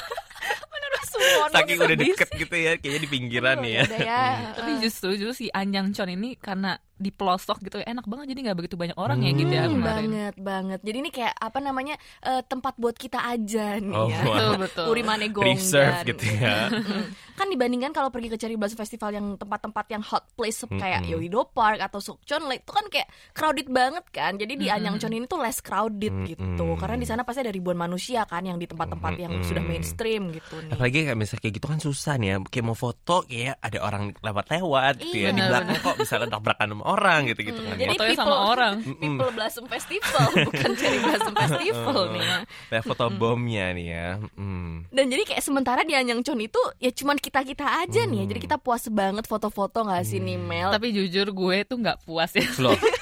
Saking 1.52 1.80
udah 1.82 1.98
deket 1.98 2.30
gitu 2.36 2.56
ya, 2.56 2.72
kayaknya 2.78 3.02
di 3.04 3.10
pinggiran 3.10 3.58
nih 3.62 3.74
ya. 3.78 3.84
Udah 3.88 4.00
ya. 4.02 4.24
tapi 4.58 4.72
justru 4.84 5.10
justru 5.16 5.34
si 5.34 5.46
Anyangchon 5.52 6.10
ini 6.14 6.36
karena 6.38 6.80
di 7.02 7.12
pelosok 7.12 7.58
gitu 7.62 7.82
enak 7.82 8.06
banget 8.06 8.32
jadi 8.32 8.40
nggak 8.46 8.58
begitu 8.58 8.76
banyak 8.78 8.96
orang 8.96 9.20
ya 9.20 9.32
gitu 9.34 9.50
ya 9.50 9.60
Hmm, 9.62 9.74
kemarin 9.78 10.10
banget 10.12 10.36
banget. 10.38 10.80
Jadi 10.82 10.98
ini 10.98 11.10
kayak 11.10 11.34
apa 11.34 11.60
namanya 11.60 11.96
eh, 12.22 12.42
tempat 12.42 12.78
buat 12.78 12.94
kita 12.94 13.20
aja 13.20 13.78
nih 13.78 13.94
Oh, 13.94 14.08
ya. 14.08 14.22
betul 14.22 14.54
betul 14.58 14.86
Urimane. 14.88 15.26
Reserve 15.32 15.98
gitu 16.08 16.26
ya. 16.30 16.70
Mm. 16.70 17.10
kan 17.32 17.48
dibandingkan 17.50 17.90
kalau 17.90 18.14
pergi 18.14 18.30
ke 18.30 18.38
Cherry 18.38 18.54
Blossom 18.54 18.78
Festival 18.78 19.10
yang 19.12 19.28
tempat-tempat 19.34 19.86
yang 19.90 20.04
hot 20.04 20.30
place 20.36 20.62
kayak 20.68 21.02
Mm-mm. 21.02 21.18
Yoido 21.18 21.42
Park 21.48 21.82
atau 21.82 21.98
Sukchon 21.98 22.46
Lake 22.46 22.62
itu 22.62 22.72
kan 22.72 22.86
kayak 22.86 23.08
crowded 23.34 23.66
banget 23.66 24.06
kan. 24.10 24.38
Jadi 24.38 24.54
di 24.56 24.68
Mm-mm. 24.68 24.78
Anyangchon 24.78 25.10
ini 25.10 25.26
tuh 25.26 25.42
less 25.42 25.58
crowded 25.58 26.14
Mm-mm. 26.14 26.30
gitu. 26.30 26.66
Karena 26.78 26.96
di 26.96 27.08
sana 27.08 27.26
pasti 27.26 27.42
ada 27.42 27.50
ribuan 27.50 27.74
manusia 27.76 28.30
kan 28.30 28.46
yang 28.46 28.62
di 28.62 28.70
tempat-tempat 28.70 29.14
yang 29.18 29.34
Mm-mm. 29.34 29.48
sudah 29.48 29.64
mainstream 29.64 30.30
gitu 30.30 30.54
nih. 30.60 30.72
Apalagi 30.72 30.98
kayak 31.08 31.18
misalnya 31.18 31.42
kayak 31.42 31.54
gitu 31.58 31.66
kan 31.66 31.80
susah 31.82 32.14
nih 32.22 32.28
ya. 32.30 32.36
Kayak 32.46 32.66
mau 32.68 32.78
foto 32.78 33.16
kayak 33.26 33.58
ada 33.58 33.80
orang 33.82 34.04
lewat-lewat 34.22 34.94
gitu 35.02 35.16
ya. 35.18 35.24
Iya, 35.24 35.30
Di 35.34 35.42
belakang 35.42 35.78
kok 35.82 35.96
bisa 35.98 36.16
tabrakan 36.22 36.68
sama 36.78 36.84
orang 36.92 37.22
gitu-gitu 37.26 37.58
Hmm, 37.58 37.68
kan. 37.68 37.78
jadi 37.78 37.88
ya. 37.88 37.98
fotonya 37.98 38.18
sama 38.18 38.36
orang 38.48 38.74
People 39.02 39.32
Blossom 39.32 39.66
Festival 39.66 40.28
bukan 40.48 40.70
Cherry 40.74 41.00
Blossom 41.00 41.34
Festival 41.34 42.00
nih 42.10 42.22
ya. 42.22 42.38
Kayak 42.68 42.84
foto 42.86 43.06
bomnya 43.10 43.66
nih 43.72 43.88
ya. 43.88 44.08
Mm. 44.34 44.74
Dan 44.90 45.06
jadi 45.08 45.24
kayak 45.26 45.42
sementara 45.42 45.82
di 45.82 45.94
Anyangchon 45.94 46.40
itu 46.40 46.60
ya 46.78 46.90
cuman 46.90 47.16
kita-kita 47.16 47.64
aja 47.80 48.02
nih 48.04 48.18
ya. 48.20 48.26
Jadi 48.28 48.40
kita 48.42 48.58
puas 48.58 48.84
banget 48.88 49.24
foto-foto 49.24 49.84
gak 49.84 50.04
sih 50.04 50.18
nih 50.18 50.36
Mel? 50.36 50.70
tapi 50.72 50.92
jujur 50.92 51.28
gue 51.28 51.58
tuh 51.64 51.78
nggak 51.78 52.02
puas 52.02 52.32
ya 52.32 52.44
Loh, 52.58 52.76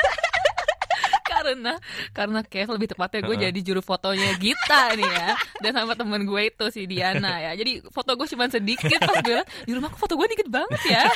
karena 1.50 1.74
karena 2.14 2.40
Kev 2.46 2.70
lebih 2.74 2.90
tepatnya 2.94 3.22
gue 3.26 3.36
jadi 3.50 3.60
juru 3.62 3.82
fotonya 3.82 4.38
Gita 4.38 4.94
nih 4.96 5.10
ya. 5.10 5.30
Dan 5.60 5.72
sama 5.76 5.94
temen 5.98 6.24
gue 6.26 6.42
itu 6.50 6.66
si 6.74 6.86
Diana 6.86 7.42
ya. 7.42 7.52
Jadi 7.58 7.86
foto 7.90 8.14
gue 8.16 8.28
cuma 8.30 8.46
sedikit 8.50 9.00
pas 9.02 9.20
gue 9.22 9.42
di 9.66 9.72
rumahku 9.74 9.98
foto 9.98 10.14
gue 10.18 10.28
dikit 10.34 10.48
banget 10.50 10.82
ya? 10.88 11.04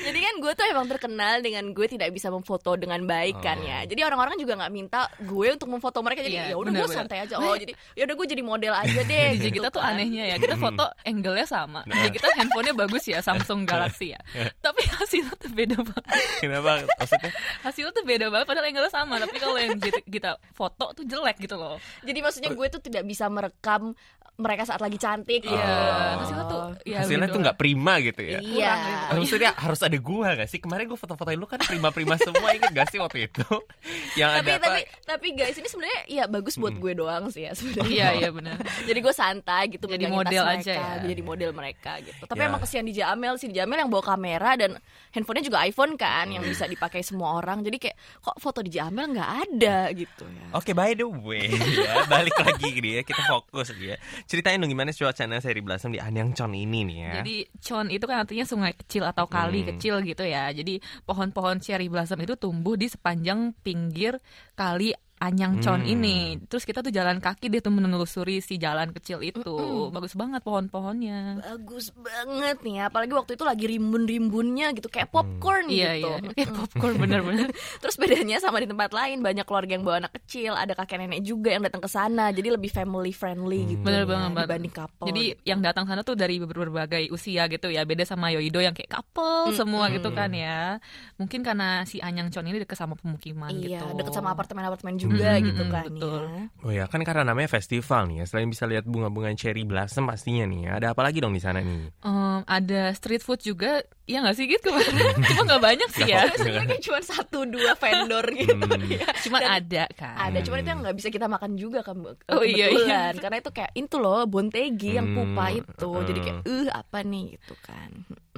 Jadi 0.00 0.18
kan 0.18 0.34
gue 0.40 0.52
tuh 0.56 0.66
emang 0.66 0.86
terkenal 0.88 1.44
dengan 1.44 1.64
gue 1.76 1.86
tidak 1.86 2.10
bisa 2.10 2.32
memfoto 2.32 2.74
dengan 2.74 3.04
baik 3.04 3.38
kan 3.44 3.60
ya. 3.60 3.84
Jadi 3.84 4.00
orang-orang 4.00 4.40
juga 4.40 4.56
nggak 4.56 4.72
minta 4.72 5.06
gue 5.20 5.48
untuk 5.52 5.68
memfoto 5.68 6.00
mereka. 6.00 6.24
Jadi 6.24 6.36
Iya, 6.40 6.54
ya 6.54 6.56
udah 6.56 6.72
gue 6.72 6.88
santai 6.88 7.18
aja. 7.26 7.34
Oh 7.36 7.54
jadi 7.54 7.72
ya 7.94 8.02
udah 8.08 8.14
gue 8.16 8.26
jadi 8.30 8.42
model 8.42 8.72
aja 8.72 9.00
deh. 9.04 9.28
DJ 9.36 9.44
gitu 9.50 9.60
kita 9.60 9.68
tuh 9.68 9.82
kan. 9.82 9.94
anehnya 9.96 10.24
ya 10.30 10.36
kita 10.40 10.56
foto 10.56 10.84
angle-nya 11.04 11.46
sama. 11.46 11.80
DJ 11.84 12.06
kita 12.16 12.28
handphonenya 12.38 12.74
bagus 12.74 13.04
ya 13.04 13.18
Samsung 13.20 13.68
Galaxy 13.68 14.16
ya. 14.16 14.20
Tapi 14.64 14.82
hasilnya 14.88 15.34
tuh 15.36 15.50
beda 15.52 15.76
banget. 15.84 16.12
Kenapa? 16.40 16.70
Maksudnya? 16.96 17.30
Hasilnya 17.60 17.92
tuh 17.92 18.04
beda 18.06 18.26
banget 18.32 18.46
padahal 18.48 18.66
angle-nya 18.72 18.92
sama 18.92 18.99
tapi 19.02 19.36
kalau 19.36 19.56
yang 19.56 19.76
kita- 19.76 20.04
kita 20.04 20.30
foto 20.50 20.92
tuh 20.92 21.04
jelek 21.04 21.36
gitu 21.38 21.54
loh 21.54 21.76
Jadi 22.00 22.18
maksudnya 22.18 22.50
gue 22.50 22.66
tuh 22.68 22.80
tidak 22.80 23.02
bisa 23.02 23.26
merekam 23.26 23.92
mereka 24.36 24.64
saat 24.64 24.80
lagi 24.80 24.96
cantik. 24.96 25.44
iya 25.44 25.52
gitu. 25.52 25.76
hasilnya 26.24 26.44
tuh 26.48 26.62
ya 26.82 26.96
hasilnya 27.04 27.28
gitu 27.28 27.34
tuh 27.36 27.40
nggak 27.44 27.58
prima 27.60 28.00
gitu 28.00 28.20
ya. 28.24 28.40
Iya. 28.40 28.72
kurang 28.72 28.80
gitu. 28.80 29.20
Maksudnya 29.20 29.50
harus 29.52 29.80
ada 29.84 29.98
gua 30.00 30.28
gak 30.32 30.48
sih? 30.48 30.58
Kemarin 30.58 30.88
gua 30.88 30.96
foto-fotoin 30.96 31.36
lu 31.36 31.44
kan 31.44 31.60
prima-prima 31.60 32.16
semua 32.16 32.48
inget 32.50 32.72
gak 32.72 32.88
sih 32.88 32.96
waktu 32.96 33.28
itu? 33.28 33.44
Yang 34.20 34.30
tapi 34.32 34.48
ada 34.48 34.56
tapi 34.58 34.80
apa? 34.80 34.96
tapi 35.04 35.26
guys 35.36 35.52
ini 35.54 35.68
sebenarnya 35.68 36.00
ya 36.08 36.24
bagus 36.24 36.56
buat 36.56 36.72
gue 36.72 36.92
doang 36.96 37.28
sih 37.28 37.44
ya 37.44 37.52
sebenarnya. 37.52 37.92
Iya 37.92 38.08
iya 38.16 38.28
benar. 38.32 38.56
jadi 38.88 38.98
gue 38.98 39.12
santai 39.12 39.62
gitu 39.68 39.84
Jadi 39.84 40.04
model 40.08 40.42
mereka, 40.42 40.56
aja 40.56 40.72
ya. 40.72 40.92
jadi 41.04 41.20
model 41.20 41.50
mereka 41.52 41.92
gitu 42.00 42.22
tapi 42.24 42.40
Ya. 42.40 42.48
emang 42.48 42.60
kesian 42.60 42.86
di 42.86 42.94
Jamel 42.96 43.34
sih 43.36 43.46
di 43.46 43.54
Jamel 43.54 43.76
yang 43.78 43.92
bawa 43.92 44.04
kamera 44.06 44.56
dan 44.56 44.80
handphonenya 45.12 45.44
juga 45.44 45.60
iPhone 45.62 45.94
kan 45.94 46.26
yang 46.26 46.40
bisa 46.40 46.64
dipakai 46.64 47.04
semua 47.04 47.36
orang 47.36 47.60
jadi 47.60 47.76
kayak 47.76 47.96
kok 48.18 48.36
foto 48.38 48.64
di 48.64 48.72
Jamel 48.72 48.89
nggak 48.90 49.30
ada 49.46 49.78
gitu 49.90 50.26
ya 50.26 50.46
Oke, 50.50 50.74
by 50.74 50.92
the 50.92 51.06
way 51.06 51.46
ya, 51.46 52.04
balik 52.06 52.34
lagi 52.34 52.74
nih 52.74 52.92
ya, 52.98 53.02
kita 53.06 53.22
fokus 53.24 53.70
nih 53.72 53.94
ya. 53.94 53.96
Ceritain 54.26 54.58
dong 54.58 54.66
gimana 54.66 54.90
cuacanya 54.90 55.38
seri 55.38 55.62
Blossom 55.62 55.94
di 55.94 56.02
Anyangchon 56.02 56.50
ini 56.52 56.82
nih 56.82 56.98
ya. 57.00 57.12
Jadi 57.22 57.34
Chon 57.62 57.86
itu 57.86 58.02
kan 58.02 58.26
artinya 58.26 58.42
sungai 58.42 58.74
kecil 58.74 59.06
atau 59.06 59.24
kali 59.24 59.62
Hmm. 59.62 59.68
kecil 59.70 59.94
gitu 60.02 60.22
ya. 60.22 60.50
Jadi 60.50 60.78
pohon-pohon 61.04 61.60
cherry 61.60 61.86
blossom 61.86 62.18
itu 62.18 62.34
tumbuh 62.34 62.74
di 62.74 62.86
sepanjang 62.86 63.54
pinggir 63.60 64.18
kali 64.52 64.90
Anyang 65.20 65.60
Chon 65.60 65.80
Hmm. 65.80 65.92
ini. 65.92 66.16
Terus 66.48 66.64
kita 66.64 66.80
tuh 66.80 66.88
jalan 66.88 67.20
kaki 67.20 67.46
dia 67.46 67.60
tuh 67.60 67.68
menelusuri 67.68 68.40
si 68.40 68.56
jalan 68.56 68.88
kecil 68.90 69.20
itu. 69.20 69.52
Bagus 69.92 70.16
banget 70.16 70.40
pohon-pohonnya. 70.40 71.20
bagus 71.42 71.92
banget 71.92 72.56
nih 72.60 72.74
ya 72.74 72.84
apalagi 72.88 73.12
waktu 73.12 73.36
itu 73.36 73.44
lagi 73.44 73.64
rimbun-rimbunnya 73.68 74.72
gitu 74.72 74.88
kayak 74.88 75.10
popcorn 75.10 75.68
Iya 75.68 76.00
gitu 76.00 76.08
iya. 76.08 76.32
Kayak 76.32 76.52
popcorn 76.56 76.94
bener-bener. 76.96 77.48
Terus 77.84 77.96
bedanya 77.96 78.40
sama 78.40 78.58
di 78.58 78.66
tempat 78.66 78.90
lain 78.90 79.20
banyak 79.20 79.44
keluarga 79.44 79.76
yang 79.76 79.84
bawa 79.84 80.00
anak 80.00 80.16
kecil, 80.22 80.56
ada 80.56 80.72
kakek 80.72 80.96
nenek 80.98 81.20
juga 81.20 81.52
yang 81.52 81.60
datang 81.60 81.84
ke 81.84 81.90
sana, 81.90 82.32
jadi 82.32 82.56
lebih 82.56 82.72
family 82.72 83.12
friendly 83.12 83.76
gitu. 83.76 83.82
Bener 83.84 84.04
ya, 84.04 84.08
banget, 84.08 84.28
Mbak. 84.32 84.44
dibanding 84.46 84.72
couple. 84.72 85.06
Jadi 85.06 85.24
gitu. 85.30 85.42
yang 85.44 85.60
datang 85.60 85.84
sana 85.84 86.00
tuh 86.00 86.16
dari 86.16 86.40
ber- 86.40 86.48
berbagai 86.50 87.12
usia 87.12 87.44
gitu 87.46 87.68
ya. 87.68 87.84
Beda 87.84 88.08
sama 88.08 88.32
Yoido 88.32 88.58
yang 88.58 88.72
kayak 88.72 88.88
couple 88.90 89.52
semua 89.52 89.92
gitu 89.92 90.08
kan 90.10 90.32
ya. 90.32 90.80
Mungkin 91.20 91.44
karena 91.44 91.84
si 91.84 92.00
Anyang 92.00 92.32
Chon 92.32 92.46
ini 92.46 92.56
deket 92.58 92.78
sama 92.78 92.96
pemukiman 92.96 93.52
iya, 93.52 93.84
gitu. 93.84 94.00
deket 94.00 94.14
sama 94.14 94.32
apartemen-apartemen 94.32 94.94
juga 94.96 95.09
Mm, 95.10 95.46
gitu 95.46 95.62
mm, 95.62 95.70
kan 95.70 95.84
betul. 95.86 96.22
ya. 96.22 96.44
Oh 96.60 96.70
ya, 96.70 96.84
kan 96.86 97.00
karena 97.00 97.22
namanya 97.24 97.48
festival 97.48 98.06
nih 98.06 98.16
ya. 98.20 98.24
Selain 98.24 98.46
bisa 98.46 98.64
lihat 98.64 98.84
bunga-bunga 98.84 99.32
cherry 99.32 99.64
blossom 99.64 100.04
pastinya 100.04 100.44
nih 100.44 100.60
ya. 100.64 100.70
Ada 100.76 100.86
apa 100.92 101.00
lagi 101.00 101.18
dong 101.18 101.32
di 101.32 101.40
sana 101.40 101.58
nih? 101.58 101.88
Em, 101.98 102.38
ada 102.44 102.92
street 102.92 103.20
food 103.20 103.40
juga, 103.40 103.80
ya 104.04 104.20
nggak 104.20 104.36
sih 104.36 104.44
gitu 104.44 104.68
kemarin? 104.68 105.16
Cuma 105.28 105.42
nggak 105.46 105.62
banyak 105.62 105.88
sih 105.90 106.04
ya. 106.06 106.28
Kayak 106.28 106.80
cuma 106.80 107.00
satu 107.00 107.44
dua 107.44 107.72
vendor 107.74 108.26
gitu 108.30 108.54
ya. 108.92 109.08
Cuma 109.20 109.38
Dan 109.38 109.50
ada 109.58 109.84
kan. 109.90 110.16
ada, 110.20 110.38
cuman 110.40 110.58
itu 110.58 110.68
yang 110.68 110.80
nggak 110.80 110.96
bisa 110.96 111.08
kita 111.08 111.26
makan 111.26 111.52
juga 111.54 111.80
kan. 111.80 111.96
Oh, 112.28 112.42
iya, 112.42 112.68
kebetulan. 112.68 113.12
Karena 113.16 113.36
itu 113.38 113.50
kayak 113.50 113.72
itu 113.74 113.96
loh 113.96 114.22
bontegi 114.24 114.90
yang 114.94 115.08
Hmm, 115.08 115.16
pupa 115.32 115.44
itu. 115.50 115.90
Jadi 116.04 116.18
kayak 116.20 116.38
eh 116.44 116.68
apa 116.68 116.98
nih 117.00 117.24
gitu 117.34 117.54
kan. 117.60 117.90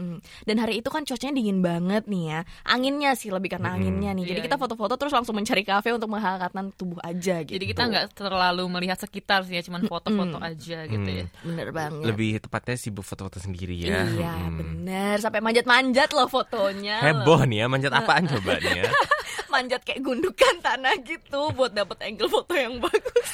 Mm. 0.02 0.18
Dan 0.42 0.56
hari 0.58 0.78
itu 0.78 0.88
kan 0.88 1.02
cuacanya 1.02 1.32
dingin 1.32 1.58
banget 1.58 2.04
nih 2.04 2.22
ya. 2.28 2.40
Anginnya 2.64 3.14
sih 3.14 3.30
lebih 3.30 3.48
karena 3.48 3.72
anginnya 3.72 4.10
nih. 4.12 4.24
Jadi 4.24 4.40
Iya, 4.40 4.46
kita 4.46 4.56
foto-foto 4.56 4.94
terus 4.96 5.12
langsung 5.12 5.32
mencari 5.32 5.62
kafe 5.62 5.90
untuk 5.90 6.08
menghangatkan 6.08 6.70
tubuh 6.72 6.98
aja 7.00 7.40
gitu. 7.40 7.54
Jadi 7.54 7.64
kita 7.64 7.82
nggak 7.84 8.06
terlalu 8.12 8.64
melihat 8.68 8.98
sekitar 8.98 9.42
sih 9.42 9.54
ya, 9.54 9.62
cuman 9.62 9.84
foto-foto 9.84 10.36
Mm. 10.36 10.48
aja 10.48 10.78
gitu 10.84 11.08
ya. 11.08 11.26
bener 11.42 11.68
banget. 11.70 12.02
Lebih 12.04 12.30
tepatnya 12.40 12.74
sibuk 12.74 13.02
foto-foto 13.02 13.38
sendiri 13.38 13.74
ya. 13.78 14.02
Iya 14.04 14.32
Hmm. 14.34 14.56
bener 14.56 15.16
Sampai 15.18 15.38
manjat-manjat 15.38 16.10
loh 16.10 16.26
fotonya 16.26 16.98
Heboh 17.00 17.44
nih 17.44 17.62
ya, 17.62 17.66
manjat 17.66 17.92
apaan 17.92 18.26
coba 18.26 18.58
nih 18.58 18.82
ya? 18.82 18.90
Manjat 19.52 19.84
kayak 19.84 20.00
gundukan 20.00 20.54
tanah 20.58 20.96
gitu 21.02 21.52
Buat 21.52 21.72
dapet 21.72 22.00
angle 22.02 22.24
foto 22.26 22.52
yang 22.52 22.80
bagus 22.80 23.28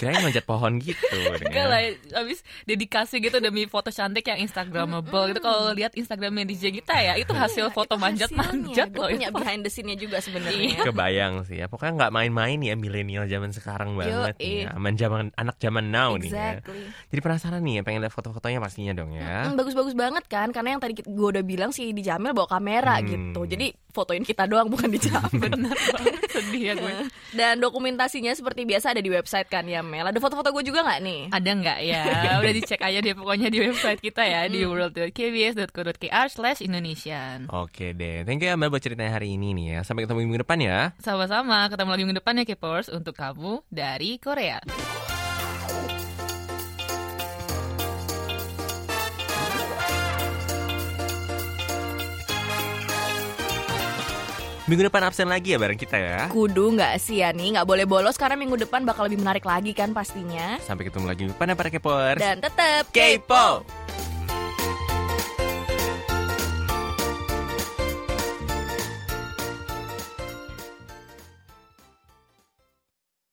Kirain 0.00 0.16
manjat 0.18 0.42
pohon 0.42 0.80
gitu. 0.80 1.04
nih 1.12 1.44
Enggak 1.44 1.60
ya. 1.60 1.68
lah, 1.68 1.80
abis 2.18 2.40
dedikasi 2.64 3.20
gitu 3.20 3.36
demi 3.36 3.64
foto 3.64 3.88
cantik 3.88 4.24
yang 4.24 4.40
instagramable 4.40 5.04
gitu. 5.28 5.40
Kalau 5.40 5.70
lihat 5.70 5.92
instagramnya 5.92 6.48
DJ 6.48 6.72
kita 6.74 6.96
ya, 6.96 7.14
itu 7.14 7.28
hasil 7.30 7.68
foto 7.68 7.94
manjat-manjat 7.94 8.88
Gue 8.88 8.98
loh. 8.98 9.10
punya 9.10 9.28
behind 9.28 9.60
the 9.60 9.68
scene-nya 9.68 9.94
juga 9.94 10.18
sebenarnya 10.18 10.72
Iya. 10.72 10.82
Kebayang 10.82 11.44
sih 11.44 11.56
ya. 11.56 11.66
Pokoknya 11.66 12.00
nggak 12.00 12.12
main-main 12.12 12.58
ya 12.58 12.74
milenial 12.74 13.24
zaman 13.26 13.50
sekarang 13.50 13.92
banget 13.94 14.34
nih 14.36 14.64
ya. 14.64 14.72
Aman 14.72 14.94
zaman 14.94 15.24
anak 15.34 15.56
zaman 15.58 15.84
now 15.86 16.16
nih 16.16 16.30
ya. 16.30 16.64
Jadi 17.06 17.20
penasaran 17.20 17.60
nih 17.60 17.74
ya, 17.76 17.82
pengen 17.82 18.00
lihat 18.00 18.10
foto-fotonya 18.10 18.56
pastinya 18.58 18.92
dong 18.94 19.12
ya. 19.12 19.44
Hmm, 19.44 19.54
Bagus-bagus 19.54 19.92
banget 19.92 20.24
kan 20.24 20.48
Karena 20.48 20.72
yang 20.72 20.80
tadi 20.80 20.96
gue 20.96 21.28
udah 21.28 21.42
bilang 21.42 21.68
sih 21.68 21.90
Di 21.90 22.00
Jamil 22.00 22.32
bawa 22.32 22.48
kamera 22.48 22.96
Hmm. 22.96 23.06
gitu 23.06 23.40
Jadi 23.44 23.66
fotoin 23.90 24.22
kita 24.22 24.46
doang 24.46 24.66
bukan 24.66 24.88
di 24.88 24.96
Jamil 24.96 25.50
sedih 26.44 26.62
ya 26.62 26.74
gue. 26.76 26.94
Dan 27.38 27.62
dokumentasinya 27.62 28.32
seperti 28.36 28.68
biasa 28.68 28.92
ada 28.92 29.00
di 29.00 29.08
website 29.08 29.46
kan 29.46 29.62
ya 29.64 29.80
Mel 29.80 30.02
Ada 30.04 30.18
foto-foto 30.18 30.50
gue 30.52 30.64
juga 30.66 30.84
gak 30.84 31.00
nih? 31.00 31.20
Ada 31.32 31.50
nggak 31.56 31.78
ya? 31.86 32.04
Udah 32.42 32.52
dicek 32.52 32.80
aja 32.84 32.98
deh 33.00 33.14
pokoknya 33.16 33.48
di 33.48 33.58
website 33.64 34.00
kita 34.04 34.22
ya 34.26 34.44
di 34.50 34.60
world.kbs.co.kr 34.68 36.26
slash 36.28 36.60
Indonesian. 36.60 37.48
Oke 37.48 37.96
deh, 37.96 38.22
thank 38.28 38.44
you 38.44 38.50
ya 38.50 38.58
Mbak 38.58 38.68
buat 38.74 38.82
ceritanya 38.82 39.12
hari 39.14 39.38
ini 39.38 39.54
nih 39.54 39.66
ya. 39.76 39.80
Sampai 39.86 40.04
ketemu 40.04 40.26
minggu 40.26 40.42
depan 40.42 40.58
ya. 40.58 40.78
Sama-sama, 40.98 41.70
ketemu 41.70 41.88
lagi 41.94 42.02
minggu 42.02 42.18
depan 42.18 42.34
ya 42.42 42.44
Kepers 42.44 42.90
untuk 42.90 43.14
kamu 43.14 43.62
dari 43.70 44.18
Korea. 44.18 44.58
Minggu 54.70 54.86
depan 54.86 55.02
absen 55.02 55.26
lagi 55.26 55.50
ya 55.50 55.58
bareng 55.58 55.74
kita 55.74 55.98
ya. 55.98 56.30
Kudu 56.30 56.78
nggak 56.78 57.02
sih 57.02 57.26
ya 57.26 57.34
nih 57.34 57.58
Nggak 57.58 57.66
boleh 57.66 57.90
bolos 57.90 58.14
karena 58.14 58.38
minggu 58.38 58.54
depan 58.54 58.86
bakal 58.86 59.10
lebih 59.10 59.18
menarik 59.18 59.42
lagi 59.42 59.74
kan 59.74 59.90
pastinya 59.90 60.62
Sampai 60.62 60.86
ketemu 60.86 61.10
lagi 61.10 61.26
minggu 61.26 61.34
depan 61.34 61.50
ya 61.50 61.56
para 61.58 61.70
Kepers. 61.74 62.22
Dan 62.22 62.38
tetap 62.38 62.86
Kepo. 62.94 63.66